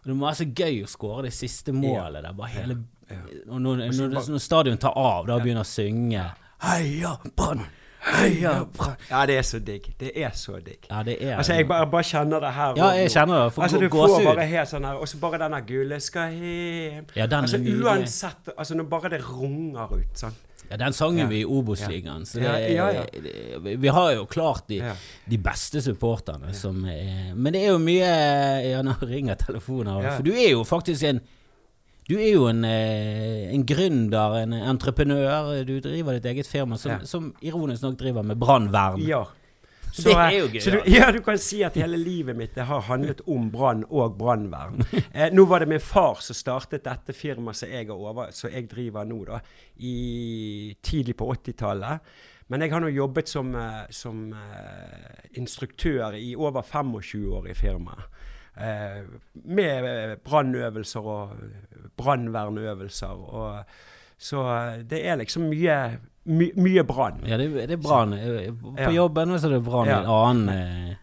Og 0.00 0.04
det 0.06 0.16
må 0.16 0.26
være 0.26 0.40
så 0.40 0.54
gøy 0.54 0.82
å 0.82 0.88
skåre 0.90 1.22
det 1.28 1.32
siste 1.34 1.72
målet 1.72 2.22
der. 2.22 2.32
Bare 2.32 2.48
hele 2.48 2.76
når, 3.46 3.58
når, 3.60 3.76
når, 3.92 4.28
når 4.32 4.38
stadion 4.42 4.78
tar 4.78 4.96
av, 4.96 5.26
da 5.28 5.38
begynner 5.38 5.62
å 5.62 5.68
synge 5.68 6.24
Heia 6.64 7.16
Brann! 7.36 7.66
Heia 8.06 8.64
Brann! 8.76 8.96
Ja, 9.10 9.24
det 9.26 9.36
er 9.38 9.42
så 9.42 9.58
digg. 9.58 9.88
Det 9.98 10.12
er 10.14 10.30
så 10.38 10.60
digg. 10.62 10.86
Ja, 10.90 11.02
det 11.02 11.16
er 11.20 11.36
Altså, 11.38 11.54
jeg 11.54 11.66
bare, 11.68 11.86
bare 11.90 12.02
kjenner 12.06 12.40
det 12.40 12.52
her. 12.54 12.74
Ja, 12.76 12.88
jeg 12.94 13.10
kjenner 13.10 13.44
det. 13.44 13.52
For 13.56 13.62
Altså, 13.62 13.80
du 13.80 13.88
får 13.90 14.24
bare 14.24 14.46
helt 14.46 14.68
sånn 14.70 14.84
her 14.86 14.94
Og 15.02 15.08
så 15.08 15.18
bare 15.20 15.38
denne 15.42 15.60
gule 15.66 16.00
skal 16.00 16.32
hjem. 16.32 17.06
Ja, 17.16 17.26
den 17.26 17.46
altså 17.48 17.58
uansett 17.58 18.52
Altså, 18.56 18.74
når 18.78 18.84
bare 18.92 19.10
det 19.16 19.22
runger 19.26 19.96
ut, 19.96 20.12
sånn. 20.14 20.36
Ja, 20.70 20.76
den 20.76 20.92
sangen 20.92 21.18
Ja. 21.18 21.26
vi 21.30 21.40
i 21.40 21.44
Obos-ligaen. 21.44 22.24
Så 22.26 22.40
det, 22.40 22.74
Ja, 22.74 22.90
ja, 22.90 23.04
vi- 23.62 23.86
har 23.88 24.12
jo 24.14 24.24
klart 24.26 24.66
de, 24.68 24.82
de 25.30 25.38
beste 25.38 25.80
supporterne 25.82 26.52
som 26.54 26.84
er 26.84 27.34
Men 27.34 27.52
det 27.52 27.62
er 27.62 27.68
jo 27.72 27.78
mye 27.78 28.70
Ja, 28.72 28.82
nå 28.82 28.94
ringer 29.02 29.34
telefonen. 29.36 30.02
For 30.16 30.22
du 30.22 30.32
er 30.32 30.50
jo 30.50 30.64
faktisk 30.64 31.02
en 31.04 31.20
du 32.06 32.14
er 32.18 32.28
jo 32.30 32.46
en, 32.46 32.64
eh, 32.64 33.48
en 33.54 33.64
gründer, 33.66 34.36
en 34.42 34.52
entreprenør. 34.52 35.64
Du 35.66 35.80
driver 35.80 36.12
ditt 36.14 36.28
eget 36.30 36.46
firma 36.46 36.78
som, 36.78 36.92
Ja. 36.92 36.98
som 37.04 37.34
ironisk 37.42 37.82
nok 37.82 37.98
driver 37.98 38.22
med 38.22 38.38
brannvern. 38.38 39.00
Ja. 39.02 39.24
Det 39.96 40.12
er 40.12 40.30
jo 40.38 40.46
gøy, 40.52 40.60
Så 40.60 40.70
du, 40.70 40.82
ja, 40.92 41.10
du 41.10 41.20
kan 41.24 41.38
si 41.38 41.62
at 41.64 41.74
hele 41.74 41.96
livet 41.96 42.36
mitt 42.36 42.54
det 42.54 42.66
har 42.68 42.82
handlet 42.82 43.22
om 43.26 43.50
brann 43.50 43.84
og 43.88 44.18
brannvern. 44.18 44.84
Eh, 45.16 45.30
nå 45.32 45.46
var 45.48 45.60
det 45.60 45.68
min 45.68 45.80
far 45.80 46.20
som 46.20 46.36
startet 46.36 46.84
dette 46.84 47.14
firmaet 47.16 47.56
som 47.56 47.70
jeg, 47.72 47.88
over, 47.90 48.30
som 48.30 48.50
jeg 48.52 48.68
driver 48.68 49.04
nå, 49.08 49.24
da, 49.24 49.40
i, 49.80 50.76
tidlig 50.82 51.16
på 51.16 51.30
80-tallet. 51.32 52.00
Men 52.48 52.62
jeg 52.62 52.70
har 52.70 52.84
nå 52.84 52.90
jobbet 52.92 53.28
som, 53.28 53.54
eh, 53.56 53.86
som 53.90 54.28
uh, 54.30 55.26
instruktør 55.40 56.14
i 56.14 56.34
over 56.36 56.62
25 56.62 57.24
år 57.32 57.48
i 57.50 57.56
firmaet. 57.56 58.04
Eh, 58.56 59.02
med 59.44 59.84
eh, 59.84 60.16
brannøvelser 60.24 61.00
og 61.12 61.32
brannvernøvelser. 61.96 63.08
Og, 63.08 63.64
så 64.18 64.44
eh, 64.56 64.78
det 64.90 65.02
er 65.08 65.18
liksom 65.20 65.48
mye, 65.50 65.78
my, 66.24 66.50
mye 66.56 66.84
brann. 66.88 67.20
Ja, 67.28 67.36
det, 67.40 67.50
det 67.68 67.76
er 67.76 67.82
brann. 67.82 68.14
Eh, 68.16 68.52
På 68.86 68.92
jobben 68.94 69.34
så 69.38 69.50
er 69.50 69.58
det 69.58 69.64
brann 69.66 69.90
Ja. 69.90 69.98
en 70.00 70.12
annen, 70.14 70.48
eh, 70.48 70.94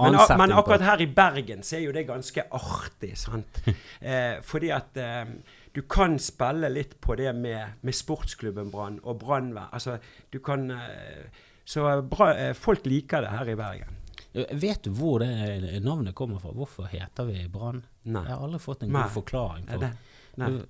Men, 0.00 0.16
men 0.38 0.52
akkurat 0.56 0.80
her 0.80 1.00
i 1.02 1.06
Bergen 1.12 1.62
så 1.66 1.76
er 1.76 1.82
jo 1.84 1.92
det 1.92 2.06
ganske 2.08 2.46
artig, 2.56 3.16
sant. 3.18 3.62
Eh, 4.00 4.38
fordi 4.42 4.70
at 4.72 4.96
eh, 4.96 5.26
du 5.74 5.82
kan 5.82 6.16
spille 6.18 6.70
litt 6.72 6.94
på 7.04 7.14
det 7.20 7.34
med, 7.36 7.76
med 7.82 7.94
sportsklubben 7.94 8.70
Brann 8.72 8.96
og 9.02 9.18
brannvern. 9.20 9.68
Altså, 9.72 9.98
du 10.32 10.38
kan 10.38 10.70
eh, 10.70 11.26
Så 11.64 11.84
bra, 12.02 12.30
eh, 12.34 12.54
folk 12.56 12.86
liker 12.86 13.20
det 13.20 13.30
her 13.30 13.48
i 13.52 13.54
Bergen. 13.54 13.99
Eh, 14.34 14.46
Vet 14.62 14.82
du 14.86 14.90
hvor 14.94 15.18
det 15.22 15.80
navnet 15.82 16.14
kommer 16.14 16.38
fra? 16.42 16.52
Hvorfor 16.54 16.86
heter 16.90 17.24
vi 17.26 17.48
Brann? 17.50 17.82
Jeg 18.04 18.14
har 18.28 18.44
aldri 18.44 18.60
fått 18.62 18.82
en 18.86 18.92
Nei. 18.92 19.02
god 19.02 19.10
forklaring 19.16 19.66
på 19.66 19.80
det, 19.80 19.90
nei. 20.36 20.50
det. 20.58 20.66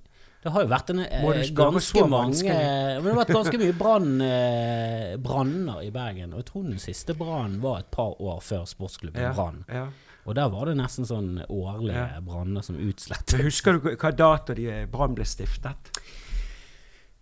Har 0.51 0.63
jo 0.65 0.69
vært 0.73 0.91
en, 0.95 1.01
eh, 1.05 1.51
ganske 1.53 2.05
mange? 2.09 2.45
Men 2.49 3.05
det 3.05 3.13
har 3.13 3.19
vært 3.27 3.35
ganske 3.37 3.59
mye 3.61 3.75
brann, 3.77 4.21
eh, 4.25 5.17
branner 5.21 5.83
i 5.85 5.91
Bergen. 5.93 6.33
Og 6.33 6.39
jeg 6.41 6.47
tror 6.47 6.63
den 6.65 6.79
siste 6.81 7.13
brannen 7.15 7.61
var 7.61 7.81
et 7.83 7.91
par 7.91 8.15
år 8.19 8.41
før 8.41 8.65
sportsklubben 8.67 9.21
Ja, 9.21 9.33
Brann. 9.35 9.65
ja. 9.69 9.89
Og 10.27 10.35
der 10.35 10.49
var 10.49 10.65
det 10.67 10.77
nesten 10.77 11.05
sånn 11.05 11.45
årlige 11.49 11.93
Ja. 12.15 12.21
branner 12.21 12.63
som 12.63 12.77
Men 12.77 12.89
utslettet. 12.89 13.41
Husker 13.43 13.73
du 13.79 13.97
hva 13.97 14.17
dato 14.17 14.55
Brann 14.91 15.15
ble 15.15 15.25
stiftet? 15.25 15.77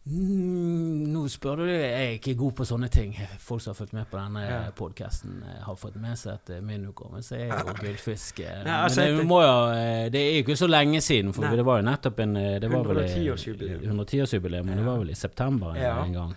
Mm, 0.09 1.03
nå 1.13 1.27
spør 1.29 1.57
du 1.61 1.65
Jeg 1.69 1.89
er 1.93 2.15
ikke 2.17 2.33
god 2.41 2.53
på 2.57 2.65
sånne 2.65 2.89
ting. 2.93 3.11
Folk 3.45 3.61
som 3.61 3.75
har 3.75 3.77
fulgt 3.77 3.93
med 3.93 4.07
på 4.11 4.17
denne 4.17 4.41
Ja. 4.47 4.61
podkasten, 4.77 5.43
har 5.67 5.77
fått 5.77 5.97
med 6.01 6.17
seg 6.17 6.33
at 6.39 6.51
eh, 6.55 6.61
min 6.65 6.85
hukommelse 6.89 7.37
er 7.37 7.49
jo 7.53 7.75
gullfisk. 7.83 8.41
Ja, 8.41 8.85
altså, 8.85 9.01
Men 9.05 9.19
det, 9.19 9.27
må 9.29 9.43
jo, 9.43 9.53
eh, 9.75 10.09
det 10.11 10.21
er 10.23 10.31
jo 10.39 10.45
ikke 10.47 10.57
så 10.57 10.67
lenge 10.71 11.01
siden, 11.05 11.33
for 11.35 11.43
Nei. 11.45 11.57
det 11.57 11.65
var 11.69 11.83
jo 11.83 11.89
nettopp 11.91 12.21
en 12.25 12.37
eh, 12.37 12.59
det 12.61 12.71
var 12.73 12.85
vel, 12.89 12.99
eh, 13.05 13.17
110-årsjubileum. 13.17 13.83
110-årsjubileum, 13.91 14.65
men 14.71 14.79
det 14.81 14.87
var 14.87 14.99
vel 15.03 15.11
i 15.11 15.15
september 15.15 15.75
en, 15.77 15.83
Ja. 15.83 16.05
en 16.05 16.13
gang. 16.13 16.35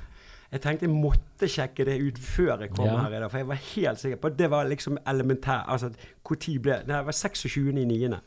Jeg 0.51 0.61
tenkte 0.61 0.83
jeg 0.85 0.91
måtte 0.91 1.47
sjekke 1.47 1.85
det 1.87 2.01
ut 2.01 2.17
før 2.19 2.59
jeg 2.65 2.73
kom 2.75 2.85
Ja. 2.85 2.97
her 3.05 3.13
i 3.15 3.19
dag, 3.21 3.31
for 3.31 3.37
jeg 3.37 3.47
var 3.47 3.55
helt 3.75 3.99
sikker 3.99 4.17
på 4.17 4.27
at 4.27 4.37
det 4.37 4.49
var 4.51 4.65
liksom 4.67 4.97
elementær. 5.07 5.63
Altså, 5.69 5.93
når 6.27 6.59
ble 6.61 6.71
Nei, 6.71 6.83
det 6.87 7.05
var 7.05 7.11
26. 7.13 7.77
i 7.77 7.85
9. 7.85 8.19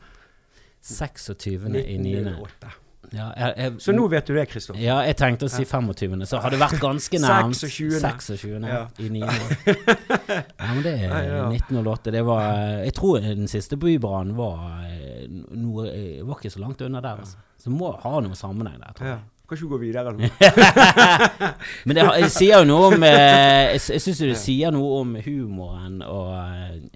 26. 0.81 1.65
i 1.85 1.97
9. 1.97 2.15
1908. 2.23 2.73
Ja, 3.13 3.27
jeg, 3.37 3.53
jeg, 3.57 3.73
Så 3.85 3.93
nå 3.95 4.07
vet 4.11 4.25
du 4.27 4.33
det, 4.37 4.45
Kristoffer. 4.49 4.79
ja, 4.81 4.97
jeg 5.05 5.17
tenkte 5.19 5.45
å 5.45 5.51
si 5.51 5.65
25., 5.67 6.25
så 6.29 6.39
hadde 6.43 6.55
det 6.55 6.61
vært 6.63 6.79
ganske 6.81 7.19
nærmt. 7.21 7.59
26.. 7.59 7.99
26. 8.01 8.65
Ja. 8.65 8.81
i 8.99 9.09
9. 9.13 9.21
Ja, 10.59 10.71
men 10.73 10.81
det 10.83 10.95
er 10.95 11.05
Ja, 11.05 11.19
ja. 11.25 11.43
1908. 11.53 12.11
Det 12.15 12.23
var 12.25 12.49
Jeg 12.85 12.93
tror 12.97 13.19
den 13.23 13.47
siste 13.51 13.77
bybrannen 13.77 14.35
var 14.37 14.81
eh, 14.89 15.27
noe 15.29 15.85
eh, 15.91 16.19
Var 16.25 16.39
ikke 16.39 16.51
så 16.55 16.59
langt 16.63 16.81
unna 16.81 17.01
der, 17.03 17.21
altså. 17.23 17.37
Så 17.61 17.71
må 17.73 17.93
ha 18.01 18.19
noe 18.25 18.35
sammenheng 18.37 18.81
der, 18.81 18.93
tror 18.97 19.09
jeg. 19.13 19.23
Kan 19.45 19.59
ikke 19.59 19.67
gå 19.75 19.77
videre 19.83 20.09
nå? 20.17 20.25
Men 21.85 21.97
det, 21.99 22.03
jeg 22.23 22.31
sier 22.33 22.63
jo 22.63 22.67
noe 22.71 22.87
om 22.95 23.03
eh, 23.05 23.75
Jeg, 23.75 23.81
jeg 23.93 24.01
syns 24.07 24.21
det 24.23 24.37
sier 24.41 24.73
noe 24.73 25.01
om 25.03 25.11
humoren 25.25 25.99
og, 26.01 26.31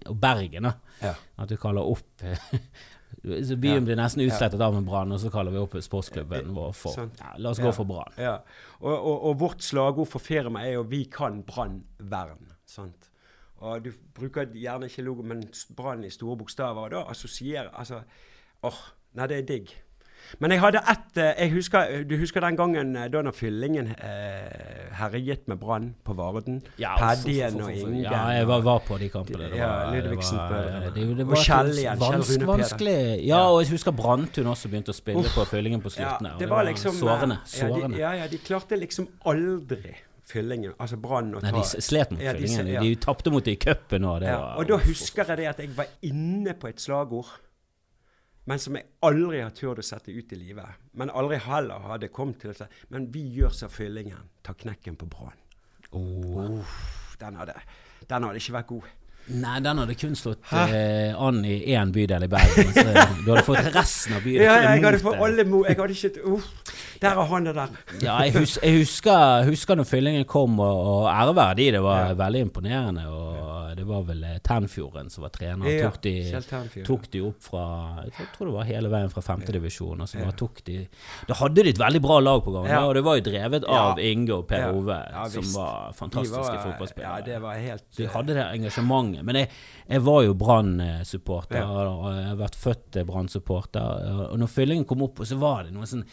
og 0.09 0.15
Bergen, 0.21 0.65
da. 0.71 0.73
Ja. 1.03 1.13
At 1.39 1.51
du 1.51 1.55
kaller 1.61 1.85
opp 1.85 2.25
Så 3.19 3.57
Byen 3.59 3.83
blir 3.85 3.97
nesten 3.99 4.21
utslettet 4.23 4.61
av 4.61 4.75
en 4.77 4.85
brann, 4.85 5.11
og 5.11 5.19
så 5.19 5.31
kaller 5.33 5.51
vi 5.51 5.59
opp 5.59 5.73
sportsklubben 5.83 6.53
vår 6.55 6.71
for 6.77 6.95
ja, 7.19 7.33
La 7.37 7.49
oss 7.49 7.59
Ja. 7.59 7.65
gå 7.65 7.73
for 7.75 7.83
Brann. 7.89 8.13
Ja. 8.17 8.37
Og, 8.79 8.93
og, 8.93 9.23
og 9.29 9.39
vårt 9.39 9.63
slagord 9.65 10.07
for 10.07 10.19
firmaet 10.23 10.67
er 10.69 10.73
jo 10.77 10.83
'Vi 10.83 11.03
kan 11.11 11.43
brannvern'. 11.43 12.53
Sant? 12.65 13.09
Og 13.57 13.83
du 13.83 13.91
bruker 14.15 14.45
gjerne 14.55 14.87
ikke 14.87 15.01
logo, 15.03 15.21
men 15.21 15.43
brann 15.75 16.03
i 16.03 16.09
store 16.09 16.37
bokstaver. 16.37 16.81
Og 16.81 16.91
da 16.91 17.03
assosierer 17.09 17.69
Altså 17.73 18.01
åh, 18.63 18.79
Nei, 19.13 19.27
det 19.27 19.37
er 19.37 19.41
digg. 19.41 19.71
Men 20.39 20.51
jeg 20.53 20.61
hadde 20.61 20.81
ett 20.91 21.17
eh, 21.17 21.49
husker, 21.53 22.03
Du 22.05 22.15
husker 22.21 22.43
den 22.45 22.57
gangen 22.59 22.95
eh, 22.95 23.07
da 23.09 23.21
når 23.25 23.33
Fyllingen 23.33 23.87
eh, 23.95 24.89
herjet 24.99 25.47
med 25.49 25.57
brann 25.61 25.87
på 26.05 26.13
Varden? 26.17 26.59
Ja, 26.81 26.93
Paddien 26.99 27.57
og 27.61 27.71
Ingen. 27.73 28.03
Ja, 28.03 28.27
jeg 28.37 28.47
var, 28.47 28.61
var 28.65 28.83
på 28.85 28.97
de 29.01 29.09
kampene. 29.09 29.49
Det 29.49 29.57
Ja, 29.57 29.69
var, 29.69 29.95
det 29.95 30.03
Ludvigsen 30.05 30.39
Og 30.39 31.31
var 31.33 31.43
Kjell 31.45 31.71
igjen, 31.77 32.03
Kjell 32.03 32.45
vanskelig. 32.51 32.97
Ja, 33.25 33.41
og 33.49 33.63
jeg 33.63 33.71
husker 33.73 33.95
Brantun 33.97 34.51
også 34.53 34.69
begynte 34.69 34.93
å 34.93 34.97
spille 34.99 35.25
på 35.33 35.47
Fyllingen 35.49 35.81
på 35.81 35.89
slutten. 35.95 36.29
Ja, 36.29 36.35
det, 36.37 36.45
det 36.45 36.51
var 36.53 36.67
liksom 36.69 36.93
sårende. 36.99 37.39
sårende. 37.49 37.97
Ja, 37.97 38.13
de, 38.13 38.19
ja, 38.19 38.25
ja, 38.25 38.29
de 38.31 38.37
klarte 38.45 38.77
liksom 38.79 39.09
aldri 39.25 39.95
Fyllingen. 40.29 40.75
Altså 40.77 40.97
Brann 41.01 41.31
og 41.33 41.41
Nei, 41.41 41.51
de 41.57 41.81
slet 41.81 42.11
mot 42.13 42.21
Ja, 42.21 42.35
Fyllingen. 42.37 42.67
De, 42.69 42.73
ja. 42.77 42.83
De 42.85 42.95
tapte 43.01 43.31
mot 43.33 43.45
det 43.45 43.55
i 43.57 43.61
cupen 43.63 44.05
òg. 44.05 44.25
Ja, 44.29 44.37
og 44.61 44.67
da 44.69 44.77
husker 44.83 45.25
jeg 45.25 45.41
det 45.41 45.47
at 45.55 45.61
jeg 45.63 45.71
var 45.77 45.89
inne 46.05 46.53
på 46.59 46.69
et 46.69 46.81
slagord, 46.83 47.31
men 48.49 48.61
som 48.61 48.77
jeg 48.79 48.87
aldri 49.05 49.43
har 49.43 49.51
turt 49.53 49.81
å 49.81 49.85
sette 49.85 50.13
ut 50.13 50.31
i 50.33 50.39
livet. 50.39 50.87
Men 50.97 51.11
aldri 51.13 51.37
heller 51.45 51.85
hadde 51.85 52.09
kommet 52.13 52.41
til 52.41 52.49
å 52.49 52.57
si 52.57 52.65
Men 52.89 53.05
vi 53.13 53.21
gjør 53.35 53.53
som 53.53 53.69
Fyllingen. 53.69 54.31
Ta 54.41 54.55
knekken 54.57 54.97
på 54.97 55.05
Brann. 55.05 55.37
oh. 55.93 56.79
Den 57.19 57.37
den 58.09 58.25
hadde 58.25 58.41
ikke 58.41 58.55
vært 58.55 58.69
god. 58.71 58.87
Nei, 59.29 59.59
den 59.61 59.77
hadde 59.77 59.93
kun 59.99 60.15
slått 60.17 60.41
eh, 60.53 61.13
an 61.13 61.43
i 61.45 61.59
én 61.75 61.91
bydel 61.93 62.23
i 62.25 62.29
Bergen. 62.31 62.71
Så 62.73 62.83
du 63.25 63.29
hadde 63.31 63.43
fått 63.45 63.69
resten 63.75 64.15
av 64.17 64.23
bydelen 64.25 64.47
Ja, 64.47 64.55
ja, 64.63 64.71
jeg 64.75 64.85
hadde 64.87 65.01
fått 65.03 65.21
alle 65.21 65.45
mo... 65.45 65.63
Jeg 65.69 65.77
hadde 65.77 65.93
ikke 65.93 66.23
uh, 66.25 66.47
Der 67.03 67.13
er 67.21 67.29
han 67.29 67.47
og 67.51 67.55
der. 67.59 67.75
Ja, 68.01 68.15
jeg, 68.25 68.33
hus 68.39 68.57
jeg 68.63 68.79
husker, 68.81 69.45
husker 69.47 69.77
når 69.79 69.87
fyllingen 69.87 70.25
kom, 70.29 70.57
og, 70.59 70.81
og 70.93 71.05
ære 71.13 71.35
være 71.37 71.55
de, 71.61 71.67
det 71.77 71.83
var 71.85 71.99
Ja. 72.09 72.15
veldig 72.25 72.41
imponerende. 72.47 73.05
Og 73.13 73.75
det 73.77 73.85
var 73.87 74.01
vel 74.07 74.23
eh, 74.25 74.39
Tenfjorden 74.43 75.11
som 75.13 75.23
var 75.23 75.31
trener. 75.35 75.69
Ja, 75.69 75.87
tok, 75.91 76.01
de, 76.03 76.83
tok 76.87 77.05
de 77.13 77.21
opp 77.29 77.45
fra 77.45 77.63
Jeg 78.07 78.27
tror- 78.33 78.49
det 78.49 78.55
var 78.57 78.67
hele 78.67 78.89
veien 78.91 79.13
fra 79.13 79.21
femtedivisjon. 79.23 80.01
Og 80.01 80.09
så 80.09 80.19
Ja. 80.19 80.31
de 80.65 80.87
Da 81.29 81.33
hadde 81.39 81.63
de 81.63 81.69
et 81.69 81.79
veldig 81.79 82.01
bra 82.01 82.19
lag 82.19 82.41
på 82.43 82.51
gang, 82.51 82.67
og 82.83 82.95
det 82.95 83.03
var 83.05 83.15
jo 83.19 83.23
drevet 83.29 83.63
av 83.69 83.99
Inge 83.99 84.33
og 84.33 84.47
Per. 84.49 84.73
Ove, 84.73 84.97
som 85.29 85.47
var 85.53 85.93
fantastiske 85.93 86.41
var- 86.41 86.65
fotballspillere. 86.65 87.15
Ja, 87.19 87.25
det 87.25 87.41
var 87.41 87.53
helt 87.55 87.83
Så 87.91 88.01
de 88.03 88.07
hadde 88.07 88.33
det 88.33 88.45
engasjementet. 88.57 89.18
Men 89.25 89.35
jeg, 89.35 89.49
jeg 89.89 90.01
var 90.05 90.23
jo 90.23 90.33
Brann-supporter, 90.33 91.55
Ja. 91.59 91.67
og 91.67 92.15
jeg 92.15 92.25
har 92.25 92.35
vært 92.37 92.55
født 92.55 93.05
Brann-supporter. 93.05 94.29
Og 94.31 94.39
når 94.39 94.47
fyllingen 94.47 94.85
kom 94.85 95.01
opp, 95.03 95.17
så 95.25 95.37
var 95.37 95.63
det 95.63 95.73
noen 95.73 95.87
sånn 95.87 96.03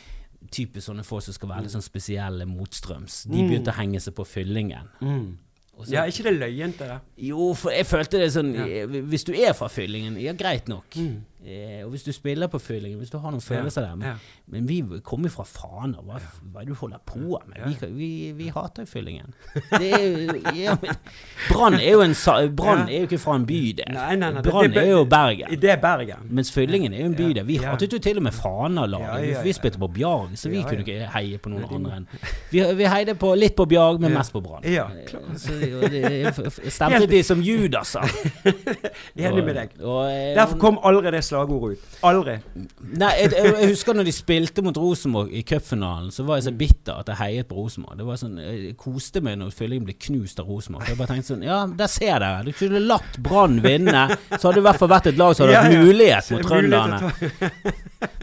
typisk 0.50 0.86
sånne 0.90 1.04
folk 1.04 1.22
som 1.26 1.34
skal 1.34 1.48
være 1.48 1.62
litt 1.66 1.72
sånn 1.74 1.82
spesielle 1.82 2.46
motstrøms. 2.46 3.24
De 3.28 3.36
Mm. 3.42 3.48
begynte 3.50 3.72
å 3.72 3.78
henge 3.80 4.00
seg 4.00 4.14
på 4.14 4.24
fyllingen. 4.26 4.88
mm. 5.02 5.36
Så- 5.78 5.90
Ja, 5.92 6.04
er 6.04 6.09
ikke 6.09 6.22
det 6.22 6.40
løyent, 6.40 6.78
det 6.78 6.88
der? 6.88 7.00
Jo, 7.18 7.52
for 7.52 7.70
jeg 7.70 7.84
følte 7.84 8.12
det 8.12 8.32
sånn 8.32 8.54
Ja. 8.54 8.86
Hvis 8.86 9.24
du 9.26 9.34
er 9.34 9.52
fra 9.52 9.68
fyllingen, 9.68 10.18
ja, 10.18 10.32
greit 10.32 10.68
nok. 10.68 10.88
Mm. 10.96 11.20
Eh, 11.47 11.84
og 11.84 11.90
hvis 11.92 12.03
du 12.03 12.11
spiller 12.12 12.47
på 12.51 12.59
følingen, 12.59 12.99
hvis 12.99 13.11
du 13.11 13.18
har 13.22 13.30
noen 13.30 13.40
følelser 13.44 13.80
der. 13.86 13.94
Men, 13.94 14.09
Ja. 14.09 14.14
men 14.51 14.66
vi 14.68 14.80
kommer 15.05 15.28
jo 15.28 15.34
fra 15.36 15.44
Fana. 15.44 16.01
Hva, 16.03 16.18
hva 16.53 16.61
det 16.64 16.68
du 16.68 16.74
holder 16.74 16.99
på 17.07 17.38
med? 17.47 17.61
Vi, 17.68 17.74
kan- 17.74 17.97
vi, 17.97 18.32
vi 18.34 18.49
hater 18.49 18.82
jo 18.82 18.86
fyllingen. 18.86 19.32
Ja, 19.80 20.74
Brann 21.51 21.74
er 21.74 21.78
Ja. 21.78 22.86
er 22.88 22.99
jo 22.99 23.07
ikke 23.07 23.18
fra 23.18 23.36
en 23.36 23.47
bydel. 23.47 23.94
Brann 24.42 24.72
er 24.76 24.90
jo 24.90 25.05
Bergen. 25.05 25.61
Det 25.61 25.70
er 25.70 25.76
Bergen. 25.76 26.26
Mens 26.30 26.51
Fyllingen 26.53 26.92
er 26.94 26.99
jo 26.99 27.05
en 27.07 27.14
by 27.14 27.22
bydel. 27.22 27.47
Vi 27.47 27.55
ja. 27.61 27.70
hatet 27.70 27.92
jo 27.92 27.99
til 27.99 28.16
og 28.16 28.22
med 28.22 28.32
Fana-laget. 28.32 29.07
Ja, 29.07 29.16
ja, 29.16 29.30
ja. 29.38 29.42
Vi 29.42 29.53
spilte 29.53 29.78
på 29.78 29.88
Bjarg, 29.92 30.28
så 30.34 30.49
vi 30.51 30.57
Ja, 30.57 30.68
kunne 30.68 30.82
ikke 30.84 31.09
heie 31.14 31.38
på 31.38 31.49
noen 31.53 31.64
andre 31.70 31.97
enn 31.97 32.07
Vi, 32.51 32.62
vi 32.74 32.84
heide 32.84 33.14
på, 33.14 33.34
litt 33.38 33.55
på 33.57 33.66
Bjarg, 33.68 34.01
men 34.01 34.12
mest 34.14 34.32
på 34.32 34.42
Brann. 34.42 34.64
Ja, 34.64 34.86
Eh, 34.97 36.26
og 36.26 36.53
stemplet 36.72 37.11
de 37.11 37.22
som 37.22 37.40
judaser. 37.42 38.03
Enig 39.16 39.44
med 39.44 39.55
deg. 39.55 39.70
Og, 39.82 40.05
og, 40.07 40.34
Derfor 40.36 40.59
kom 40.59 40.78
aldri 40.82 41.11
det 41.14 41.24
slagordet 41.37 41.76
ut. 41.76 41.97
Aldri. 42.07 42.37
Nei, 42.97 43.12
jeg, 43.20 43.30
jeg, 43.37 43.68
husker 43.70 43.97
når 43.97 44.09
de 44.09 44.12
spilte 44.16 44.62
mot 44.64 44.76
Rosenborg 44.80 45.32
i 45.37 45.43
cupfinalen, 45.47 46.11
så 46.14 46.24
var 46.26 46.41
jeg 46.41 46.47
så 46.49 46.53
bitter 46.57 47.01
at 47.03 47.11
jeg 47.12 47.20
heiet 47.20 47.49
på 47.51 47.59
Rosenborg. 47.61 47.97
Det 48.01 48.07
var 48.09 48.20
sånn, 48.20 48.37
Jeg 48.41 48.74
koste 48.80 49.20
meg 49.24 49.39
når 49.41 49.53
Fyllingen 49.57 49.87
ble 49.89 49.97
knust 50.07 50.41
av 50.43 50.49
Rosenborg. 50.51 50.89
Jeg 50.91 50.99
bare 51.01 51.12
tenkte 51.14 51.34
sånn 51.34 51.45
Ja, 51.47 51.62
der 51.66 51.91
ser 51.93 52.18
dere. 52.24 52.43
Du 52.47 52.53
kunne 52.57 52.80
latt 52.84 53.18
Brann 53.22 53.61
vinne, 53.64 54.07
så 54.37 54.49
hadde 54.49 54.59
det 54.59 54.64
i 54.64 54.66
hvert 54.70 54.80
fall 54.82 54.93
vært 54.93 55.11
et 55.12 55.20
lag 55.20 55.34
som 55.37 55.47
hadde 55.47 55.61
hatt 55.61 55.72
Ja, 55.72 55.78
ja. 55.78 55.84
mulighet 55.84 56.30
mot 56.32 56.47
trønderne. 56.49 57.12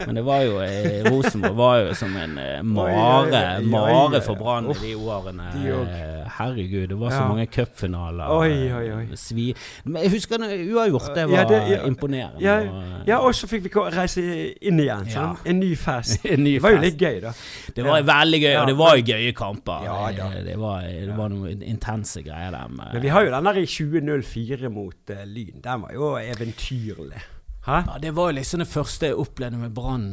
Men 0.06 0.14
det 0.18 0.22
var 0.26 0.42
jo 0.44 0.58
eh, 0.64 1.04
Rosenborg 1.10 1.56
var 1.58 1.78
jo 1.82 1.94
som 1.98 2.14
en 2.18 2.36
eh, 2.38 2.60
mare, 2.66 3.42
mare 3.66 4.20
for 4.24 4.38
Brann 4.38 4.68
i 4.72 4.76
de 4.80 4.92
årene. 4.98 5.48
Eh, 5.64 6.20
Herregud, 6.38 6.88
det 6.90 6.98
var 6.98 7.14
så 7.14 7.24
mange 7.28 7.46
cupfinaler. 7.52 8.30
Oi, 8.34 8.52
oi, 8.74 8.86
oi. 8.98 9.02
eh, 9.10 9.18
Svi. 9.18 9.48
Men 9.84 10.02
jeg 10.06 10.14
husker 10.16 10.44
uavgjort, 10.44 11.10
det 11.16 11.26
var 11.30 11.42
Ja, 11.42 11.44
det- 11.50 11.62
ja. 11.74 11.80
imponerende. 11.88 12.40
Ja, 12.42 12.56
og, 12.60 12.93
ja, 13.08 13.18
og 13.20 13.34
så 13.36 13.48
fikk 13.50 13.66
vi 13.66 13.84
reise 13.94 14.22
inn 14.60 14.80
igjen. 14.82 15.08
Sånn. 15.12 15.36
En 15.50 15.60
ny 15.60 15.72
fest. 15.78 16.24
en 16.32 16.42
ny 16.44 16.56
Det 16.56 16.64
var 16.64 16.76
jo 16.76 16.80
litt 16.84 17.00
gøy, 17.00 17.20
da. 17.24 17.34
Det 17.76 17.86
var 17.86 18.08
veldig 18.08 18.40
gøy, 18.44 18.54
og 18.60 18.70
det 18.70 18.76
var 18.78 18.96
jo 18.98 19.06
gøye 19.10 19.34
kamper. 19.36 19.86
Ja, 19.88 19.98
da. 20.16 20.30
det, 20.46 20.56
var, 20.60 20.88
det 20.88 21.18
var 21.18 21.34
noen 21.34 21.62
intense 21.74 22.24
greier 22.24 22.54
der. 22.54 22.72
Med, 22.72 22.90
Men 22.96 23.04
vi 23.04 23.14
har 23.14 23.26
jo 23.26 23.36
den 23.36 23.50
der 23.50 23.62
i 23.62 23.68
2004 23.68 24.72
mot 24.74 25.14
uh, 25.14 25.22
Lyn. 25.28 25.62
Den 25.64 25.86
var 25.86 25.94
jo 25.96 26.14
eventyrlig. 26.22 27.24
Hæ? 27.64 27.82
ja, 27.86 27.98
Det 28.02 28.10
var 28.16 28.28
jo 28.28 28.36
liksom 28.36 28.60
det 28.60 28.68
første 28.68 29.08
jeg 29.08 29.16
opplevde 29.16 29.58
med 29.58 29.72
Brann 29.74 30.10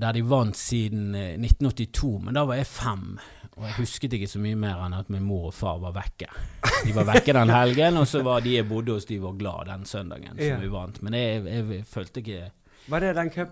der 0.00 0.12
de 0.16 0.22
vant 0.24 0.56
siden 0.56 1.14
eh, 1.14 1.34
1982. 1.36 2.20
Men 2.24 2.34
da 2.34 2.44
var 2.48 2.56
jeg 2.56 2.66
fem, 2.66 3.18
og 3.56 3.64
jeg 3.64 3.74
husket 3.78 4.12
ikke 4.12 4.28
så 4.28 4.38
mye 4.42 4.56
mer 4.60 4.82
enn 4.84 4.94
at 4.98 5.08
min 5.12 5.22
mor 5.24 5.46
og 5.48 5.54
far 5.56 5.78
var 5.80 5.94
vekke. 5.96 6.26
De 6.84 6.92
var 6.96 7.06
vekke 7.08 7.32
den 7.32 7.48
helgen, 7.48 7.96
og 7.96 8.06
så 8.06 8.20
var 8.22 8.40
de 8.44 8.56
jeg 8.58 8.68
bodde 8.68 8.92
hos, 8.92 9.06
de 9.08 9.16
var 9.22 9.32
glad 9.38 9.66
den 9.70 9.84
søndagen 9.88 10.34
som 10.36 10.44
Ja. 10.44 10.56
vi 10.60 10.68
vant. 10.68 11.00
Men 11.02 11.14
jeg, 11.16 11.44
jeg 11.46 11.84
følte 11.88 12.20
ikke 12.20 12.50
Var 12.88 13.00
det 13.00 13.14
den 13.16 13.30
cup... 13.30 13.48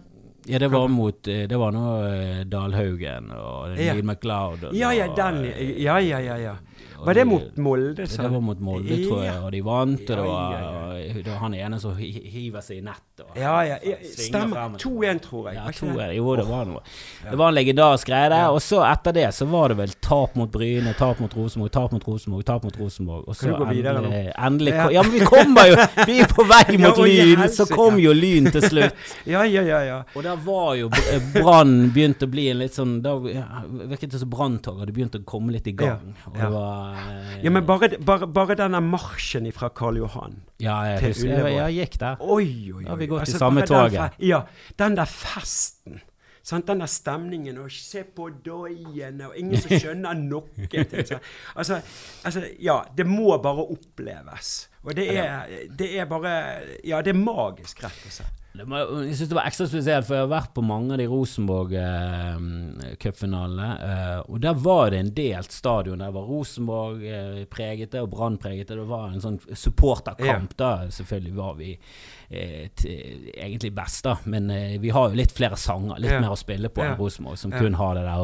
Ja, 0.46 0.58
det 0.60 0.68
var 0.68 0.88
mot 0.92 1.26
eh, 1.32 1.46
Det 1.48 1.56
var 1.56 1.72
nå 1.72 1.82
eh, 2.04 2.42
Dalhaugen 2.44 3.30
og 3.32 3.70
Ja. 3.80 3.94
Neil 3.94 4.04
MacLeod. 4.04 4.64
og- 4.68 4.74
Ja, 4.76 4.90
ja, 4.92 5.06
den. 5.16 5.38
Ja, 5.80 5.96
ja, 6.04 6.18
ja. 6.20 6.36
ja. 6.36 6.54
Var 7.04 7.14
det 7.14 7.24
mot 7.24 7.56
Molde? 7.56 8.06
Så? 8.06 8.22
Det 8.22 8.28
var 8.28 8.40
mot 8.40 8.60
Molde, 8.60 8.96
tror 9.04 9.24
jeg, 9.24 9.36
og 9.44 9.50
de 9.52 9.60
vant. 9.64 10.00
Og 10.00 10.16
det 10.16 10.24
var, 10.24 10.94
det 11.14 11.26
var 11.28 11.40
han 11.42 11.54
ene 11.58 11.80
som 11.80 11.96
hiver 11.98 12.64
seg 12.64 12.80
i 12.80 12.84
nett. 12.86 13.24
Ja, 13.36 13.54
ja. 13.66 13.76
ja 13.84 13.96
Stemmer. 14.08 14.78
2-1, 14.80 15.20
tror 15.24 15.50
jeg. 15.50 15.58
Ja, 15.58 15.64
Var 15.66 15.74
ikke 15.74 15.80
to, 15.80 15.90
det? 15.98 16.08
jo, 16.16 16.36
det 16.38 16.46
var 16.48 16.68
noe. 16.70 16.80
Det 17.24 17.36
var 17.38 17.52
en 17.52 17.56
legendarisk 17.58 18.08
greie 18.08 18.30
der. 18.32 18.46
Og 18.54 18.62
så 18.64 18.80
etter 18.88 19.16
det 19.16 19.26
så 19.36 19.46
var 19.50 19.74
det 19.74 19.78
vel 19.82 19.92
tap 20.04 20.34
mot 20.38 20.50
Bryne, 20.54 20.94
tap 20.98 21.20
mot 21.22 21.36
Rosenborg, 21.36 21.72
tap 21.74 21.92
mot 21.94 22.08
Rosenborg, 22.08 22.46
tap 22.48 22.64
mot 22.66 22.78
Rosenborg. 22.80 23.28
Og 23.28 23.36
så 23.38 23.52
endelig, 23.52 24.32
endelig 24.34 24.74
Ja. 24.74 25.02
men 25.02 25.12
vi 25.12 25.20
kommer 25.28 25.68
jo! 25.70 25.76
Vi 26.08 26.18
er 26.24 26.30
på 26.30 26.46
vei 26.48 26.78
mot 26.84 26.98
Lyn, 27.04 27.44
så 27.52 27.68
kom 27.70 28.00
jo 28.00 28.14
Lyn 28.16 28.50
til 28.54 28.64
slutt. 28.70 28.96
Ja, 29.34 29.44
ja, 29.48 29.62
ja. 29.64 29.78
ja. 29.84 29.98
Og 30.14 30.24
der 30.24 30.40
var 30.44 30.74
jo 30.76 30.88
eh, 31.10 31.22
Brann 31.34 31.90
begynt 31.94 32.22
å 32.22 32.28
bli 32.30 32.48
en 32.50 32.58
litt 32.60 32.74
sånn 32.76 32.98
Da 33.04 33.14
virket 33.18 34.12
det 34.12 34.20
som 34.20 34.30
Branntog 34.30 34.80
hadde 34.82 34.92
begynt 34.94 35.16
å 35.16 35.22
komme 35.26 35.54
litt 35.54 35.68
i 35.70 35.74
gang. 35.76 36.12
Og 36.28 36.36
det 36.38 36.50
var 36.52 36.73
ja 37.44 37.50
men 37.50 37.66
bare, 37.68 37.88
bare, 37.98 38.26
bare 38.26 38.56
denne 38.58 38.80
marsjen 38.84 39.46
fra 39.52 39.68
Karl 39.74 39.96
Johan. 40.00 40.40
Ja, 40.62 40.78
jeg, 40.92 40.98
til 41.02 41.08
husker, 41.12 41.28
jeg, 41.28 41.38
Ullevål. 41.44 41.60
jeg 41.60 41.78
gikk 41.88 41.98
der. 42.00 42.20
Oi, 42.20 42.48
oi, 42.48 42.74
oi. 42.78 42.84
Da 42.84 42.90
har 42.94 43.00
vi 43.02 43.06
gått 43.10 43.22
i 43.22 43.26
Altså, 43.28 43.38
samme 43.42 43.64
toget. 43.68 43.92
den. 44.18 44.28
Ja. 44.28 44.42
Den 44.78 44.96
der 44.98 45.10
festen. 45.10 46.00
Sant? 46.44 46.66
Den 46.68 46.82
der 46.84 46.90
stemningen, 46.92 47.58
og 47.64 47.70
se 47.72 48.02
på 48.04 48.26
doiene 48.44 49.30
og 49.30 49.36
ingen 49.40 49.56
som 49.64 49.70
skjønner 49.80 50.14
noe 50.18 50.68
til. 50.68 51.14
Altså, 51.56 51.78
altså, 52.24 52.42
ja, 52.60 52.82
det 52.96 53.06
må 53.08 53.38
bare 53.40 53.64
oppleves. 53.72 54.54
Og 54.84 54.92
det 54.96 55.06
er, 55.16 55.48
det 55.72 55.94
er 55.98 56.04
bare 56.10 56.34
Ja, 56.84 57.00
det 57.00 57.14
er 57.14 57.20
magisk, 57.20 57.80
rett 57.86 58.04
og 58.04 58.12
slett. 58.20 58.40
Det 58.54 58.62
jeg 58.70 59.16
synes 59.18 59.30
det 59.32 59.34
var 59.34 59.48
ekstra 59.48 59.64
spesielt, 59.66 60.06
for 60.06 60.14
jeg 60.14 60.22
har 60.22 60.28
vært 60.30 60.52
på 60.54 60.62
mange 60.62 60.92
av 60.94 60.98
de 61.00 61.08
Rosenborg-cupfinalene. 61.10 63.70
Eh, 63.82 64.20
og 64.30 64.36
der 64.44 64.54
var 64.62 64.92
det 64.94 64.98
en 65.02 65.08
delt 65.16 65.50
stadion. 65.52 65.98
Der 66.04 66.12
var 66.14 66.22
Rosenborg 66.28 67.02
eh, 67.02 67.40
preget 67.50 67.90
det, 67.96 68.02
og 68.04 68.12
Brann 68.12 68.36
preget 68.38 68.68
det. 68.70 68.76
Det 68.78 68.84
var 68.86 69.08
en 69.10 69.18
sånn 69.24 69.40
supporterkamp. 69.58 70.54
Da 70.60 70.68
selvfølgelig 70.94 71.34
var 71.34 71.56
vi 71.58 71.72
eh, 72.30 72.70
egentlig 73.34 73.72
best, 73.74 74.04
da. 74.06 74.14
Men 74.30 74.46
eh, 74.54 74.76
vi 74.82 74.90
har 74.94 75.08
jo 75.10 75.18
litt 75.18 75.34
flere 75.34 75.56
sanger, 75.58 75.98
litt 75.98 76.12
Ja. 76.14 76.20
mer 76.22 76.30
å 76.36 76.38
spille 76.38 76.68
på 76.70 76.78
Ja. 76.84 76.92
enn 76.92 76.98
Rosenborg, 77.02 77.38
som 77.42 77.50
Ja. 77.50 77.58
kun 77.58 77.74
har 77.74 77.94
det 77.98 78.04
der 78.06 78.22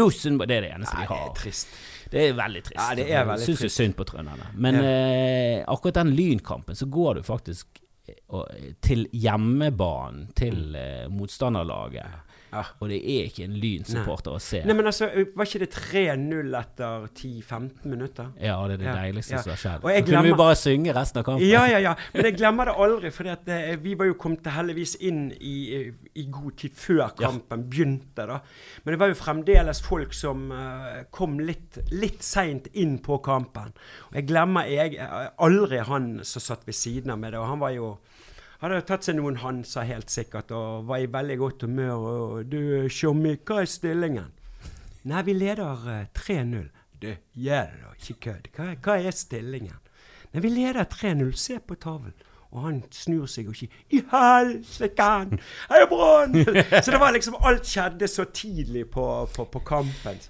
Rosenborg! 0.00 0.48
Det 0.50 0.56
er 0.58 0.62
det 0.66 0.72
eneste 0.74 0.94
Nei, 0.98 1.02
vi 1.02 1.06
det 1.06 1.14
har. 1.14 1.22
er 1.30 1.34
trist. 1.38 1.66
Det 2.10 2.18
er 2.28 2.32
veldig 2.34 2.62
trist. 2.66 2.82
Ja, 2.82 2.94
det 2.98 3.06
er 3.10 3.24
veldig 3.30 3.46
Syns 3.46 3.62
jo 3.62 3.68
synd 3.78 3.94
på 3.94 4.04
trønderne. 4.10 4.46
Men 4.54 4.74
Ja. 4.82 5.64
akkurat 5.70 5.94
den 6.02 6.10
lynkampen, 6.16 6.74
så 6.74 6.86
går 6.90 7.14
du 7.14 7.22
faktisk 7.22 7.66
til 8.84 9.06
hjemmebanen 9.12 10.28
til 10.36 10.76
eh, 10.76 11.06
motstanderlaget. 11.12 12.23
Ja. 12.54 12.62
Og 12.80 12.88
det 12.92 13.00
er 13.02 13.26
ikke 13.28 13.44
en 13.48 13.56
Lyn-supporter 13.58 14.34
å 14.36 14.40
se. 14.42 14.60
Nei, 14.64 14.74
men 14.78 14.86
altså, 14.86 15.08
Var 15.34 15.48
ikke 15.48 15.60
det 15.64 15.70
3-0 15.74 16.54
etter 16.60 17.06
10-15 17.18 17.88
minutter? 17.90 18.28
Ja, 18.40 18.56
det 18.68 18.76
er 18.78 18.82
det 18.84 18.86
Ja, 18.88 18.94
deiligste 19.02 19.34
ja. 19.34 19.42
som 19.42 19.50
har 19.54 19.58
skjedd. 19.64 19.82
Og 19.84 19.90
Så 19.90 20.04
kunne 20.06 20.22
vi 20.22 20.30
glemmer- 20.30 20.38
bare 20.38 20.56
synge 20.60 20.94
resten 20.94 21.18
av 21.20 21.24
kampen. 21.26 21.48
Ja, 21.48 21.64
ja, 21.66 21.78
ja. 21.82 21.94
Men 22.14 22.28
jeg 22.30 22.36
glemmer 22.38 22.70
det 22.70 22.74
aldri, 22.86 23.10
for 23.10 23.78
vi 23.82 23.94
var 23.98 24.06
jo 24.06 24.14
kommet 24.14 24.46
heldigvis 24.54 24.94
inn 25.00 25.32
i, 25.40 25.90
i 26.14 26.24
god 26.30 26.56
tid 26.62 26.72
før 26.78 27.10
kampen 27.18 27.66
begynte. 27.68 28.26
da. 28.30 28.40
Men 28.84 28.92
det 28.94 29.00
var 29.00 29.08
jo 29.08 29.18
fremdeles 29.18 29.82
folk 29.82 30.14
som 30.14 30.50
eh, 30.52 31.02
kom 31.10 31.38
litt, 31.40 31.78
litt 31.90 32.22
seint 32.22 32.68
inn 32.74 32.98
på 33.02 33.18
kampen. 33.24 33.72
Og 34.10 34.14
jeg 34.20 34.26
glemmer 34.30 34.68
jeg, 34.70 34.98
aldri 35.38 35.82
han 35.84 36.20
som 36.24 36.40
satt 36.44 36.66
ved 36.66 36.74
siden 36.78 37.10
av 37.10 37.18
meg. 37.18 37.32
da. 37.32 37.42
Han 37.44 37.58
var 37.58 37.70
jo 37.74 37.96
hadde 38.62 38.80
tatt 38.88 39.06
seg 39.06 39.18
noen 39.18 39.40
Hansa 39.42 39.84
helt 39.88 40.12
sikkert 40.12 40.52
og 40.54 40.86
var 40.88 41.02
i 41.02 41.10
veldig 41.10 41.38
godt 41.38 41.66
humør. 41.66 41.94
og 41.94 42.44
'Du, 42.50 42.88
Tjommi, 42.88 43.36
hva 43.44 43.60
er 43.62 43.70
stillingen?' 43.70 44.32
Nei, 45.04 45.22
vi 45.22 45.32
leder 45.36 45.82
uh, 45.84 46.06
3-0. 46.16 46.70
Du, 47.02 47.10
gjør 47.36 47.66
det 47.72 47.80
da, 47.82 47.90
ikke 47.98 48.20
kødd. 48.26 48.46
Hva, 48.56 48.70
hva 48.80 48.94
er 48.96 49.12
stillingen? 49.12 49.80
Nei, 50.32 50.40
vi 50.40 50.48
leder 50.48 50.86
3-0. 50.88 51.34
Se 51.36 51.58
på 51.60 51.76
tavlen. 51.76 52.14
Og 52.54 52.62
han 52.68 52.76
snur 52.94 53.26
seg 53.26 53.48
og 53.50 53.56
sier 53.58 53.68
'I 53.90 54.00
helsike! 54.12 55.06
Heia 55.70 55.86
Brann!' 55.90 56.36
Så 56.84 56.92
det 56.94 57.00
var 57.02 57.10
liksom 57.16 57.34
Alt 57.42 57.66
skjedde 57.66 58.06
så 58.08 58.24
tidlig 58.30 58.84
på, 58.94 59.04
på, 59.34 59.44
på 59.50 59.62
kampen. 59.66 60.20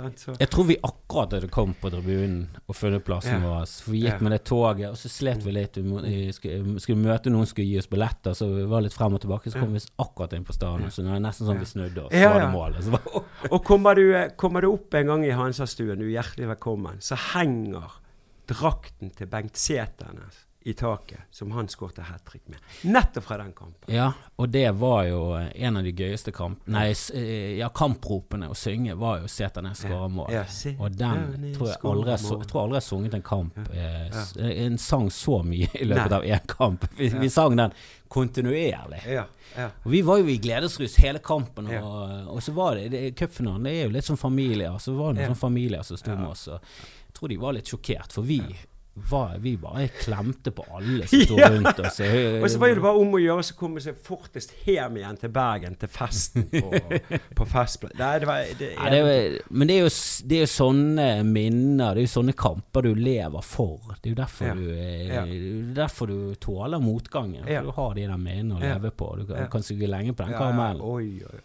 Jeg 0.41 0.49
tror 0.51 0.65
vi 0.71 0.77
akkurat 0.83 1.37
hadde 1.37 1.51
kommet 1.53 1.77
på 1.83 1.91
tribunen 1.93 2.47
og 2.67 2.77
funnet 2.79 3.05
plassen 3.05 3.43
Ja. 3.43 3.43
vår. 3.45 3.67
For 3.85 3.93
vi 3.93 4.01
gikk 4.07 4.15
Ja. 4.15 4.23
med 4.25 4.33
det 4.33 4.45
toget, 4.49 4.89
og 4.91 4.97
så 4.97 5.09
slet 5.13 5.45
vi 5.45 5.53
litt. 5.53 5.77
Vi 5.77 6.33
skulle, 6.33 6.97
møte 6.97 7.29
noen 7.31 7.45
som 7.45 7.53
skulle 7.53 7.69
gi 7.69 7.79
oss 7.79 7.91
billetter, 7.93 8.33
så 8.33 8.49
vi 8.55 8.65
var 8.73 8.81
litt 8.87 8.97
frem 8.97 9.15
og 9.15 9.21
tilbake. 9.21 9.51
Så 9.53 9.61
kom 9.61 9.73
vi 9.77 9.81
akkurat 9.99 10.33
inn 10.33 10.45
på 10.49 10.53
stadion, 10.57 10.89
så 10.91 11.03
det 11.05 11.11
var 11.13 11.21
nesten 11.21 11.47
sånn 11.47 11.61
vi 11.61 11.69
snudde 11.69 12.07
oss. 12.07 12.13
Så 12.15 12.31
var 12.33 12.41
det 12.41 12.53
målet. 12.55 12.85
Så 12.85 12.91
var, 12.97 13.25
og 13.51 13.65
kommer 13.65 13.95
du, 14.01 14.07
kommer 14.41 14.61
du 14.65 14.69
opp 14.73 14.95
en 14.95 15.07
gang 15.13 15.25
i 15.29 15.31
Hansastuen, 15.37 15.99
du 16.01 16.07
er 16.09 16.23
hjertelig 16.23 16.49
velkommen, 16.55 17.01
så 17.05 17.17
henger 17.35 18.01
drakten 18.49 19.11
til 19.17 19.27
Bengt 19.27 19.57
Sæternes 19.57 20.45
i 20.67 20.73
taket, 20.73 21.19
som 21.31 21.51
han 21.53 21.67
skåret 21.69 21.99
hat 21.99 22.25
trick 22.25 22.47
med. 22.49 22.57
Nettopp 22.89 23.25
fra 23.25 23.37
den 23.37 23.53
kampen. 23.53 23.95
ja, 23.95 24.07
og 24.37 24.49
det 24.49 24.71
var 24.81 25.03
jo 25.05 25.19
en 25.37 25.77
av 25.77 25.85
de 25.85 25.93
gøyeste 25.93 26.33
kamp... 26.33 26.63
Nei, 26.73 26.87
eh, 27.15 27.59
ja, 27.59 27.69
kampropene 27.69 28.49
å 28.49 28.55
synge 28.57 28.95
var 28.97 29.19
jo 29.21 29.29
Seternes 29.29 29.83
skårer 29.85 30.09
mål. 30.09 30.33
Ja, 30.33 30.45
se- 30.49 30.73
Og 30.81 30.97
den 30.97 31.53
tror 31.55 31.69
jeg 31.69 31.77
aldri 31.85 32.17
så- 32.19 32.39
jeg 32.41 32.49
tror 32.49 32.63
aldri 32.63 32.79
jeg 32.79 32.83
har 32.83 32.89
sunget 32.89 33.15
en 33.15 33.23
kamp 33.23 33.59
eh, 33.59 34.09
Ja. 34.09 34.25
En 34.65 34.79
sang 34.79 35.11
så 35.11 35.43
mye 35.45 35.69
i 35.75 35.85
løpet 35.85 36.11
Nei. 36.11 36.17
av 36.17 36.23
én 36.25 36.47
kamp. 36.47 36.89
Vi, 36.97 37.09
Ja. 37.13 37.19
vi 37.21 37.29
sang 37.31 37.57
den 37.57 37.73
kontinuerlig. 38.09 39.03
Ja, 39.07 39.27
ja. 39.57 39.69
Og 39.85 39.91
Vi 39.93 40.01
var 40.03 40.19
jo 40.19 40.29
i 40.33 40.39
gledesrus 40.39 40.97
hele 41.03 41.19
kampen, 41.19 41.67
og, 41.77 42.29
og 42.35 42.41
så 42.43 42.53
var 42.57 42.77
det, 42.77 42.89
det 42.95 43.15
cupfinalen. 43.19 43.67
Er 43.67 43.83
jo 43.85 43.91
litt 43.95 44.05
som 44.09 44.17
familier. 44.17 44.79
Så 44.81 44.95
var 44.97 45.13
det 45.13 45.23
noen 45.27 45.37
Ja. 45.37 45.41
familier 45.45 45.83
som 45.85 45.97
sto 45.97 46.11
Ja. 46.11 46.17
med 46.17 46.29
oss. 46.31 46.49
Og 46.49 46.61
jeg 46.61 47.15
tror 47.15 47.29
de 47.29 47.37
var 47.37 47.53
litt 47.53 47.67
sjokkert, 47.67 48.13
for 48.13 48.23
vi, 48.23 48.41
var, 48.95 49.33
vi 49.43 49.57
bare 49.59 49.89
klemte 49.91 50.53
på 50.55 50.63
alle 50.71 51.07
som 51.11 51.21
sto 51.27 51.37
rundt 51.41 51.81
oss. 51.83 51.97
Og 52.01 52.45
så 52.51 52.59
var 52.63 52.69
det 52.77 52.83
bare 52.85 53.01
om 53.01 53.17
å 53.17 53.21
gjøre 53.21 53.43
så 53.43 53.57
komme 53.59 53.83
seg 53.83 53.97
fortest 54.07 54.53
hjem 54.69 55.01
igjen 55.01 55.17
til 55.19 55.33
Bergen, 55.35 55.75
til 55.81 55.91
festen 55.91 56.47
på, 56.53 56.71
på 57.41 57.47
Festplass. 57.51 57.97
Nei, 57.99 58.13
det 58.23 58.29
var 58.31 58.53
det, 58.61 58.69
Ja, 58.77 58.91
det 58.95 59.01
var, 59.03 59.39
men 59.51 59.71
det 59.71 59.79
er, 59.81 59.83
jo, 59.89 59.91
det 60.31 60.39
er 60.39 60.45
jo 60.45 60.51
sånne 60.55 61.09
minner, 61.27 61.95
det 61.99 62.05
er 62.05 62.07
jo 62.07 62.13
sånne 62.15 62.37
kamper 62.39 62.87
du 62.87 62.93
lever 62.95 63.43
for. 63.45 63.97
Det 63.99 64.13
er 64.13 64.15
jo 64.15 64.21
derfor, 64.23 64.47
Ja. 64.53 64.55
du, 64.55 64.71
eh, 64.71 65.07
Ja. 65.09 65.25
er 65.27 65.75
derfor 65.81 66.07
du 66.15 66.35
tåler 66.41 66.79
motgangen. 66.83 67.43
For 67.49 67.67
du 67.67 67.75
har 67.81 67.95
de 67.99 68.07
der 68.07 68.17
minnene 68.21 68.61
å 68.61 68.63
leve 68.63 68.91
på. 68.95 69.11
Du 69.19 69.27
kan, 69.27 69.49
Ja. 69.51 69.61
suge 69.65 69.89
lenge 69.91 70.15
på 70.15 70.23
den 70.25 70.35
karamellen. 70.39 70.81
Oi, 70.87 71.19
oi. 71.25 71.41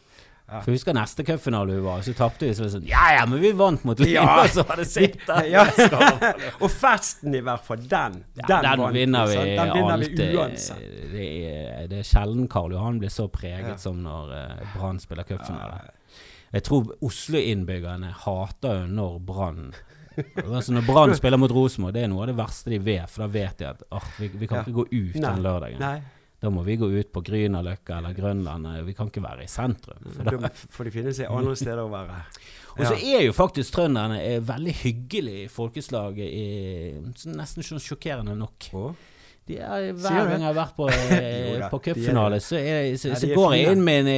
Ja. 0.49 0.59
For 0.63 0.71
jeg 0.71 0.79
husker 0.79 0.95
neste 0.97 1.23
cupfinale 1.27 1.75
hun 1.77 1.83
var, 1.85 2.01
så 2.01 2.13
tapte 2.17 2.47
vi. 2.47 2.53
Så 2.57 2.63
var 2.63 2.69
det 2.69 2.73
sånn 2.77 2.87
Ja 2.89 3.03
ja, 3.19 3.25
men 3.29 3.41
vi 3.43 3.51
vant 3.57 3.83
mot 3.85 3.99
Lyn! 4.01 4.15
Ja. 4.15 4.23
Og 4.41 4.49
så 4.53 4.63
var 4.65 4.81
det 4.81 4.87
sitte 4.89 5.37
Ja. 5.53 5.65
Og 6.59 6.71
festen 6.73 7.35
i 7.37 7.41
hvert 7.45 7.65
fall, 7.67 7.83
den. 7.91 8.17
Ja, 8.39 8.47
den, 8.49 8.81
vant 8.81 8.97
vinner 8.97 9.29
vi 9.29 9.37
Den 9.37 9.73
vinner 9.75 9.93
alltid. 9.93 10.23
vi 10.23 10.39
uansett. 10.41 10.89
Det 11.13 11.27
er, 11.51 11.85
det 11.91 12.01
er 12.01 12.09
sjelden 12.09 12.49
Karl 12.49 12.73
Johan 12.73 12.97
blir 13.01 13.13
så 13.13 13.27
preget 13.31 13.75
Ja. 13.75 13.77
som 13.77 14.01
når 14.01 14.33
uh, 14.33 14.73
Brann 14.73 14.99
spiller 15.03 15.27
cupfinale. 15.29 15.79
Jeg 16.49 16.65
tror 16.65 16.89
Oslo-innbyggerne 17.05 18.09
hater 18.25 18.81
jo 18.81 18.89
når 18.89 19.19
Brann 19.27 19.69
Altså 20.43 20.73
Når 20.73 20.83
Brann 20.87 21.13
spiller 21.15 21.39
mot 21.39 21.51
Rosenborg, 21.53 21.93
det 21.95 22.01
er 22.03 22.09
noe 22.11 22.25
av 22.25 22.31
det 22.33 22.37
verste 22.39 22.73
de 22.73 22.79
vet. 22.83 23.07
For 23.07 23.23
da 23.23 23.27
vet 23.31 23.61
de 23.61 23.67
at 23.69 23.83
oh, 23.95 24.07
vi, 24.19 24.27
vi 24.41 24.49
kan 24.49 24.65
ikke 24.65 24.73
gå 24.81 24.87
ut 24.91 25.15
den 25.15 25.43
lørdagen. 25.45 25.79
Nei, 25.79 25.99
Da 26.39 26.47
må 26.49 26.61
vi 26.63 26.77
gå 26.79 26.87
ut 26.87 27.09
på 27.11 27.21
Grünerløkka 27.27 27.97
eller 27.99 28.13
Grønland. 28.15 28.65
eh, 28.77 28.83
Vi 28.87 28.93
kan 28.95 29.09
ikke 29.11 29.23
være 29.25 29.43
i 29.43 29.47
sentrum. 29.51 29.99
For 30.15 30.23
da, 30.23 30.49
for 30.55 30.87
de 30.87 30.91
finnes 30.91 31.17
seg 31.19 31.27
andre 31.27 31.55
steder 31.59 31.81
å 31.83 31.89
være. 31.91 32.21
Og 32.79 32.85
så 32.85 32.95
er 32.95 33.25
jo 33.25 33.33
faktisk 33.35 33.73
trønderne 33.75 34.21
et 34.23 34.43
veldig 34.47 34.73
hyggelig 34.85 35.49
folkeslag. 35.51 36.17
i- 36.17 36.95
Nesten 37.27 37.65
sånn 37.65 37.81
sjokkerende 37.83 38.37
nok. 38.39 38.69
Å? 38.71 38.95
De 39.49 39.55
er, 39.57 39.87
hver 39.97 40.27
gang 40.29 40.43
jeg 40.43 40.45
har 40.45 40.53
vært 40.53 40.75
på, 40.77 40.85
eh, 41.17 41.63
på 41.71 41.79
cupfinale, 41.81 42.37
så, 42.39 42.55
er, 42.61 42.91
så, 43.01 43.09
Ja, 43.09 43.15
så 43.17 43.25
de 43.25 43.31
er 43.33 43.35
går 43.39 43.55
jeg 43.57 43.71
inn 43.73 43.81
med, 43.83 44.09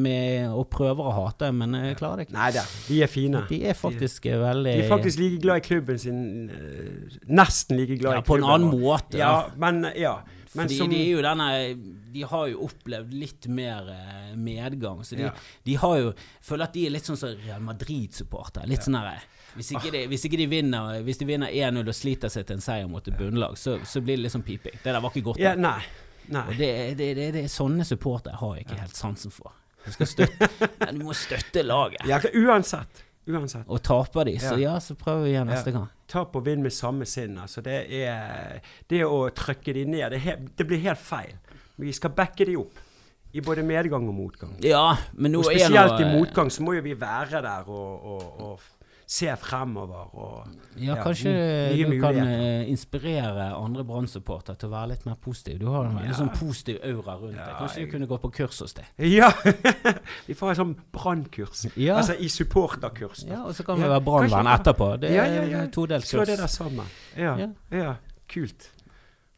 med 0.00 0.48
og 0.48 0.64
prøver 0.72 1.10
å 1.10 1.12
hate, 1.12 1.50
men 1.52 1.76
jeg 1.76 1.98
klarer 2.00 2.22
det 2.22 2.26
ikke. 2.30 2.36
Nei 2.38 2.48
da, 2.56 2.62
de 2.88 3.02
er 3.04 3.12
fine. 3.12 3.42
De 3.50 3.58
er 3.68 3.76
faktisk 3.76 4.26
eh, 4.32 4.38
veldig 4.40 4.72
De 4.80 4.86
er 4.86 4.88
faktisk 4.88 5.20
like 5.20 5.42
glad 5.44 5.60
i 5.60 5.66
klubben 5.68 6.00
sin 6.00 6.24
eh, 6.48 7.18
Nesten 7.28 7.76
like 7.76 7.98
glad 8.00 8.16
ja, 8.16 8.24
i 8.24 8.26
På 8.32 8.40
en 8.40 8.48
annen 8.48 8.80
måte. 8.80 9.20
Ja, 9.20 9.34
men 9.60 9.84
ja. 9.94 10.16
Men 10.54 10.64
Fordi 10.66 10.76
som 10.78 10.88
de 10.90 10.98
jo 11.10 11.18
denne 11.22 11.48
De 12.12 12.22
har 12.22 12.46
jo 12.48 12.62
opplevd 12.64 13.12
litt 13.12 13.46
mer 13.52 13.88
eh, 13.92 14.30
medgang. 14.36 15.02
Så 15.04 15.16
de, 15.16 15.22
Ja. 15.26 15.32
de 15.64 15.74
har 15.74 15.96
jo 15.98 16.12
Føler 16.40 16.64
at 16.64 16.72
de 16.72 16.86
er 16.86 16.90
litt 16.90 17.04
sånn 17.04 17.18
som 17.20 17.34
Real 17.44 17.60
Madrid-supporter. 17.60 18.66
Litt 18.66 18.80
sånn 18.86 18.96
herre 18.96 19.18
hvis, 19.56 19.68
de- 19.90 20.06
hvis 20.06 20.24
ikke 20.28 20.36
de 20.38 20.46
vinner 20.46 21.02
Hvis 21.02 21.18
de 21.18 21.24
vinner 21.26 21.48
1-0 21.50 21.88
og 21.88 21.94
sliter 21.94 22.28
seg 22.30 22.46
til 22.46 22.56
en 22.56 22.60
seier 22.62 22.88
mot 22.88 23.06
et 23.08 23.16
bunnlag, 23.18 23.56
så, 23.58 23.78
så 23.84 24.00
blir 24.00 24.16
det 24.16 24.22
litt 24.28 24.32
sånn 24.32 24.44
piping. 24.46 24.76
Det 24.84 24.92
der 24.92 25.00
var 25.00 25.10
ikke 25.10 25.24
godt. 25.32 25.38
ja. 25.42 25.54
Nei. 25.56 25.80
nei. 26.28 26.44
Det, 26.56 26.70
det, 26.96 27.08
det, 27.16 27.28
det 27.34 27.44
er 27.44 27.48
sånne 27.48 27.84
supportere 27.88 28.36
har 28.38 28.54
jeg 28.56 28.66
ikke 28.66 28.80
helt 28.80 28.96
sansen 28.96 29.30
for. 29.32 29.52
Du 29.84 29.90
skal 29.92 30.06
støtte 30.06 30.48
Nei, 30.84 30.92
Du 30.98 31.04
må 31.04 31.14
støtte 31.16 31.62
laget. 31.64 32.04
Ja, 32.06 32.20
uansett. 32.34 33.04
Uansett. 33.28 33.64
Og 33.68 33.82
taper 33.82 34.24
de, 34.28 34.36
så 34.38 34.54
Ja. 34.60 34.74
ja, 34.74 34.78
så 34.80 34.94
prøver 34.96 35.24
vi 35.24 35.30
igjen 35.34 35.48
neste 35.48 35.72
Ja. 35.72 35.78
gang. 35.80 35.88
Tap 36.08 36.36
og 36.36 36.44
vinn 36.46 36.62
med 36.64 36.72
samme 36.72 37.04
sinn. 37.06 37.36
Altså, 37.38 37.60
det 37.64 37.82
er 38.02 38.60
Det 38.88 39.02
å 39.04 39.28
trykke 39.36 39.74
de 39.76 39.84
ned, 39.84 40.10
det, 40.14 40.20
he- 40.24 40.38
det 40.56 40.66
blir 40.66 40.80
helt 40.86 40.98
feil. 41.04 41.34
Vi 41.78 41.92
skal 41.92 42.10
backe 42.16 42.46
de 42.48 42.56
opp. 42.56 42.78
I 43.36 43.42
både 43.44 43.60
medgang 43.62 44.06
og 44.08 44.14
motgang. 44.16 44.54
Ja, 44.64 44.96
men 45.12 45.32
nå 45.34 45.42
Og 45.44 45.50
er 45.52 45.58
spesielt 45.66 46.00
i 46.00 46.06
motgang 46.16 46.48
så 46.50 46.62
må 46.64 46.72
jo 46.78 46.80
vi 46.82 46.94
være 46.96 47.42
der 47.44 47.68
og, 47.68 48.04
og, 48.14 48.40
og 48.40 48.60
se 49.08 49.30
fremover 49.40 50.10
og 50.20 50.48
Ja, 50.76 50.94
Ja, 50.94 51.02
kanskje 51.02 51.30
du 51.72 51.98
kan 52.00 52.14
muligheter. 52.14 52.60
eh, 52.60 52.68
inspirere 52.70 53.46
andre 53.56 53.82
Brann-supportere 53.84 54.54
til 54.60 54.68
å 54.68 54.72
være 54.72 54.88
litt 54.92 55.06
mer 55.06 55.14
positiv. 55.16 55.58
Du 55.58 55.66
har 55.72 55.86
en 55.86 55.96
veldig 55.96 56.12
Ja. 56.12 56.18
sånn 56.18 56.34
positiv 56.38 56.78
aura 56.84 57.16
rundt 57.16 57.34
deg. 57.36 57.56
Kanskje 57.58 57.76
jeg- 57.78 57.90
du 57.90 57.92
kunne 57.98 58.06
gå 58.06 58.18
på 58.20 58.30
kurs 58.32 58.58
hos 58.60 58.74
deg? 58.74 58.84
Ja! 58.98 59.30
vi 60.28 60.34
får 60.34 60.50
et 60.52 60.58
sånn 60.58 60.76
brannkurs. 60.92 61.66
Ja. 61.76 61.96
Altså 61.96 62.14
i 62.20 62.28
supporterkurs. 62.28 63.24
Ja, 63.26 63.42
og 63.44 63.54
så 63.54 63.64
kan 63.64 63.76
vi 63.78 63.84
være 63.88 64.04
brannvenn 64.04 64.46
etterpå. 64.46 65.00
Det 65.00 65.10
er 65.10 65.24
ja, 65.24 65.42
ja. 65.62 65.66
todelt 65.66 66.04
Slå 66.04 66.26
det 66.26 66.38
der 66.38 66.46
sammen. 66.46 66.84
Ja. 67.16 67.36
Ja. 67.38 67.48
ja. 67.72 67.94
Kult. 68.28 68.68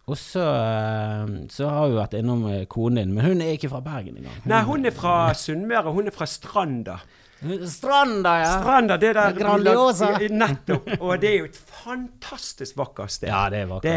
Og 0.08 0.16
så, 0.16 0.40
eh, 0.42 1.46
så 1.48 1.68
har 1.70 1.88
vi 1.88 1.94
vært 1.94 2.18
innom 2.18 2.44
eh, 2.50 2.64
konen 2.66 2.96
din, 2.96 3.14
men 3.14 3.24
hun 3.24 3.40
er 3.40 3.52
ikke 3.56 3.70
fra 3.70 3.80
Bergen 3.80 4.16
engang. 4.18 4.44
Nei, 4.44 4.62
hun 4.64 4.84
er 4.84 4.90
fra 4.90 5.32
Sunnmøre. 5.32 5.92
Hun 5.94 6.08
er 6.08 6.10
fra 6.10 6.26
Stranda. 6.26 6.98
Stranda, 7.40 8.34
ja! 8.42 8.50
Stranda, 8.60 8.96
det 9.00 9.14
der 9.16 9.32
Grandiosa. 9.38 10.10
Nettopp. 10.28 10.90
Og 11.00 11.14
det 11.22 11.30
er 11.30 11.38
jo 11.38 11.48
et 11.48 11.56
fantastisk 11.56 12.76
vakkert 12.76 13.10
sted. 13.14 13.28
Ja, 13.32 13.46
det 13.52 13.62
er 13.64 13.70
vakkert. 13.70 13.88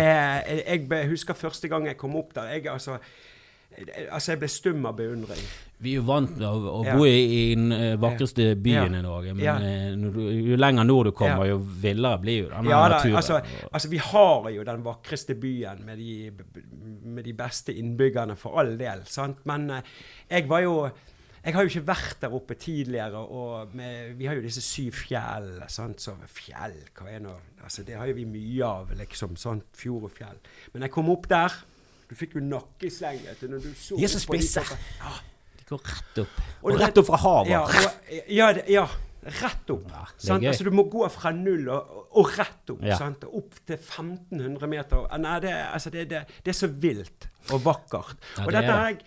Det 0.90 0.98
jeg 1.04 1.12
husker 1.12 1.34
første 1.38 1.68
gang 1.72 1.86
jeg 1.92 1.98
kom 2.00 2.16
opp 2.16 2.32
der. 2.38 2.54
Jeg, 2.56 2.68
altså, 2.72 2.98
altså, 4.12 4.32
jeg 4.32 4.40
ble 4.44 4.48
stum 4.52 4.86
av 4.88 4.96
beundring. 4.98 5.44
Vi 5.84 5.92
er 5.98 6.00
jo 6.00 6.06
vant 6.08 6.38
med 6.38 6.46
å, 6.48 6.56
å 6.80 6.82
Ja. 6.88 6.94
bo 6.96 7.04
i, 7.04 7.12
i 7.20 7.56
den 7.58 7.72
eh, 7.76 7.98
vakreste 8.00 8.54
byen 8.56 8.94
Ja. 8.96 9.00
i 9.00 9.04
Norge, 9.04 9.34
men 9.36 9.44
Ja. 9.44 9.56
eh, 9.60 9.92
du, 10.00 10.22
jo 10.54 10.56
lenger 10.56 10.86
nord 10.88 11.10
du 11.10 11.12
kommer, 11.12 11.44
Ja. 11.44 11.52
jo 11.52 11.58
villere 11.60 12.22
blir 12.22 12.44
jo 12.46 12.50
den 12.54 12.70
Ja 12.72 12.88
da, 12.88 12.96
naturen. 12.96 13.16
altså, 13.20 13.42
altså, 13.74 13.90
vi 13.92 13.98
har 13.98 14.48
jo 14.56 14.64
den 14.64 14.84
vakreste 14.86 15.36
byen 15.36 15.84
med 15.86 15.98
de, 16.00 16.32
med 17.04 17.26
de 17.26 17.34
beste 17.34 17.76
innbyggerne, 17.76 18.38
for 18.38 18.56
all 18.62 18.78
del. 18.80 19.04
Sant? 19.06 19.44
Men 19.46 19.70
eh, 19.70 19.82
jeg 20.32 20.48
var 20.48 20.62
jo 20.64 20.78
Jeg 21.44 21.58
har 21.58 21.66
jo 21.66 21.72
ikke 21.74 21.88
vært 21.90 22.22
der 22.24 22.34
oppe 22.38 22.56
tidligere, 22.56 23.20
og 23.20 23.74
med, 23.76 24.14
vi 24.16 24.28
har 24.30 24.38
jo 24.38 24.44
disse 24.46 24.62
syv 24.64 24.96
fjell. 24.96 25.50
Så 25.68 26.16
fjell, 26.32 26.78
hva 26.96 27.10
er 27.12 27.24
nå 27.24 27.34
altså, 27.64 27.84
Det 27.84 27.98
har 28.00 28.08
jo 28.08 28.16
vi 28.16 28.24
mye 28.30 28.64
av, 28.64 28.94
liksom. 28.96 29.36
Sant? 29.40 29.66
Fjord 29.76 30.08
og 30.08 30.14
fjell. 30.16 30.40
Men 30.72 30.86
jeg 30.88 30.94
kom 30.96 31.10
opp 31.12 31.28
der. 31.32 31.58
Du 32.08 32.16
fikk 32.16 32.38
jo 32.38 32.44
nakkesleng 32.46 33.20
De 33.42 34.04
er 34.04 34.12
så 34.12 34.22
spisse. 34.24 34.64
Ja, 35.02 35.12
De 35.60 35.66
går 35.68 35.82
rett 35.90 36.22
opp. 36.24 36.38
Og 36.62 36.70
Og, 36.72 36.80
rett 36.80 37.02
opp 37.02 37.10
fra 37.10 37.20
havet. 37.26 37.52
ja, 37.52 37.64
og, 37.64 38.22
ja, 38.32 38.48
ja, 38.72 38.86
rett 39.42 39.74
opp. 39.76 39.90
Ja, 39.92 40.06
sant? 40.16 40.46
Altså, 40.48 40.64
du 40.64 40.72
må 40.72 40.86
gå 40.92 41.04
fra 41.12 41.34
null 41.36 41.68
og, 41.74 42.06
og 42.22 42.32
rett 42.38 42.72
opp. 42.72 42.86
Opp 43.34 43.60
til 43.68 43.76
1500 43.76 44.72
meter. 44.72 45.10
Nei, 45.20 45.36
det, 45.44 45.52
altså, 45.74 45.92
det, 45.92 46.08
det, 46.14 46.24
det 46.46 46.56
er 46.56 46.60
så 46.62 46.72
vilt 46.72 47.28
og 47.52 47.66
vakkert. 47.66 48.16
Og 48.46 48.48
det 48.48 48.62
dette 48.62 48.72
har 48.80 48.94
jeg 48.94 49.04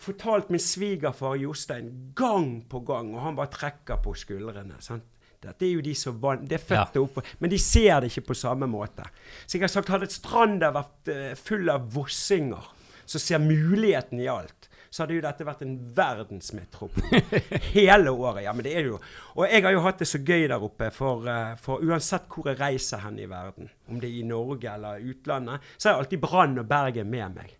fortalt 0.00 0.48
min 0.50 0.60
svigerfar 0.62 1.36
Jostein 1.36 1.90
gang 2.16 2.62
på 2.70 2.80
gang, 2.86 3.14
og 3.14 3.20
han 3.26 3.36
bare 3.36 3.52
trekker 3.52 4.00
på 4.02 4.14
skuldrene. 4.16 4.80
sant? 4.80 5.04
Dette 5.44 5.66
er 5.66 5.74
jo 5.74 5.80
de 5.84 5.92
som 5.94 6.16
van, 6.22 6.44
Det 6.46 6.56
er 6.56 6.64
født 6.64 6.94
Ja. 6.96 7.00
opp 7.02 7.18
Men 7.40 7.50
de 7.50 7.58
ser 7.58 8.00
det 8.00 8.10
ikke 8.10 8.28
på 8.32 8.34
samme 8.34 8.66
måte. 8.66 9.04
Så 9.46 9.58
jeg 9.58 9.60
har 9.62 9.68
sagt, 9.68 9.88
hadde 9.88 10.08
stranda 10.08 10.70
vært 10.72 11.08
eh, 11.12 11.34
full 11.34 11.68
av 11.68 11.90
vossinger 11.92 12.64
som 13.04 13.20
ser 13.20 13.38
muligheten 13.38 14.18
i 14.20 14.26
alt, 14.26 14.70
så 14.90 15.02
hadde 15.02 15.14
jo 15.16 15.20
dette 15.20 15.44
vært 15.44 15.60
en 15.62 15.74
verdensmetropol 15.94 17.20
hele 17.74 18.08
året. 18.10 18.44
Ja, 18.44 18.52
men 18.54 18.64
det 18.64 18.72
er 18.74 18.86
jo. 18.88 18.98
Og 19.36 19.44
jeg 19.50 19.62
har 19.66 19.72
jo 19.72 19.80
hatt 19.84 19.98
det 19.98 20.08
så 20.08 20.18
gøy 20.24 20.46
der 20.48 20.62
oppe, 20.64 20.88
for, 20.90 21.26
eh, 21.28 21.56
for 21.60 21.82
uansett 21.84 22.24
hvor 22.32 22.48
jeg 22.48 22.60
reiser 22.60 22.98
hen 23.04 23.18
i 23.18 23.26
verden, 23.28 23.68
om 23.90 24.00
det 24.00 24.08
er 24.08 24.20
i 24.22 24.26
Norge 24.28 24.70
eller 24.72 25.04
utlandet, 25.04 25.60
så 25.76 25.90
er 25.92 26.00
alltid 26.00 26.20
Brann 26.24 26.58
og 26.58 26.66
Bergen 26.70 27.10
med 27.10 27.34
meg. 27.36 27.52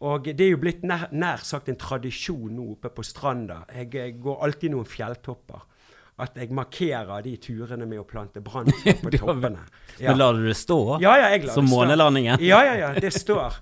Og 0.00 0.24
det 0.32 0.40
er 0.40 0.54
jo 0.54 0.60
blitt 0.62 0.80
nær, 0.88 1.10
nær 1.12 1.42
sagt 1.44 1.68
en 1.68 1.76
tradisjon 1.80 2.54
nå 2.56 2.70
oppe 2.72 2.88
på 2.94 3.02
stranda. 3.04 3.64
Jeg, 3.74 3.94
jeg 3.94 4.14
går 4.22 4.44
alltid 4.46 4.70
noen 4.72 4.86
fjelltopper. 4.88 5.60
At 6.20 6.36
jeg 6.36 6.52
markerer 6.52 7.22
de 7.24 7.32
turene 7.40 7.86
med 7.88 7.98
å 8.00 8.04
plante 8.08 8.40
branntrær 8.44 8.96
på 9.00 9.10
toppene. 9.16 9.62
Ja. 9.96 10.10
Men 10.10 10.18
lar 10.20 10.32
du 10.36 10.42
det 10.44 10.56
stå? 10.60 10.98
Ja, 11.00 11.16
ja, 11.20 11.26
jeg 11.34 11.44
lar 11.46 11.54
Som 11.56 11.66
månelandingen? 11.68 12.36
Ja, 12.44 12.60
ja, 12.64 12.74
ja, 12.80 12.90
det 12.96 13.12
står. 13.16 13.52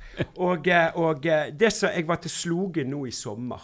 Og, 0.43 0.66
eh, 0.66 0.91
og 0.99 1.26
eh, 1.26 1.51
det 1.55 1.72
som 1.74 1.91
jeg 1.95 2.07
var 2.09 2.16
til 2.22 2.30
Slogen 2.34 2.91
nå 2.95 3.07
i 3.07 3.12
sommer, 3.14 3.62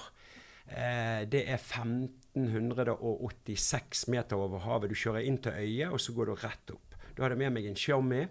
eh, 0.70 1.22
det 1.30 1.42
er 1.46 1.58
1586 1.58 4.08
meter 4.14 4.36
over 4.38 4.58
havet. 4.66 4.90
Du 4.90 4.94
kjører 4.98 5.22
inn 5.26 5.38
til 5.42 5.52
øyet, 5.58 5.88
og 5.90 5.98
så 6.02 6.12
går 6.14 6.24
du 6.30 6.34
rett 6.42 6.70
opp. 6.74 6.88
Da 7.14 7.18
hadde 7.22 7.34
jeg 7.38 7.42
med 7.46 7.52
meg 7.58 7.64
en 7.70 7.78
showmy 7.78 8.22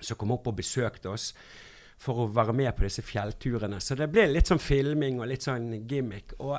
som 0.00 0.16
kom 0.18 0.32
opp 0.34 0.46
og 0.50 0.56
besøkte 0.58 1.08
oss 1.14 1.26
for 1.98 2.24
å 2.24 2.30
være 2.32 2.54
med 2.56 2.72
på 2.76 2.86
disse 2.86 3.04
fjellturene. 3.04 3.80
Så 3.80 3.96
det 3.98 4.08
ble 4.12 4.26
litt 4.30 4.50
sånn 4.50 4.62
filming 4.62 5.20
og 5.20 5.30
litt 5.30 5.46
sånn 5.46 5.70
gimmick. 5.88 6.36
Og 6.44 6.58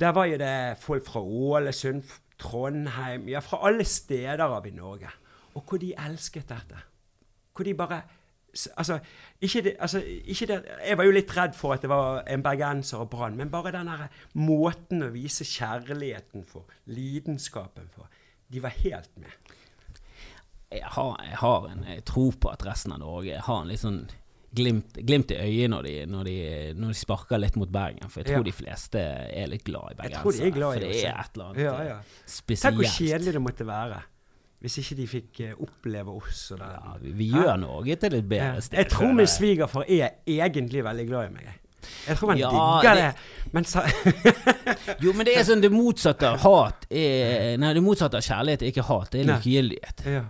der 0.00 0.14
var 0.16 0.30
jo 0.30 0.38
det 0.40 0.54
folk 0.80 1.06
fra 1.06 1.22
Ålesund, 1.22 2.04
Trondheim, 2.40 3.28
ja, 3.28 3.42
fra 3.44 3.60
alle 3.68 3.84
steder 3.84 4.46
av 4.46 4.66
i 4.66 4.72
Norge. 4.72 5.10
Og 5.58 5.66
hvor 5.66 5.82
de 5.82 5.92
elsket 5.98 6.48
dette. 6.48 6.86
Hvor 7.54 7.68
de 7.68 7.76
bare 7.76 8.02
Altså, 8.76 8.98
ikke 9.40 9.60
det, 9.62 9.76
altså, 9.78 10.02
ikke 10.02 10.46
det 10.46 10.64
Jeg 10.86 10.96
var 10.98 11.04
jo 11.04 11.12
litt 11.14 11.36
redd 11.36 11.52
for 11.54 11.74
at 11.74 11.84
det 11.84 11.88
var 11.88 12.24
en 12.26 12.42
bergenser 12.42 12.98
og 12.98 13.10
Brann, 13.10 13.36
men 13.38 13.50
bare 13.50 13.70
den 13.70 13.90
måten 14.34 15.04
å 15.06 15.10
vise 15.14 15.46
kjærligheten 15.46 16.42
for, 16.48 16.66
lidenskapen 16.90 17.86
for. 17.94 18.08
De 18.50 18.62
var 18.62 18.74
helt 18.82 19.10
med. 19.22 19.54
Jeg 20.72 20.82
har, 20.82 21.14
jeg 21.22 21.38
har 21.38 21.68
en 21.70 21.86
jeg 21.86 22.04
tror 22.10 22.34
på 22.42 22.50
at 22.50 22.66
resten 22.66 22.92
av 22.92 22.98
Norge 23.04 23.38
har 23.38 23.62
en 23.62 23.70
litt 23.70 23.84
sånn 23.84 24.02
glimt, 24.54 24.98
glimt 25.06 25.30
i 25.30 25.38
øyet 25.40 25.70
når 25.70 25.82
de, 25.86 25.94
når, 26.10 26.24
de, 26.24 26.36
når 26.76 26.94
de 26.94 26.98
sparker 26.98 27.38
litt 27.38 27.56
mot 27.60 27.70
Bergen. 27.72 28.08
For 28.10 28.20
jeg 28.20 28.26
tror 28.32 28.40
Ja. 28.42 28.48
de 28.50 28.52
fleste 28.52 28.98
er 29.00 29.46
litt 29.52 29.64
glad 29.64 29.90
i 29.90 29.92
er 29.92 30.00
bergensere. 30.02 30.22
For 30.22 30.80
det 30.80 31.04
er 31.04 31.20
et 31.20 31.36
eller 31.36 31.44
annet 31.50 31.62
Ja, 31.64 31.76
ja. 31.82 31.98
spesielt. 32.26 32.74
Tenk 32.74 32.82
hvor 32.82 32.96
kjedelig 32.98 33.32
det 33.38 33.42
måtte 33.42 33.66
være 33.66 34.02
hvis 34.60 34.74
ikke 34.82 34.96
de 34.98 35.06
fikk 35.08 35.38
eh, 35.40 35.52
oppleve 35.64 36.12
oss. 36.12 36.52
Vi, 37.00 37.12
vi 37.16 37.30
gjør 37.32 37.54
Norge 37.62 37.94
til 37.96 38.14
et 38.18 38.26
bedre 38.28 38.60
sted. 38.60 38.76
Jeg 38.82 38.90
tror 38.92 39.14
min 39.16 39.26
svigerfar 39.26 39.86
er 39.88 40.18
egentlig 40.28 40.84
veldig 40.84 41.06
glad 41.08 41.30
i 41.30 41.32
meg. 41.38 41.48
Jeg. 42.06 42.16
Tror 42.18 42.30
han 42.34 42.38
Ja, 42.38 42.50
digger 42.50 42.94
det- 42.94 43.14
det. 43.14 43.36
Men 43.52 43.64
så, 43.66 43.80
Jo, 45.02 45.12
men 45.16 45.26
det 45.26 45.32
er 45.34 45.42
sånn 45.48 45.62
det 45.62 45.70
motsatte 45.72 46.28
av 46.28 46.38
hat 46.44 46.84
er 46.92 47.56
Nei, 47.58 47.72
det 47.74 47.82
motsatte 47.82 48.20
av 48.20 48.22
kjærlighet 48.22 48.62
er 48.62 48.70
ikke 48.70 48.84
hat, 48.86 49.08
det 49.10 49.20
er 49.24 49.28
likegyldighet. 49.32 50.02
ja, 50.06 50.20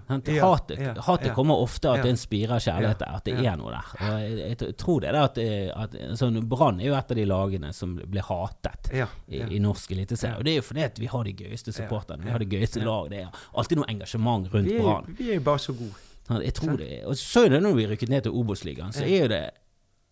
Hatet, 0.41 0.99
hatet 1.05 1.35
kommer 1.37 1.61
ofte 1.61 1.91
at 1.91 2.01
det 2.03 2.09
er 2.09 2.15
en 2.15 2.21
spire 2.21 2.57
av 2.57 2.63
kjærlighet 2.65 3.03
der, 3.03 3.15
at 3.19 3.25
det 3.29 3.35
er 3.45 3.57
noe 3.61 3.75
der. 3.75 3.93
Og 4.01 4.21
jeg, 4.23 4.57
jeg 4.65 4.77
tror 4.81 5.01
det 5.05 5.11
er 5.13 5.19
at, 5.21 5.39
at 5.85 5.99
sånn, 6.21 6.41
Brann 6.49 6.81
er 6.81 6.89
jo 6.91 6.97
et 6.97 7.13
av 7.13 7.21
de 7.21 7.27
lagene 7.29 7.73
som 7.77 7.95
blir 8.01 8.25
hatet 8.31 8.91
i, 8.95 9.43
i 9.43 9.61
norsk 9.61 9.93
eliteserie. 9.97 10.39
Og 10.41 10.45
det 10.49 10.55
er 10.55 10.61
jo 10.63 10.67
fordi 10.71 10.87
at 10.89 11.01
vi 11.03 11.11
har 11.13 11.25
de 11.29 11.35
gøyeste 11.45 11.75
supporterne, 11.77 12.25
vi 12.25 12.31
har 12.33 12.41
det 12.41 12.49
gøyeste 12.53 12.81
lag. 12.85 13.11
Det 13.13 13.25
er 13.27 13.43
alltid 13.53 13.83
noe 13.83 13.91
engasjement 13.93 14.49
rundt 14.55 14.73
Brann. 14.81 15.13
vi 15.19 15.31
er 15.35 15.41
jo 15.43 15.45
bare 15.51 15.59
så 15.67 15.77
gode. 15.77 16.07
Jeg 16.31 16.55
tror 16.55 16.77
det 16.79 17.03
Og 17.11 17.17
så 17.19 17.45
er 17.45 17.49
det 17.57 17.59
når 17.65 17.75
vi 17.75 17.87
rykket 17.91 18.09
ned 18.13 18.23
til 18.23 18.33
Obos-ligaen, 18.39 18.93
så 18.95 19.03
er 19.05 19.25
jo 19.27 19.29
det 19.33 19.45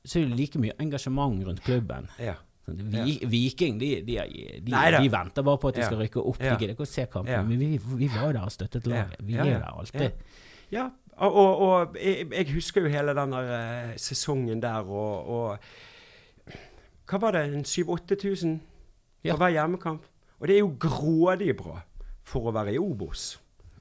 så 0.04 0.20
er 0.20 0.28
det 0.28 0.38
like 0.38 0.60
mye 0.62 0.76
engasjement 0.80 1.42
rundt 1.46 1.64
klubben. 1.64 2.08
Ja. 2.22 2.36
Sånn, 2.68 2.80
Vi, 2.92 3.18
Viking 3.28 3.78
de, 3.80 3.90
de, 4.04 4.18
de, 4.60 4.70
de, 4.70 5.08
venter 5.12 5.44
bare 5.46 5.60
på 5.60 5.70
at 5.72 5.80
de 5.80 5.86
skal 5.86 6.02
rykke 6.02 6.22
opp. 6.22 6.40
De 6.42 6.52
gidder 6.52 6.74
ikke 6.74 6.86
å 6.86 6.90
se 6.90 7.06
kampen. 7.10 7.48
Men 7.48 7.60
vi, 7.62 7.98
vi 8.04 8.08
var 8.12 8.34
der 8.36 8.44
og 8.44 8.54
støttet 8.54 8.88
laget. 8.90 9.20
Vi 9.24 9.38
er 9.38 9.54
der 9.56 9.68
alltid. 9.72 10.24
Ja, 10.74 10.90
og, 11.18 11.34
og, 11.34 11.62
og 11.64 11.96
jeg, 11.98 12.28
jeg 12.30 12.52
husker 12.52 12.84
jo 12.84 12.92
hele 12.92 13.14
den 13.16 13.32
der 13.34 13.52
eh, 13.56 13.94
sesongen 13.98 14.60
der, 14.62 14.86
og, 14.86 15.28
og 15.28 15.58
Hva 17.08 17.18
var 17.22 17.38
det? 17.38 17.46
En 17.56 17.64
7000-8000 17.64 18.58
på 19.24 19.36
hver 19.40 19.54
hjemmekamp? 19.54 20.04
Og 20.38 20.48
det 20.48 20.54
er 20.54 20.60
jo 20.60 20.74
grådig 20.78 21.56
bra 21.56 21.80
for 22.28 22.50
å 22.50 22.54
være 22.54 22.76
i 22.76 22.78
Obos. 22.78 23.38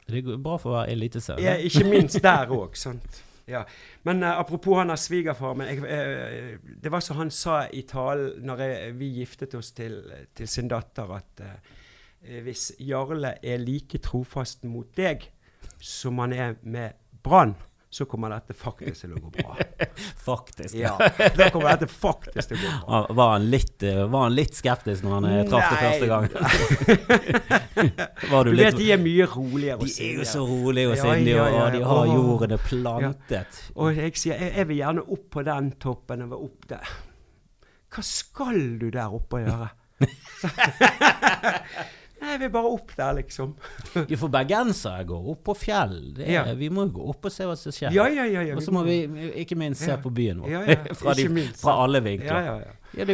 Det 0.07 0.23
er 0.23 0.39
bra 0.39 0.55
for 0.57 0.71
å 0.71 0.77
være 0.79 0.95
eliteserie. 0.95 1.43
Ja, 1.43 1.57
ikke 1.59 1.83
minst 1.91 2.23
der 2.23 2.49
òg, 2.57 2.77
sant. 2.79 3.21
Ja. 3.47 3.63
Men 4.03 4.23
uh, 4.23 4.39
apropos 4.39 4.77
han 4.77 4.89
har 4.91 4.99
svigerfar 4.99 5.55
men 5.55 5.69
jeg, 5.71 5.83
eh, 5.87 6.57
Det 6.83 6.91
var 6.91 6.99
som 6.99 7.17
han 7.21 7.31
sa 7.31 7.61
i 7.71 7.85
talen 7.87 8.43
når 8.43 8.63
jeg, 8.63 8.95
vi 8.99 9.11
giftet 9.21 9.55
oss 9.55 9.71
til, 9.71 10.01
til 10.35 10.49
sin 10.51 10.67
datter, 10.67 11.13
at 11.15 11.43
uh, 11.45 11.75
hvis 12.43 12.73
Jarle 12.83 13.37
er 13.43 13.61
like 13.61 14.01
trofast 14.03 14.65
mot 14.67 14.89
deg 14.97 15.29
som 15.79 16.19
han 16.19 16.33
er 16.33 16.55
med 16.63 16.97
Brann, 17.23 17.55
så 17.89 18.05
kommer 18.05 18.29
dette 18.33 18.53
faktisk 18.53 19.01
til 19.05 19.13
å 19.15 19.19
gå 19.23 19.29
bra. 19.37 19.55
Faktisk. 20.27 20.75
Ja, 20.75 20.97
Da 20.99 21.47
kommer 21.53 21.69
dette 21.77 21.87
faktisk 21.87 22.49
til 22.51 22.57
å 22.57 22.59
gå 22.59 22.67
bra. 22.83 23.07
Var- 23.15 23.31
han 23.37 23.45
litt, 23.49 23.83
eh, 23.87 24.01
var 24.11 24.23
han 24.25 24.35
litt 24.35 24.55
skeptisk 24.59 25.03
når 25.07 25.13
han 25.15 25.25
eh, 25.31 25.47
traff 25.47 25.69
det 25.71 25.79
første 25.85 26.07
gang? 26.11 26.27
var 28.33 28.43
Du 28.43 28.51
du 28.51 28.57
vet, 28.59 28.67
litt 28.73 28.77
de 28.81 28.87
er 28.91 28.99
mye 29.01 29.23
roligere. 29.31 29.77
og 29.79 29.87
De 29.87 29.91
er 30.03 30.11
jo 30.19 30.23
så 30.27 30.43
rolige 30.49 30.91
og 30.91 30.97
sindige, 30.99 31.39
ja, 31.39 31.47
ja, 31.47 31.63
og 31.63 31.71
de 31.77 31.81
har 31.87 32.03
jordene 32.11 32.59
plantet. 32.67 33.51
Og 33.79 33.95
jeg 34.03 34.11
sier 34.19 34.35
jeg, 34.43 34.51
jeg 34.59 34.67
vil 34.73 34.79
gjerne 34.83 35.07
opp 35.17 35.25
på 35.37 35.41
den 35.47 35.71
toppen. 35.87 36.19
Jeg 36.25 36.29
vil 36.35 36.43
opp 36.49 36.61
der. 36.75 36.83
Hva 37.95 38.03
skal 38.03 38.59
du 38.83 38.89
der 38.91 39.07
oppe 39.15 39.39
og 39.39 39.47
gjøre? 39.47 39.71
Nei, 42.21 42.37
vi 42.41 42.45
er 42.47 42.49
bare 42.53 42.69
opp 42.73 42.91
der, 42.97 43.13
liksom. 43.19 43.51
Jo, 44.09 44.17
for 44.17 44.31
bergensere 44.33 45.03
går 45.07 45.27
opp 45.33 45.43
på 45.45 45.53
fjell. 45.57 45.99
Er, 46.17 46.31
Ja. 46.33 46.43
Vi 46.57 46.69
må 46.73 46.87
jo 46.87 46.95
gå 46.97 47.09
opp 47.13 47.25
og 47.29 47.31
se 47.33 47.45
hva 47.45 47.53
som 47.59 47.71
skjer. 47.75 47.93
Ja, 47.93 48.07
ja, 48.09 48.25
ja. 48.25 48.41
ja 48.49 48.55
Og 48.57 48.63
så 48.65 48.73
må 48.73 48.81
vi 48.87 48.95
ikke 49.43 49.55
minst 49.59 49.83
se 49.85 49.91
Ja. 49.93 49.97
på 50.01 50.09
byen 50.13 50.41
vår. 50.41 50.49
Ja, 50.55 50.61
ja, 50.65 50.79
fra, 51.01 51.13
de, 51.17 51.27
fra 51.59 51.75
alle 51.85 52.01
vinkler. 52.05 52.33
Ja, 52.33 52.41
ja, 52.41 52.57
ja. 52.65 52.73
Ja, 52.97 53.03
du, 53.03 53.13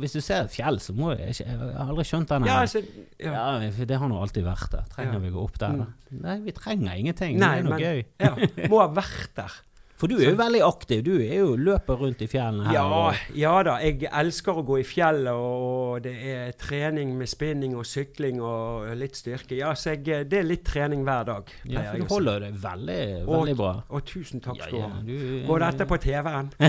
hvis 0.00 0.12
du 0.14 0.20
ser 0.22 0.44
et 0.46 0.52
fjell, 0.54 0.78
så 0.80 0.94
må 0.96 1.10
jeg 1.18 1.34
ikke 1.34 1.44
Jeg 1.50 1.58
har 1.74 1.88
aldri 1.90 2.04
skjønt 2.08 2.30
den 2.30 2.44
ja, 2.46 2.60
altså, 2.62 2.80
ja. 3.20 3.32
Ja, 3.34 3.84
det 3.90 3.98
har 4.00 4.08
nå 4.08 4.20
alltid 4.22 4.46
vært 4.46 4.70
der. 4.72 4.84
Trenger 4.94 5.18
Ja. 5.18 5.22
vi 5.26 5.32
gå 5.34 5.42
opp 5.42 5.58
der, 5.60 5.74
da? 5.82 5.86
Nei, 6.24 6.36
vi 6.46 6.54
trenger 6.56 6.94
ingenting. 7.02 7.36
Nei, 7.42 7.50
det 7.60 7.64
er 7.64 7.68
noe 7.68 7.74
men- 7.74 7.84
gøy. 7.84 8.04
ja. 8.22 8.68
Må 8.70 8.80
ha 8.80 8.88
vært 9.02 9.34
der. 9.36 9.56
For 10.04 10.12
du 10.12 10.18
er 10.20 10.34
jo 10.34 10.36
veldig 10.36 10.60
aktiv. 10.66 10.98
Du 11.06 11.14
er 11.16 11.38
jo 11.38 11.54
løper 11.56 11.96
rundt 11.96 12.20
i 12.20 12.26
fjellene 12.28 12.66
her. 12.68 12.74
Ja, 12.76 13.12
ja 13.40 13.52
da. 13.64 13.78
Jeg 13.80 14.04
elsker 14.12 14.58
å 14.60 14.64
gå 14.68 14.76
i 14.82 14.84
fjellet, 14.84 15.32
og 15.32 16.02
det 16.04 16.12
er 16.28 16.50
trening 16.60 17.14
med 17.16 17.30
spinning 17.30 17.72
og 17.78 17.86
sykling 17.88 18.42
og 18.44 18.90
litt 19.00 19.16
styrke. 19.16 19.56
Ja, 19.56 19.70
så 19.72 19.94
jeg, 19.94 20.26
det 20.28 20.42
er 20.42 20.44
litt 20.44 20.60
trening 20.68 21.06
hver 21.08 21.24
dag. 21.30 21.54
ja, 21.64 21.86
for 21.88 22.04
du 22.04 22.12
holder 22.12 22.44
deg 22.44 22.58
veldig, 22.66 22.98
veldig 23.30 23.54
bra. 23.62 23.70
Å, 23.88 24.02
tusen 24.04 24.44
takk 24.44 24.60
Ja, 24.60 24.68
skal 24.68 24.84
du 25.08 25.14
ha. 25.16 25.46
Går 25.48 25.64
dette 25.64 25.88
på 25.88 26.00
TV-en? 26.04 26.52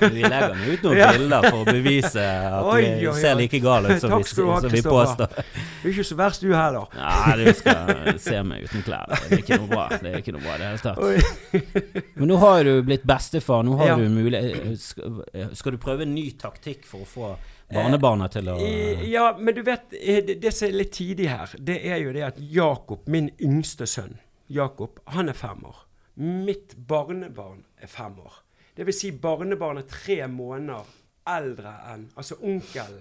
Ja, 0.00 0.08
vi 0.08 0.22
legger 0.22 0.54
nå 0.56 0.72
ut 0.72 0.84
noen 0.86 0.96
Ja. 0.96 1.08
bilder 1.12 1.44
for 1.50 1.60
å 1.60 1.64
bevise 1.68 2.22
at 2.24 2.64
Oi, 2.70 2.80
vi 3.00 3.08
oi, 3.10 3.14
ser 3.20 3.36
like 3.36 3.60
gale 3.60 3.94
ut 3.96 4.00
som, 4.02 4.14
vi, 4.16 4.24
skal 4.30 4.64
som 4.64 4.72
vi 4.72 4.80
påstår. 4.84 5.34
Du 5.82 5.88
er 5.88 5.92
ikke 5.92 6.06
så 6.08 6.16
verst 6.16 6.44
du 6.44 6.48
heller. 6.54 6.88
Ja, 6.96 7.34
du 7.36 7.50
skal 7.58 8.18
se 8.22 8.40
meg 8.46 8.64
uten 8.64 8.84
klær. 8.86 9.12
Det 9.26 9.38
er 9.38 9.42
ikke 9.44 9.60
noe 9.60 9.70
bra. 9.74 9.86
Det 10.00 10.14
er 10.14 10.18
ikke 10.22 10.34
noe 10.36 10.44
bra 10.46 10.56
det 10.60 10.70
hele 10.70 10.82
tatt. 10.86 10.98
Oi. 11.04 11.18
Men 12.14 12.28
nå 12.28 12.36
har 12.42 12.64
du 12.64 12.82
blitt 12.86 13.02
bestefar. 13.08 13.62
Nå 13.66 13.76
har 13.80 13.86
Ja. 13.92 13.96
du 13.98 14.08
mulighet 14.08 14.80
skal, 14.80 15.22
skal 15.56 15.72
du 15.72 15.78
prøve 15.82 16.02
en 16.06 16.14
ny 16.14 16.30
taktikk 16.38 16.84
for 16.88 17.04
å 17.04 17.08
få 17.08 17.30
barnebarna 17.72 18.28
til 18.32 18.48
å 18.52 18.56
Eh, 18.60 19.04
Ja, 19.10 19.36
men 19.38 19.54
du 19.54 19.62
vet, 19.62 19.92
eh, 19.98 20.20
det, 20.26 20.38
det 20.42 20.52
som 20.54 20.68
er 20.68 20.72
litt 20.80 20.92
tidig 20.92 21.28
her, 21.30 21.54
det 21.58 21.78
er 21.86 21.98
jo 22.02 22.12
det 22.12 22.22
at 22.26 22.38
Jakob, 22.40 23.06
min 23.08 23.30
yngste 23.40 23.86
sønn, 23.86 24.18
Jakob, 24.50 24.98
han 25.06 25.28
er 25.28 25.34
fem 25.38 25.64
år. 25.64 25.76
Mitt 26.16 26.74
barnebarn 26.88 27.62
er 27.80 27.86
fem 27.86 28.16
år. 28.18 28.40
Det 28.76 28.86
vil 28.86 28.94
si 28.94 29.10
barnebarn 29.12 29.78
er 29.78 29.86
tre 29.90 30.26
måneder 30.28 30.84
eldre 31.30 31.72
enn 31.92 32.08
Altså 32.16 32.36
onkel. 32.42 32.96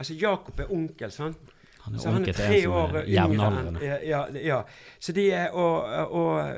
Altså 0.00 0.14
Jakob 0.16 0.60
er 0.60 0.70
onkel, 0.72 1.10
sant? 1.12 1.36
Han 1.84 1.94
er 1.94 1.98
Så 1.98 2.10
han 2.10 2.24
er 2.28 2.32
tre 2.32 2.68
år 2.68 2.96
yngre 3.06 3.50
enn 3.60 3.78
ja, 4.06 4.24
ja. 4.44 4.62
Så 5.00 5.12
de 5.16 5.30
er 5.32 5.50
og, 5.56 5.84
og 6.12 6.54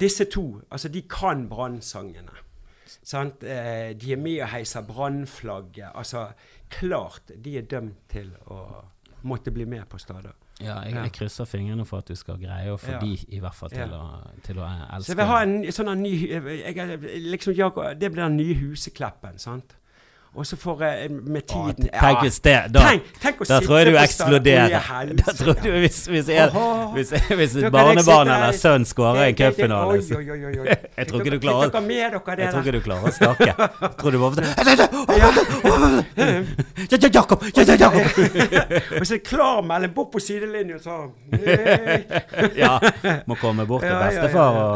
disse 0.00 0.24
to, 0.30 0.60
altså 0.70 0.88
de 0.88 1.02
kan 1.02 1.48
brannsangene. 1.48 2.30
Sant? 3.06 3.42
Eh, 3.44 3.92
De 3.98 4.12
er 4.12 4.16
med 4.16 4.40
og 4.42 4.48
heiser 4.48 4.82
brannflagget. 4.86 5.90
Altså, 5.94 6.28
klart 6.70 7.32
de 7.44 7.58
er 7.58 7.62
dømt 7.70 7.96
til 8.10 8.32
å 8.50 8.84
måtte 9.26 9.50
bli 9.54 9.64
med 9.66 9.86
på 9.90 9.98
stadig. 9.98 10.30
Ja, 10.60 10.80
jeg, 10.82 10.94
Ja. 10.94 11.02
jeg 11.02 11.12
krysser 11.12 11.44
fingrene 11.44 11.84
for 11.84 11.98
at 11.98 12.08
du 12.08 12.14
skal 12.16 12.38
greie 12.40 12.70
å 12.72 12.78
få 12.80 12.92
Ja. 12.92 12.98
de 13.00 13.18
i 13.28 13.38
hvert 13.40 13.54
fall 13.54 13.68
til, 13.70 13.78
Ja. 13.78 13.98
å, 14.00 14.30
til 14.42 14.56
å 14.56 14.64
elske 14.96 15.04
Så 15.04 15.12
jeg 15.12 15.16
vil 15.16 15.26
ha 15.26 15.42
en 15.42 15.64
sånn 15.64 15.98
ny 16.00 16.14
jeg, 16.28 17.22
liksom, 17.32 17.54
jeg, 17.54 17.98
Det 18.00 18.12
blir 18.12 18.22
den 18.22 18.36
nye 18.36 18.54
husekleppen, 18.54 19.38
sant? 19.38 19.76
Og 20.36 20.46
så 20.46 20.56
får 20.60 20.82
jeg 20.84 21.10
med 21.10 21.42
tiden 21.48 21.56
tiden 21.66 21.88
tenk 22.00 22.22
hvis 22.24 22.38
det 22.44 22.54
Da, 22.74 22.82
tenk, 22.90 23.08
tenk 23.22 23.42
da 23.48 23.58
tror 23.64 23.78
jeg 23.78 23.86
du 23.86 23.98
eksploderer. 24.00 25.12
Da 25.20 25.34
tror 25.38 25.58
du 25.62 25.70
hvis, 25.70 25.98
hvis, 26.10 26.28
jeg, 26.28 26.50
hvis, 26.94 27.12
hvis 27.38 27.56
et 27.60 27.72
barnebarn 27.72 28.30
eller 28.34 28.56
sønn 28.56 28.86
skårer 28.88 29.30
en 29.30 29.38
cupfinale 29.38 30.02
så-. 30.04 30.20
Jeg 30.96 31.08
tror 31.08 31.20
ikke 31.20 31.30
du 31.36 31.40
klarer 31.40 31.66
Jeg 32.40 32.52
tror 32.52 32.62
ikke 32.62 32.72
du 32.72 32.80
klarer 32.84 33.08
å 33.08 33.14
snakke. 33.14 33.46
Jeg 33.46 33.90
tror 34.00 34.10
du 34.10 34.18
bare 34.20 34.46
Ja, 36.86 36.96
ja, 36.96 37.08
Jakob! 37.12 37.44
Ja, 37.56 37.62
ja, 37.68 37.76
Jakob! 37.80 38.02
Og 39.00 39.06
så 39.06 39.14
er 39.18 39.22
klar 39.24 39.62
Eller 39.76 39.92
bort 39.92 40.10
på 40.14 40.22
sidelinjen 40.22 40.80
sånn. 40.82 41.12
Ja, 42.56 42.76
må 43.28 43.36
komme 43.40 43.66
bort 43.68 43.84
til 43.84 43.92
Ja, 43.92 43.98
ja, 44.00 44.10
ja, 44.10 44.22
bestefar 44.22 44.56
og. 44.56 44.74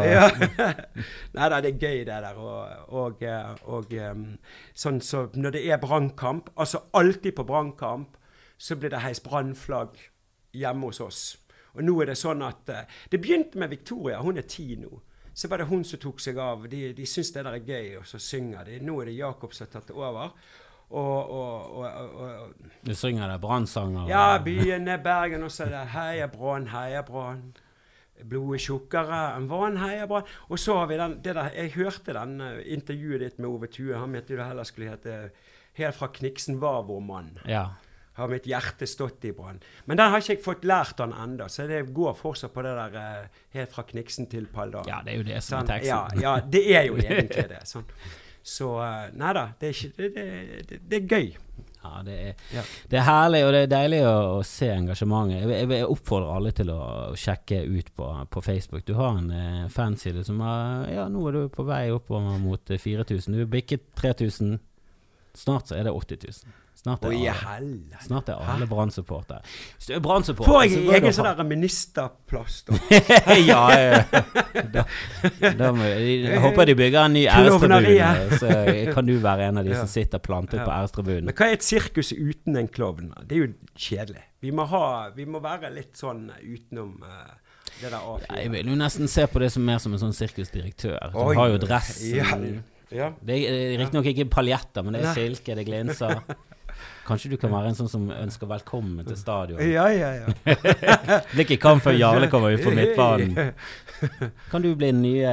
Nei 1.36 1.48
da, 1.52 1.60
det 1.62 1.72
er 1.74 1.78
gøy 1.80 1.98
det 2.08 2.20
der. 2.24 2.38
Og, 2.40 2.94
og, 3.00 3.22
eh, 3.24 3.50
og 3.70 3.94
sånn 4.76 5.00
så 5.04 5.26
når 5.36 5.49
det 5.52 5.62
er 5.70 5.78
brannkamp, 5.82 6.50
altså 6.56 6.82
alltid 6.92 7.32
på 7.36 7.44
brannkamp, 7.44 8.16
så 8.58 8.76
blir 8.76 8.90
det 8.92 9.00
heist 9.04 9.24
brannflagg 9.24 9.96
hjemme 10.52 10.90
hos 10.90 11.00
oss. 11.00 11.20
Og 11.74 11.84
nå 11.86 11.94
er 12.02 12.10
det 12.10 12.18
sånn 12.18 12.42
at 12.42 12.68
eh, 12.68 12.88
Det 13.12 13.20
begynte 13.22 13.58
med 13.58 13.70
Victoria, 13.70 14.18
hun 14.20 14.36
er 14.40 14.42
ti 14.50 14.74
nå. 14.76 14.90
Så 15.32 15.48
var 15.48 15.62
det 15.62 15.68
hun 15.70 15.84
som 15.86 16.00
tok 16.02 16.18
seg 16.20 16.38
av. 16.42 16.66
De, 16.68 16.92
de 16.92 17.06
syns 17.06 17.30
det 17.32 17.44
der 17.46 17.54
er 17.56 17.62
gøy, 17.64 17.92
og 18.00 18.06
så 18.10 18.18
synger 18.18 18.64
de. 18.66 18.80
Nå 18.84 18.96
er 19.00 19.06
det 19.12 19.14
Jakob 19.20 19.54
som 19.54 19.66
har 19.66 19.72
tatt 19.76 19.88
det 19.88 19.94
over. 19.96 20.32
Og, 20.90 21.30
og, 21.30 21.84
og 22.18 22.54
Du 22.82 22.90
synger 22.98 23.30
det 23.30 23.38
brannsanger? 23.40 24.08
ja, 24.10 24.38
byen 24.42 24.88
er 24.90 24.98
Bergen, 24.98 25.44
og 25.46 25.52
så 25.54 25.68
er 25.68 25.70
det 25.76 25.84
Heia 25.94 26.26
Brann, 26.26 26.66
heia 26.74 27.02
Brann. 27.06 27.52
Blodet 28.24 28.60
tjukkere 28.64 29.20
enn 29.36 29.48
vann, 29.50 29.76
heia. 29.80 30.06
Og 30.48 30.58
så 30.58 30.76
har 30.80 30.86
vi 30.90 30.96
den 31.00 31.20
det 31.22 31.34
der, 31.34 31.50
Jeg 31.54 31.72
hørte 31.76 32.12
den 32.16 32.40
eh, 32.40 32.72
intervjuet 32.74 33.20
ditt 33.20 33.38
med 33.38 33.48
Ove 33.50 33.66
Tue. 33.66 33.94
Han 33.96 34.10
mente 34.10 34.36
det 34.36 34.44
heller 34.44 34.64
skulle 34.64 34.90
hete 34.90 35.30
'Helt 35.78 35.94
fra 35.94 36.08
Kniksen 36.08 36.58
var 36.60 36.82
vår 36.82 37.00
mann'. 37.00 37.38
Ja. 37.46 37.74
Har 38.14 38.28
mitt 38.28 38.44
hjerte 38.44 38.86
stått 38.86 39.24
i 39.24 39.32
brann. 39.32 39.60
Men 39.86 39.96
den 39.96 40.10
har 40.10 40.18
ikke 40.18 40.34
jeg 40.34 40.42
fått 40.44 40.64
lært 40.64 40.98
han 40.98 41.12
ennå, 41.12 41.46
så 41.48 41.66
det 41.66 41.94
går 41.94 42.16
fortsatt 42.18 42.52
på 42.52 42.62
det 42.62 42.74
der 42.76 42.96
eh, 42.98 43.28
'Helt 43.54 43.72
fra 43.72 43.82
Kniksen 43.82 44.26
til 44.26 44.46
Paldal'. 44.46 44.88
ja, 44.88 45.00
det 45.04 45.12
er 45.14 45.16
jo 45.16 45.22
det 45.22 45.42
som 45.42 45.62
er 45.62 45.66
teksten. 45.66 46.20
Ja, 46.20 46.34
ja, 46.36 46.40
det 46.40 46.64
er 46.76 46.82
jo 46.90 46.96
egentlig 47.00 47.48
det. 47.48 47.62
Sånn. 47.64 47.84
Så 48.42 48.80
eh, 48.82 49.10
nei 49.14 49.32
da, 49.32 49.52
det 49.60 49.68
er, 49.68 49.72
ikke, 49.72 49.92
det, 49.96 50.14
det, 50.14 50.68
det, 50.68 50.80
det 50.90 50.96
er 51.02 51.06
gøy. 51.06 51.36
Ja, 51.82 52.02
det 52.04 52.14
er, 52.20 52.34
Ja. 52.52 52.62
det 52.90 52.98
er 53.00 53.06
herlig, 53.06 53.40
og 53.46 53.52
det 53.54 53.60
er 53.64 53.70
deilig 53.72 54.00
å, 54.04 54.16
å 54.36 54.40
se 54.44 54.68
engasjementet. 54.74 55.38
Jeg, 55.40 55.48
jeg, 55.54 55.68
jeg, 55.72 55.86
oppfordrer 55.88 56.34
alle 56.36 56.52
til 56.52 56.72
å, 56.74 56.80
å 57.12 57.16
sjekke 57.16 57.62
ut 57.64 57.88
på, 57.96 58.08
på 58.30 58.42
Facebook. 58.44 58.84
Du 58.84 58.94
har 58.98 59.16
en 59.16 59.30
eh, 59.32 59.68
fanside 59.72 60.24
som 60.26 60.42
har 60.44 60.90
Ja, 60.92 61.06
nå 61.08 61.24
er 61.28 61.38
du 61.38 61.42
på 61.54 61.64
vei 61.68 61.86
oppover 61.94 62.36
mot 62.42 62.70
eh, 62.70 62.80
4000. 62.80 63.32
Du 63.32 63.40
har 63.44 63.52
bikket 63.54 63.88
3000. 63.96 64.58
Snart 65.40 65.70
så 65.70 65.78
er 65.78 65.88
det 65.88 65.94
80 65.96 66.26
000. 66.26 66.59
Snart 66.80 67.02
er 67.04 67.12
alle, 67.12 67.98
snart 68.00 68.30
er 68.32 68.38
alle 68.40 68.64
Brann-supportere. 68.68 69.42
Hvis 69.76 69.90
du 69.90 69.92
er 69.98 70.00
Brann-supporter 70.00 70.48
Får 70.48 70.62
jeg 70.64 70.86
egen 70.96 71.12
sånn 71.12 71.26
der 71.28 71.44
ministerplass, 71.44 72.62
da? 72.70 72.78
ja, 73.50 73.58
ja. 73.76 73.98
Da, 74.72 74.86
da 75.58 75.68
må, 75.76 75.84
jeg 75.90 76.40
håper 76.40 76.70
de 76.70 76.76
bygger 76.78 77.02
en 77.02 77.16
ny 77.18 77.26
ærestribune, 77.28 78.38
så 78.40 78.54
kan 78.96 79.10
du 79.10 79.12
være 79.20 79.50
en 79.50 79.60
av 79.60 79.68
de 79.68 79.76
som 79.76 79.92
sitter 79.92 80.24
plantet 80.24 80.62
Ja. 80.62 80.64
på 80.64 80.72
ærestribunen. 80.78 81.28
Men 81.28 81.36
hva 81.36 81.50
er 81.50 81.58
et 81.58 81.68
sirkus 81.68 82.14
uten 82.16 82.56
en 82.56 82.72
klovn? 82.72 83.12
Det 83.28 83.36
er 83.36 83.44
jo 83.44 83.52
kjedelig. 83.76 84.24
Vi 84.40 84.56
må, 84.56 84.64
ha, 84.72 84.84
vi 85.12 85.28
må 85.28 85.44
være 85.44 85.68
litt 85.76 86.00
sånn 86.00 86.30
utenom 86.40 86.96
uh, 87.04 87.28
det 87.76 87.90
der 87.90 88.00
A4. 88.00 88.24
Ja, 88.24 88.40
jeg 88.40 88.56
vil 88.56 88.72
jo 88.72 88.80
nesten 88.80 89.10
se 89.20 89.28
på 89.28 89.44
det 89.44 89.52
som 89.52 89.68
mer 89.68 89.84
som 89.84 89.92
en 89.92 90.00
sånn 90.00 90.16
sirkusdirektør. 90.16 91.12
Du 91.12 91.20
Oi, 91.26 91.34
har 91.36 91.52
jo 91.52 91.60
dressen. 91.60 92.16
Ja, 92.16 92.38
ja. 92.90 93.12
Det 93.20 93.36
er 93.46 93.76
riktignok 93.78 94.08
ikke 94.10 94.32
paljetter, 94.32 94.82
men 94.82 94.96
det 94.96 95.04
er 95.04 95.12
silke, 95.14 95.54
det 95.60 95.68
glinser. 95.68 96.24
Kanskje 97.10 97.32
du 97.32 97.38
kan 97.42 97.50
være 97.50 97.72
en 97.72 97.78
sånn 97.78 97.90
som 97.90 98.04
ønsker 98.14 98.46
velkommen 98.50 99.06
til 99.06 99.18
stadion. 99.18 99.62
ja, 99.66 99.88
ja, 99.90 100.10
ja. 100.22 100.34
Blir 101.32 101.42
ikke 101.42 101.58
kamp 101.62 101.82
før 101.82 101.96
Jarle 101.98 102.30
kommer 102.30 102.54
ut 102.54 102.62
på 102.62 102.74
midtbanen. 102.74 103.54
Kan 104.52 104.62
du 104.62 104.70
bli 104.72 104.92
den 104.92 105.02
nye 105.02 105.32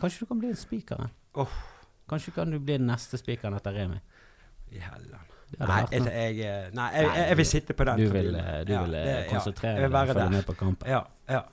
Kanskje 0.00 0.24
du 0.24 0.30
kan 0.32 0.40
bli 0.40 0.48
en 0.50 0.56
spiker? 0.58 1.04
Åh. 1.38 1.58
Kanskje 2.10 2.32
kan 2.34 2.50
du 2.50 2.58
bli 2.58 2.74
den 2.74 2.88
neste 2.90 3.20
spikeren 3.20 3.54
etter 3.54 3.76
Remi? 3.76 4.00
I 4.74 4.80
helland. 4.82 5.36
Nei, 5.58 5.78
jeg, 5.90 6.06
jeg, 6.06 6.40
eh, 6.46 6.66
nei 6.74 6.88
jeg, 6.94 7.06
jeg, 7.18 7.36
vil 7.38 7.46
sitte 7.46 7.76
på 7.78 7.86
den. 7.86 8.02
Du 8.02 8.12
vil, 8.14 8.34
eh, 8.38 8.58
du 8.66 8.72
vil 8.72 8.96
eh, 8.98 9.06
ja, 9.06 9.20
konsentrere 9.30 9.84
ja, 9.84 9.90
deg 9.90 10.10
og 10.10 10.18
følge 10.18 10.34
med 10.34 10.44
på 10.46 10.56
kampen? 10.58 10.90
Ja, 10.90 11.00
ja. 11.30 11.44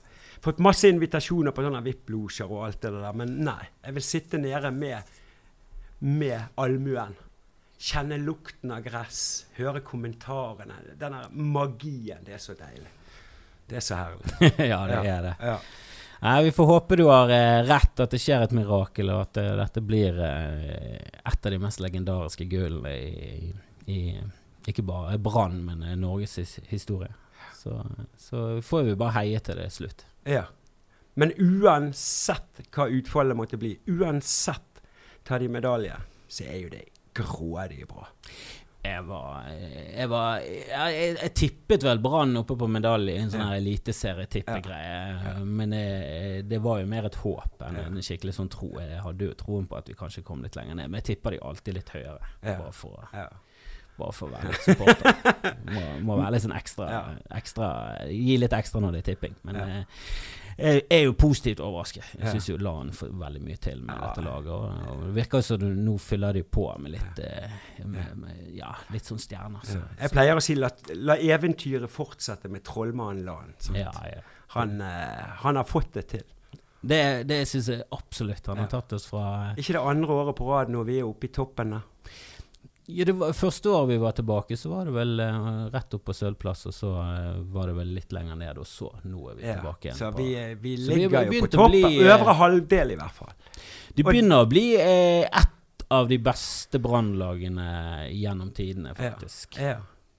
Fått 0.42 0.60
masse 0.62 0.90
invitasjoner 0.90 1.54
på 1.54 1.64
sånne 1.66 1.82
VIP-losjer 1.86 2.50
og 2.50 2.66
alt 2.68 2.82
det 2.82 2.92
der, 2.94 3.08
men 3.22 3.38
nei. 3.46 3.60
Jeg 3.86 3.96
vil 3.96 4.06
sitte 4.06 4.42
nede 4.42 4.70
med, 4.74 5.14
med 6.06 6.58
allmuen. 6.62 7.14
Kjenne 7.78 8.16
lukten 8.18 8.72
av 8.74 8.82
gress, 8.82 9.46
høre 9.54 9.80
kommentarene. 9.86 10.80
Den 10.98 11.14
der 11.14 11.28
magien. 11.30 12.24
Det 12.26 12.34
er 12.34 12.42
så 12.42 12.56
deilig. 12.58 12.90
Det 13.68 13.78
er 13.78 13.84
så 13.84 14.00
herlig. 14.00 14.32
ja, 14.72 14.80
det 14.88 14.98
er 15.04 15.22
det. 15.28 15.34
Ja. 15.38 15.60
Nei, 16.20 16.44
Vi 16.44 16.52
får 16.56 16.66
håpe 16.66 16.96
du 16.98 17.04
har 17.06 17.30
eh, 17.30 17.60
rett, 17.68 18.00
at 18.02 18.10
det 18.10 18.18
skjer 18.18 18.42
et 18.42 18.56
mirakel, 18.56 19.12
og 19.14 19.28
at 19.28 19.38
uh, 19.38 19.52
dette 19.60 19.82
blir 19.86 20.18
eh, 20.18 20.98
et 21.22 21.46
av 21.46 21.54
de 21.54 21.60
mest 21.62 21.78
legendariske 21.84 22.48
gullene 22.50 22.96
i, 22.98 23.52
i 23.86 24.00
ikke 24.68 24.82
bare 24.82 25.14
Brann, 25.22 25.60
men 25.62 25.86
uh, 25.86 25.94
Norges 25.94 26.34
his 26.40 26.58
historie. 26.72 27.14
Så, 27.54 27.78
så 28.18 28.58
får 28.62 28.88
vi 28.88 28.98
bare 28.98 29.20
heie 29.20 29.38
til 29.38 29.60
det 29.60 29.70
er 29.70 29.74
slutt. 29.80 30.06
ja. 30.26 30.46
Men 31.18 31.32
uansett 31.42 32.60
hva 32.70 32.84
utfallet 32.94 33.34
måtte 33.34 33.58
bli, 33.58 33.72
uansett 33.90 34.82
tar 35.26 35.42
de 35.42 35.48
medalje, 35.50 35.96
så 36.30 36.44
er 36.46 36.60
jo 36.60 36.68
det 36.70 36.84
grådig 37.18 37.84
bra. 37.90 38.06
Jeg 38.88 39.02
var, 39.04 39.48
jeg, 39.50 40.06
var 40.08 40.38
jeg, 40.46 40.68
jeg, 40.70 41.16
jeg 41.18 41.32
tippet 41.36 41.82
vel 41.84 41.98
Brann 42.00 42.30
oppe 42.40 42.54
på 42.56 42.68
medalje 42.70 43.16
i 43.16 43.18
en 43.20 43.32
sånn 43.32 43.42
Ja. 43.42 43.48
her 43.50 43.64
ja. 45.26 45.32
Men 45.44 45.74
det, 45.74 45.82
det 46.48 46.60
var 46.64 46.78
jo 46.80 46.86
mer 46.88 47.08
et 47.10 47.18
håp 47.20 47.64
enn 47.66 47.76
en 47.82 47.98
skikkelig 48.06 48.36
sånn 48.38 48.48
tro. 48.54 48.70
Jeg 48.80 49.02
hadde 49.04 49.28
jo 49.28 49.34
troen 49.42 49.66
på 49.68 49.76
at 49.80 49.90
vi 49.90 49.98
kanskje 49.98 50.22
kom 50.24 50.46
litt 50.46 50.56
lenger 50.56 50.78
ned, 50.78 50.88
men 50.94 51.02
jeg 51.02 51.08
tipper 51.10 51.36
de 51.36 51.42
alltid 51.50 51.74
litt 51.80 51.90
høyere. 51.92 52.30
Bare, 52.46 52.72
for, 52.72 53.08
Ja. 53.12 53.26
bare 53.98 54.14
for 54.14 54.30
å 54.30 54.32
være 54.38 54.54
litt 54.54 54.64
supporter. 54.70 55.36
må, 55.74 55.84
må 56.08 56.16
være 56.22 56.36
litt 56.38 56.46
sånn 56.46 56.56
ekstra, 56.56 56.88
ekstra 57.42 57.68
Gi 58.14 58.38
litt 58.40 58.54
ekstra 58.56 58.80
når 58.86 58.92
det 58.96 59.02
er 59.04 59.10
tipping. 59.12 59.34
Men 59.42 59.58
Ja. 59.58 59.66
eh, 59.82 60.47
jeg 60.58 60.82
er 60.90 61.04
jo 61.04 61.12
positivt 61.14 61.60
overrasket. 61.62 62.06
Jeg 62.18 62.32
syns 62.34 62.48
jo 62.50 62.56
LAN 62.58 62.88
får 62.94 63.12
veldig 63.20 63.42
mye 63.46 63.58
til 63.62 63.82
med 63.86 64.00
dette 64.02 64.24
laget. 64.26 64.48
Og, 64.54 64.88
og 64.90 65.04
det 65.04 65.12
virker 65.20 65.44
som 65.46 65.60
du 65.62 65.68
nå 65.70 65.94
fyller 66.02 66.34
de 66.34 66.42
på 66.42 66.64
med 66.82 66.96
litt 66.96 67.20
eh, 67.22 67.58
med, 67.84 68.16
med, 68.18 68.40
Ja, 68.56 68.72
litt 68.90 69.06
sånn 69.06 69.22
stjerner. 69.22 69.62
Så, 69.62 69.78
Jeg 70.00 70.10
pleier 70.14 70.40
å 70.40 70.42
si 70.42 70.56
la, 70.58 70.72
la 70.98 71.14
eventyret 71.22 71.92
fortsette 71.92 72.50
med 72.50 72.66
trollmannen 72.66 73.22
Lan. 73.28 73.54
ja, 73.76 73.92
ja. 74.10 74.24
Han, 74.56 74.80
eh, 74.80 75.24
han 75.44 75.60
har 75.60 75.68
fått 75.68 75.92
det 75.94 76.06
til. 76.10 76.26
Det, 76.80 77.00
det 77.28 77.42
syns 77.50 77.68
jeg 77.70 77.84
absolutt. 77.94 78.46
Han 78.50 78.62
har 78.62 78.70
tatt 78.70 78.92
oss 78.96 79.06
fra 79.10 79.52
Ikke 79.58 79.74
det 79.76 79.82
andre 79.82 80.14
året 80.14 80.36
på 80.38 80.46
rad 80.48 80.70
når 80.74 80.86
vi 80.88 80.98
er 81.00 81.06
oppe 81.06 81.26
i 81.28 81.32
toppen 81.34 81.74
der. 81.74 81.86
Ja, 82.88 83.04
det 83.04 83.12
var, 83.20 83.32
Første 83.36 83.68
året 83.70 83.88
vi 83.90 83.96
var 84.00 84.12
tilbake, 84.16 84.56
så 84.56 84.70
var 84.72 84.86
det 84.88 84.94
vel 84.96 85.20
eh, 85.20 85.48
rett 85.74 85.94
opp 85.98 86.04
på 86.08 86.14
sølvplass, 86.16 86.62
og 86.70 86.74
så 86.76 86.92
eh, 87.02 87.40
var 87.52 87.68
det 87.68 87.74
vel 87.76 87.90
litt 87.98 88.14
lenger 88.16 88.38
ned, 88.40 88.58
og 88.62 88.66
så 88.68 88.88
nå 89.04 89.26
er 89.30 89.34
vi 89.38 89.44
Ja, 89.46 89.58
tilbake 89.58 89.90
igjen. 89.90 89.98
så 90.00 90.10
vi, 90.16 90.28
eh, 90.40 90.54
vi 90.56 90.72
Så 90.80 90.94
vi 90.94 91.02
ligger 91.02 91.18
har 91.18 91.28
jo 91.32 91.42
på 91.44 91.50
topp, 91.52 91.70
bli, 91.70 91.82
eh, 91.84 92.08
Øvre 92.14 92.34
halvdel, 92.40 92.94
i 92.96 92.98
hvert 93.02 93.12
fall. 93.20 93.32
Det 93.94 94.04
og- 94.06 94.12
begynner 94.12 94.44
å 94.44 94.48
bli 94.48 94.66
eh, 94.80 95.28
ett 95.28 95.84
av 95.90 96.08
de 96.08 96.18
beste 96.18 96.78
brannlagene 96.84 98.08
gjennom 98.12 98.50
tidene, 98.56 98.94
faktisk. 98.96 99.56
Ja, 99.60 99.68
Ja. 99.76 99.76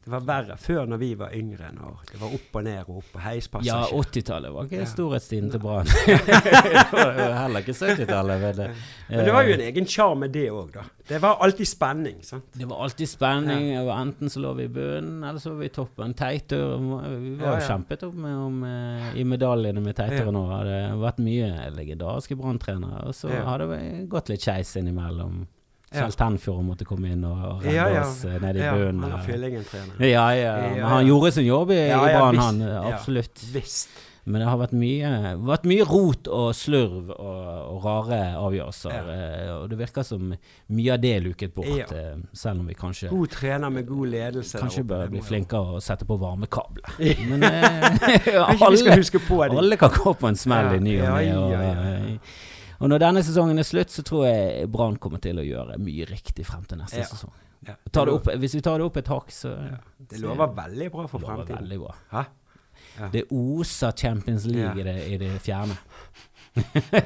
Det 0.09 0.15
var 0.15 0.23
verre 0.25 0.55
før 0.57 0.87
når 0.89 0.97
vi 1.03 1.07
var 1.19 1.33
yngre. 1.37 1.67
Når 1.75 1.97
det 2.11 2.19
var 2.21 2.31
opp 2.33 2.55
og 2.57 2.63
ned 2.65 2.79
og 2.89 2.95
opp 2.97 3.17
og 3.19 3.65
Ja, 3.67 3.83
80-tallet 3.93 4.53
var 4.55 4.65
ikke 4.65 4.79
Ja. 4.79 4.85
storhetstiden 4.89 5.51
til 5.53 5.59
Brann. 5.61 5.85
det 6.07 6.93
var 6.93 7.19
jo 7.19 7.33
heller 7.37 7.59
ikke 7.61 7.75
70-tallet. 7.77 8.41
Men, 8.41 8.55
det- 8.57 8.69
Men 9.09 9.25
det 9.25 9.33
var 9.35 9.43
jo 9.43 9.53
en 9.53 9.61
egen 9.67 9.85
sjarm 9.85 10.19
med 10.25 10.31
det 10.33 10.47
òg, 10.49 10.71
da. 10.73 10.83
Det 11.09 11.19
var 11.21 11.37
alltid 11.45 11.67
spenning. 11.67 12.23
sant? 12.23 12.45
Det 12.53 12.65
var 12.69 12.81
alltid 12.83 13.09
spenning. 13.09 13.69
og 13.79 13.91
Enten 13.99 14.29
så 14.29 14.39
lå 14.41 14.55
vi 14.57 14.63
i 14.63 14.67
bunnen, 14.67 15.23
eller 15.23 15.39
så 15.39 15.51
var 15.53 15.59
vi 15.59 15.65
i 15.69 15.75
toppen. 15.77 16.13
Teitur 16.13 16.77
Vi 16.79 17.35
var 17.37 17.59
jo 17.59 17.61
ja. 17.61 17.67
kjempet 17.69 18.03
opp 18.09 18.13
med, 18.15 18.35
om, 18.35 18.63
eh, 18.63 19.15
i 19.21 19.23
medaljene 19.23 19.81
med 19.81 19.95
Teitur 19.95 20.25
Ja. 20.25 20.31
nå. 20.31 20.43
Det 20.65 20.81
hadde 20.89 20.99
vært 21.05 21.19
mye 21.19 21.71
legendariske 21.77 22.35
branntrenere. 22.37 23.05
Og 23.07 23.13
så 23.13 23.29
Ja. 23.29 23.43
har 23.45 23.57
det 23.59 24.09
gått 24.09 24.29
litt 24.29 24.41
skeis 24.41 24.75
innimellom. 24.75 25.45
Selv 25.91 26.13
Tenfjord 26.13 26.61
måtte 26.67 26.85
komme 26.85 27.09
inn 27.15 27.23
og, 27.25 27.63
redde 27.63 28.01
oss 28.03 28.19
eh, 28.25 28.35
nede 28.43 28.59
i 28.59 28.65
Ja, 28.67 28.75
bunnen. 28.77 29.01
han 29.01 29.11
er 29.11 29.15
og- 29.17 29.25
fyllingen 29.25 29.63
trener. 29.65 30.05
Ja, 30.05 30.27
ja. 30.37 30.51
Men 30.75 30.85
han 30.85 31.07
gjorde 31.07 31.31
sin 31.33 31.45
jobb 31.47 31.71
i, 31.71 31.87
Ja, 31.89 32.03
i 32.05 32.13
Brann, 32.13 32.37
han. 32.37 32.59
Ja. 32.61 32.83
Absolutt. 32.93 33.41
Visst. 33.53 33.89
Men 34.29 34.41
det 34.43 34.47
har 34.51 34.59
vært 34.59 34.73
mye, 34.77 35.09
vært 35.41 35.63
mye 35.65 35.85
rot 35.89 36.27
og 36.27 36.51
slurv 36.53 37.07
og, 37.15 37.45
og 37.73 37.85
rare 37.85 38.35
avgjørelser. 38.37 38.91
Ja. 38.93 39.15
eh, 39.15 39.53
Og 39.55 39.69
det 39.71 39.79
virker 39.79 40.03
som 40.05 40.27
mye 40.69 40.93
av 40.93 40.99
det 41.01 41.15
er 41.15 41.23
luket 41.25 41.53
bort, 41.55 41.65
Ja. 41.73 41.87
eh, 41.89 42.17
selv 42.37 42.59
om 42.59 42.67
vi 42.69 42.75
kanskje 42.77 43.09
God 43.09 43.31
trener 43.33 43.71
med 43.73 43.87
god 43.87 44.07
ledelse. 44.11 44.59
Kanskje 44.61 44.83
bør 44.85 45.09
bli 45.09 45.21
flinkere 45.25 45.73
og 45.79 45.81
sette 45.81 46.05
på 46.05 46.19
varmekabler. 46.21 46.85
Men 47.31 47.41
eh, 47.43 48.37
alle, 48.67 48.99
huske 48.99 49.17
på 49.25 49.41
det. 49.49 49.57
alle 49.57 49.77
kan 49.81 49.89
gå 49.97 50.13
på 50.13 50.27
en 50.29 50.35
smell 50.37 50.69
Ja, 50.69 50.77
i 50.77 50.79
ny 50.79 50.99
og 51.01 51.49
ne. 51.49 52.19
Og, 52.79 52.89
når 52.89 52.99
denne 53.03 53.23
sesongen 53.23 53.59
er 53.59 53.67
slutt, 53.67 53.91
så 53.91 54.03
tror 54.07 54.25
jeg 54.29 54.69
Brann 54.71 54.97
kommer 54.97 55.19
til 55.23 55.39
å 55.41 55.45
gjøre 55.45 55.77
mye 55.83 56.05
riktig 56.09 56.45
frem 56.47 56.63
til 56.65 56.77
neste 56.79 56.97
Ja. 57.03 57.07
sesong. 57.09 57.31
Ja. 57.67 57.73
Ta 57.91 58.05
det 58.05 58.13
opp, 58.13 58.29
hvis 58.39 58.53
vi 58.55 58.61
tar 58.63 58.77
det 58.79 58.85
opp 58.87 58.97
et 58.97 59.07
hakk, 59.11 59.31
så 59.35 59.51
Det 59.99 60.19
lover 60.21 60.47
veldig 60.55 60.91
bra 60.93 61.07
for 61.07 61.19
fremtiden. 61.19 61.59
veldig 61.59 61.79
bra. 61.81 62.25
Det 63.11 63.25
oser 63.31 63.91
Champions 63.95 64.45
League 64.45 64.79
i, 64.79 64.83
det, 64.83 64.95
i 65.13 65.17
det 65.17 65.33
fjerne. 65.43 65.75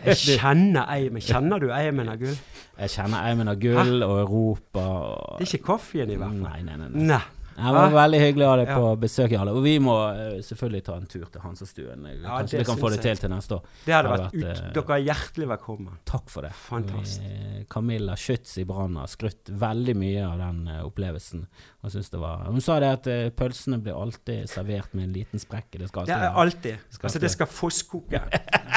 Jeg 0.06 0.16
kjenner 0.40 0.86
Eimen. 0.90 1.22
Kjenner 1.22 1.60
du 1.60 1.68
Eimen 1.74 2.10
av 2.10 2.18
gull? 2.22 2.38
Jeg 2.80 2.90
kjenner 2.94 3.26
Eimen 3.28 3.50
av 3.52 3.58
gull 3.62 4.04
og 4.06 4.14
Europa 4.24 4.84
og 4.86 5.40
Det 5.42 5.48
er 5.48 5.58
ikke 5.58 5.66
kaffen 5.74 6.10
i 6.10 6.16
hvert 6.16 6.30
fall. 6.30 6.40
Nei, 6.46 6.62
nei, 6.64 6.78
nei. 6.78 6.90
nei. 7.12 7.20
Nei. 7.58 7.68
Det 7.70 7.74
var 7.78 7.92
veldig 7.96 8.20
hyggelig 8.24 8.46
å 8.46 8.50
ha 8.50 8.56
deg 8.58 8.68
Ja. 8.72 8.76
på 8.80 8.92
besøk, 9.04 9.32
Jarle. 9.36 9.52
Og 9.54 9.64
vi 9.64 9.74
må 9.80 9.94
eh, 10.10 10.40
selvfølgelig 10.42 10.84
ta 10.88 10.96
en 10.98 11.06
tur 11.06 11.26
til 11.30 11.42
Hansastuen. 11.44 12.06
Ja, 12.24 12.40
Kanskje 12.40 12.58
vi 12.60 12.66
kan 12.66 12.78
få 12.82 12.90
det 12.94 13.02
til 13.04 13.18
til 13.22 13.30
neste 13.30 13.58
år. 13.60 13.62
Det 13.86 13.94
hadde 13.94 14.10
Hadde 14.10 14.24
vært 14.24 14.34
vært, 14.34 14.58
ut... 14.58 14.64
eh, 14.64 14.74
Dere 14.80 14.98
er 14.98 15.04
hjertelig 15.08 15.48
velkommen. 15.54 16.00
Takk 16.10 16.30
for 16.34 16.42
det. 16.48 16.54
Fantastisk. 16.54 17.70
Camilla 17.70 18.16
Schütz 18.16 18.58
i 18.58 18.66
Brann 18.66 18.96
har 18.98 19.08
skrutt 19.08 19.50
veldig 19.50 19.96
mye 19.96 20.26
av 20.28 20.38
den 20.42 20.68
eh, 20.68 20.82
opplevelsen. 20.88 21.46
Det 21.84 22.18
var 22.20 22.46
Hun 22.48 22.62
sa 22.62 22.78
det 22.80 22.88
at 22.88 23.08
eh, 23.12 23.30
pølsene 23.36 23.78
blir 23.84 23.98
alltid 24.00 24.48
servert 24.48 24.94
med 24.96 25.04
en 25.10 25.14
liten 25.18 25.40
sprekk. 25.42 25.66
Det 25.82 25.90
skal 25.90 26.06
Det 26.08 26.14
alltid 26.16 26.30
er 26.30 26.38
alltid. 26.44 26.78
Skal 26.90 27.08
Altså, 27.10 27.20
det 27.20 27.32
skal 27.32 27.48
fosskoke. 27.48 28.22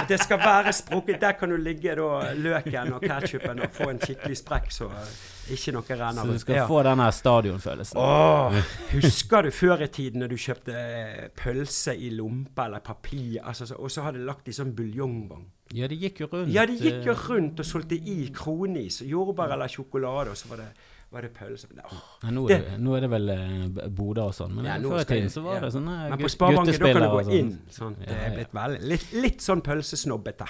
Det 0.09 0.19
skal 0.21 0.39
være 0.43 0.73
sprukket. 0.75 1.21
Der 1.21 1.33
kan 1.39 1.49
du 1.49 1.57
ligge 1.57 1.95
da 1.95 2.33
løken 2.35 2.93
og 2.97 3.03
ketsjupen 3.07 3.63
og 3.63 3.71
få 3.71 3.91
en 3.93 4.01
skikkelig 4.03 4.37
sprekk 4.41 4.73
så 4.75 4.89
eh, 4.91 5.13
ikke 5.55 5.77
noe 5.77 5.99
renner 6.01 6.27
Så 6.27 6.33
du 6.33 6.39
skal 6.43 6.57
Ja. 6.57 6.67
få 6.67 6.83
den 6.83 7.05
stadionfølelsen. 7.13 7.97
Åh, 8.03 8.59
husker 8.97 9.43
du 9.47 9.51
før 9.55 9.83
i 9.87 9.87
tiden 9.87 10.21
når 10.25 10.29
du 10.35 10.37
kjøpte 10.37 10.75
eh, 10.75 11.29
pølse 11.37 11.95
i 11.95 12.11
lompe 12.11 12.65
eller 12.67 12.83
papir, 12.83 13.39
altså, 13.45 13.67
så, 13.71 13.79
og 13.79 13.91
så 13.91 14.03
hadde 14.03 14.19
du 14.19 14.27
lagt 14.27 14.49
i 14.49 14.53
sånn 14.57 14.75
buljongvogn? 14.75 15.47
Ja, 15.75 15.87
de 15.87 15.95
gikk 15.99 16.21
jo 16.25 16.29
rundt. 16.33 16.51
Ja, 16.55 16.67
de 16.67 16.75
gikk 16.79 17.07
jo 17.07 17.15
rundt 17.29 17.63
og 17.63 17.67
solgte 17.67 17.95
i 17.99 18.29
kronis, 18.35 19.01
jordbær 19.07 19.55
eller 19.55 19.71
sjokolade, 19.71 20.31
og 20.35 20.37
så 20.39 20.51
var 20.51 20.63
det, 20.63 20.69
var 21.11 21.23
det 21.23 21.29
pølse. 21.39 21.69
Åh, 21.73 22.31
nå, 22.35 22.43
er 22.51 22.59
det, 22.67 22.73
nå 22.83 22.97
er 22.97 23.05
det 23.05 23.09
vel 23.13 23.29
uh, 23.31 23.85
Bodø 23.95 24.25
og 24.27 24.35
sånn, 24.35 24.51
men 24.59 24.67
Ja, 24.67 24.75
før 24.83 25.01
i 25.01 25.05
tiden 25.07 25.31
så 25.33 25.41
var 25.45 25.61
det 25.63 25.69
sånne 25.73 25.95
Men 26.11 26.19
på 26.19 26.29
Sparebanken 26.33 26.75
da 26.83 26.91
kan 26.93 27.05
du 27.05 27.09
gå 27.13 27.21
sånn. 27.23 27.37
inn. 27.39 27.53
Sånn. 27.73 27.95
Det 28.03 28.17
er 28.27 28.35
blitt 28.35 28.53
veldig, 28.59 28.81
litt, 28.91 29.05
litt 29.25 29.45
sånn 29.45 29.63
pølsesnobbete. 29.65 30.49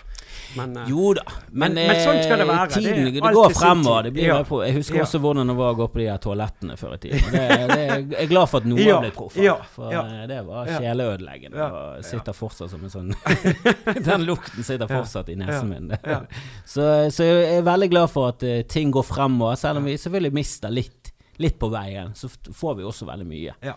Men 0.57 0.73
uh, 0.81 0.87
Jo 0.91 1.13
da, 1.19 1.23
men, 1.53 1.75
Men- 1.77 1.91
men 1.93 2.01
sånn 2.01 2.23
skal 2.25 2.41
det 2.41 2.47
eh, 2.47 2.51
være. 2.51 2.71
Det 2.73 2.81
Tiden, 2.87 3.05
det, 3.05 3.13
det 3.21 3.33
går 3.37 3.55
fremover. 3.61 4.03
Det 4.09 4.13
blir 4.17 4.27
Ja. 4.31 4.39
mer 4.41 4.49
på, 4.49 4.63
jeg 4.65 4.75
husker 4.79 5.03
også 5.05 5.21
hvordan 5.27 5.53
det 5.53 5.57
var 5.61 5.75
å 5.75 5.79
gå 5.83 5.89
på 5.93 6.01
de 6.03 6.09
her 6.09 6.19
toalettene 6.25 6.79
før 6.81 6.97
i 6.97 6.99
tiden. 7.05 7.37
Jeg 7.37 8.09
er 8.25 8.27
glad 8.33 8.49
for 8.51 8.65
at 8.65 8.71
noen 8.73 8.83
Ja. 8.87 8.99
blitt 9.05 9.15
proffer, 9.21 9.43
Ja. 9.45 9.57
for 9.77 9.93
det 10.33 10.41
var 10.49 10.67
sjeleødeleggende. 10.73 11.57
Ja. 11.61 11.69
Og 11.99 12.05
sitter 12.05 12.33
fortsatt 12.33 12.71
som 12.73 12.83
en 12.83 12.91
sånn 12.91 13.13
Den 14.09 14.25
lukten 14.27 14.65
sitter 14.65 14.89
fortsatt 14.89 15.29
i 15.29 15.37
nesen 15.37 15.69
min. 15.69 15.93
Så, 16.67 16.83
så 17.13 17.23
jeg 17.29 17.59
er 17.61 17.63
veldig 17.63 17.91
glad 17.93 18.11
for 18.11 18.33
at 18.33 18.43
ting 18.73 18.91
går 18.91 19.05
fremover, 19.07 19.55
selv 19.61 19.79
om 19.79 19.85
vi 19.85 19.95
selvfølgelig 20.01 20.33
mister 20.33 20.46
litt, 20.73 21.13
litt 21.43 21.59
på 21.61 21.71
veien. 21.73 22.15
Så 22.19 22.29
får 22.53 22.77
vi 22.81 22.87
også 22.87 23.09
veldig 23.09 23.27
mye. 23.33 23.57
ja. 23.63 23.75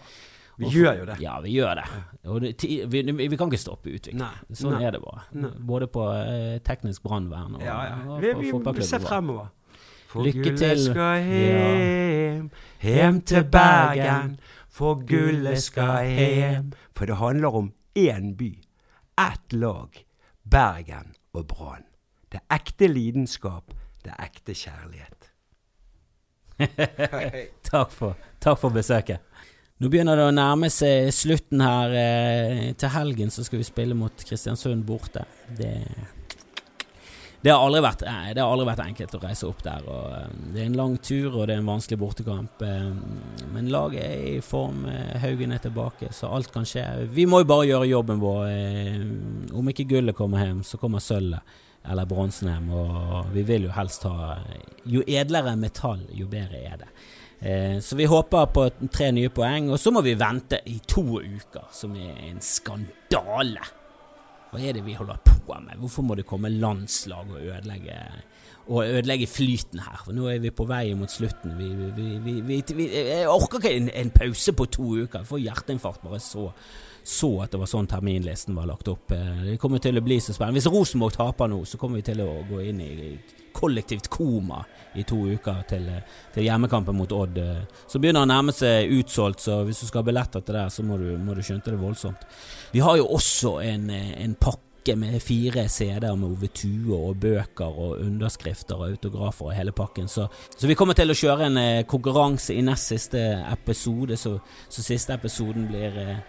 Vi 0.60 0.66
for, 0.68 0.76
gjør 0.76 0.98
jo 1.00 1.04
det. 1.08 1.14
Ja, 1.24 1.34
vi 1.40 1.52
gjør 1.56 1.80
det. 1.80 1.84
Og 2.28 2.42
det 2.44 2.52
vi, 2.92 3.02
vi 3.16 3.38
kan 3.40 3.48
ikke 3.48 3.62
stoppe 3.62 3.94
utviklingen. 3.94 4.26
Nei. 4.26 4.58
Sånn 4.60 4.74
Nei. 4.76 4.82
er 4.90 4.92
det 4.98 5.00
bare. 5.00 5.22
Nei. 5.40 5.52
Både 5.70 5.88
på 5.88 6.04
eh, 6.12 6.58
teknisk 6.68 7.06
brannvern 7.06 7.56
og, 7.56 7.64
Ja, 7.64 7.78
ja. 7.88 8.00
og 8.12 8.20
Vi, 8.20 8.52
på 8.52 8.74
vi, 8.76 8.84
ser 8.84 9.00
fremover. 9.00 9.54
For 10.10 10.26
Lykke 10.28 10.42
gullet 10.50 10.60
til. 10.60 10.82
skal 10.90 11.24
hjem, 11.24 12.50
hjem 12.84 13.22
til 13.32 13.48
Bergen. 13.54 14.36
For 14.68 15.00
gullet 15.08 15.64
skal 15.64 16.12
hjem. 16.12 16.74
For 16.98 17.08
det 17.08 17.20
handler 17.22 17.56
om 17.62 17.72
én 17.96 18.34
by, 18.36 18.52
ett 19.30 19.56
lag. 19.56 19.96
Bergen 20.44 21.14
og 21.40 21.48
Brann. 21.54 21.88
Det 22.28 22.42
er 22.44 22.60
ekte 22.60 22.92
lidenskap, 22.92 23.72
det 24.04 24.12
er 24.12 24.28
ekte 24.28 24.52
kjærlighet. 24.58 25.29
Takk 27.70 27.92
for, 27.94 28.16
takk 28.40 28.60
for 28.60 28.74
besøket. 28.74 29.24
Nå 29.80 29.88
begynner 29.88 30.20
det 30.20 30.28
å 30.28 30.36
nærme 30.36 30.68
seg 30.74 31.08
slutten 31.16 31.62
her. 31.64 31.94
Eh, 31.96 32.64
til 32.76 32.92
helgen 32.92 33.32
så 33.32 33.46
skal 33.48 33.62
vi 33.62 33.68
spille 33.68 33.96
mot 33.96 34.26
Kristiansund 34.28 34.84
borte. 34.84 35.24
Det, 35.56 35.72
det, 37.40 37.54
har 37.54 37.64
aldri 37.64 37.80
vært, 37.86 38.04
nei, 38.04 38.34
det 38.36 38.44
har 38.44 38.52
aldri 38.52 38.68
vært 38.68 38.84
enkelt 38.84 39.16
å 39.16 39.22
reise 39.24 39.48
opp 39.48 39.64
der. 39.64 39.88
Eh, 39.88 40.26
det 40.52 40.66
er 40.66 40.68
en 40.68 40.76
lang 40.82 40.98
tur, 41.00 41.30
og 41.30 41.48
det 41.48 41.56
er 41.56 41.64
en 41.64 41.72
vanskelig 41.72 42.02
bortekamp. 42.02 42.66
Eh, 42.68 42.92
men 43.56 43.72
laget 43.72 44.04
er 44.04 44.28
i 44.34 44.44
form. 44.44 44.84
Eh, 44.92 45.16
Haugen 45.24 45.56
er 45.56 45.64
tilbake, 45.64 46.12
så 46.18 46.34
alt 46.36 46.52
kan 46.52 46.68
skje. 46.68 46.84
Vi 47.16 47.30
må 47.30 47.46
jo 47.46 47.52
bare 47.54 47.70
gjøre 47.72 47.92
jobben 47.94 48.20
vår. 48.20 48.44
Eh, 48.52 49.56
om 49.56 49.72
ikke 49.72 49.88
gullet 49.96 50.18
kommer 50.18 50.44
hjem, 50.44 50.60
så 50.68 50.82
kommer 50.82 51.00
sølvet. 51.04 51.64
Eller 51.90 52.06
Bronsenheim. 52.06 52.70
Og 52.72 53.32
vi 53.34 53.44
vil 53.48 53.68
jo 53.68 53.74
helst 53.76 54.06
ha 54.08 54.38
Jo 54.90 55.02
edlere 55.08 55.56
metall, 55.60 56.06
jo 56.16 56.28
bedre 56.30 56.62
er 56.66 56.78
det. 56.84 56.92
Eh, 57.40 57.80
så 57.80 57.96
vi 57.96 58.08
håper 58.10 58.50
på 58.52 58.66
tre 58.92 59.12
nye 59.16 59.32
poeng, 59.32 59.70
og 59.72 59.80
så 59.80 59.94
må 59.96 60.04
vi 60.04 60.18
vente 60.20 60.60
i 60.68 60.80
to 60.88 61.04
uker, 61.20 61.70
som 61.72 61.96
er 61.96 62.18
en 62.28 62.42
skandale. 62.44 63.64
Hva 64.50 64.60
er 64.66 64.76
det 64.76 64.84
vi 64.84 64.98
holder 64.98 65.22
på 65.24 65.56
med? 65.62 65.78
Hvorfor 65.78 66.04
må 66.06 66.18
det 66.18 66.28
komme 66.30 66.50
landslag 66.50 67.30
og 67.30 67.40
ødelegge, 67.40 67.96
og 68.68 68.84
ødelegge 68.84 69.28
flyten 69.30 69.80
her? 69.86 70.02
For 70.04 70.18
nå 70.18 70.28
er 70.30 70.42
vi 70.44 70.52
på 70.54 70.66
vei 70.70 70.92
mot 70.98 71.12
slutten. 71.12 71.56
Vi, 71.58 71.70
vi, 72.26 72.36
vi, 72.42 72.88
jeg 72.90 73.30
orker 73.30 73.62
ikke 73.62 73.76
en, 73.78 73.90
en 73.94 74.12
pause 74.14 74.54
på 74.54 74.68
to 74.74 74.90
uker. 75.04 75.22
Jeg 75.22 75.30
får 75.30 75.44
hjerteinfarkt 75.46 76.04
bare 76.06 76.20
så, 76.24 76.50
så 77.04 77.30
at 77.44 77.52
det 77.52 77.60
var 77.62 77.70
sånn 77.72 77.88
terminlisten 77.90 78.56
var 78.56 78.66
lagt 78.70 78.88
opp. 78.88 79.12
Eh, 79.12 79.44
Det 79.52 79.58
kommer 79.60 79.80
til 79.80 79.98
å 79.98 80.02
bli 80.06 80.20
så 80.20 80.34
spennende. 80.34 80.60
Hvis 80.60 80.72
Rosenborg 80.72 81.14
taper 81.16 81.48
nå, 81.48 81.64
så 81.66 81.78
kommer 81.78 81.96
vi 82.02 82.08
til 82.12 82.22
å 82.22 82.44
gå 82.50 82.62
inn 82.70 82.82
i 82.82 83.20
kollektivt 83.54 84.08
koma 84.14 84.64
i 84.96 85.04
to 85.04 85.16
uker 85.34 85.64
til, 85.68 85.88
til 86.34 86.44
hjemmekampen 86.46 86.96
mot 86.96 87.12
Odd. 87.12 87.38
eh. 87.38 87.64
Så 87.88 88.00
begynner 88.00 88.22
det 88.24 88.30
å 88.30 88.34
nærme 88.36 88.54
seg 88.56 88.92
utsolgt, 89.00 89.42
så 89.42 89.64
hvis 89.66 89.82
du 89.82 89.88
skal 89.90 90.04
ha 90.04 90.08
billetter 90.12 90.42
til 90.46 90.56
det, 90.56 90.68
så 90.72 90.84
må 90.86 90.98
du, 91.02 91.18
må 91.18 91.36
du 91.36 91.42
skjønte 91.42 91.72
det 91.74 91.80
voldsomt. 91.82 92.26
Vi 92.72 92.80
har 92.86 92.98
jo 92.98 93.08
også 93.18 93.58
en, 93.66 93.90
eh, 93.90 94.14
en 94.24 94.36
pakke 94.36 94.96
med 94.96 95.20
fire 95.22 95.68
CD-er 95.70 96.16
med 96.18 96.30
Ove 96.32 96.48
Tue 96.56 96.96
og 96.96 97.18
bøker 97.22 97.68
og 97.68 98.00
underskrifter 98.02 98.76
og 98.80 98.88
autografer 98.94 99.46
og 99.50 99.54
hele 99.54 99.72
pakken. 99.76 100.08
Så, 100.10 100.30
så 100.58 100.68
vi 100.70 100.74
kommer 100.80 100.96
til 100.98 101.12
å 101.12 101.18
kjøre 101.18 101.46
en 101.50 101.58
eh, 101.58 101.84
konkurranse 101.84 102.56
i 102.56 102.62
nest 102.66 102.88
siste 102.94 103.20
episode, 103.52 104.16
så, 104.18 104.38
så 104.70 104.82
siste 104.86 105.14
episoden 105.14 105.68
blir 105.70 105.98
eh, 106.00 106.22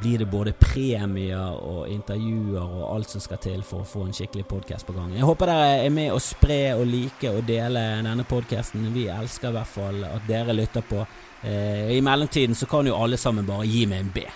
blir 0.00 0.18
det 0.18 0.28
både 0.30 0.52
premier 0.52 1.56
og 1.56 1.88
intervjuer 1.88 2.62
og 2.62 2.94
alt 2.94 3.10
som 3.10 3.22
skal 3.24 3.40
til 3.42 3.62
for 3.66 3.82
å 3.82 3.88
få 3.88 4.06
en 4.06 4.16
skikkelig 4.16 4.46
podkast 4.50 4.86
på 4.88 4.94
gang. 4.96 5.14
Jeg 5.16 5.26
håper 5.26 5.50
dere 5.50 5.84
er 5.84 5.92
med 5.94 6.12
å 6.12 6.22
spre 6.22 6.60
og 6.76 6.84
like 6.90 7.30
og 7.32 7.46
dele 7.48 7.84
denne 8.04 8.26
podkasten. 8.28 8.88
Vi 8.94 9.06
elsker 9.12 9.50
i 9.52 9.56
hvert 9.56 9.72
fall 9.72 10.02
at 10.08 10.26
dere 10.28 10.56
lytter 10.56 10.84
på. 10.86 11.04
Eh, 11.42 11.96
I 11.96 12.02
mellomtiden 12.04 12.56
så 12.58 12.68
kan 12.70 12.86
jo 12.88 12.96
alle 12.98 13.18
sammen 13.20 13.46
bare 13.48 13.68
gi 13.68 13.86
meg 13.88 14.04
en 14.04 14.12
B. 14.14 14.26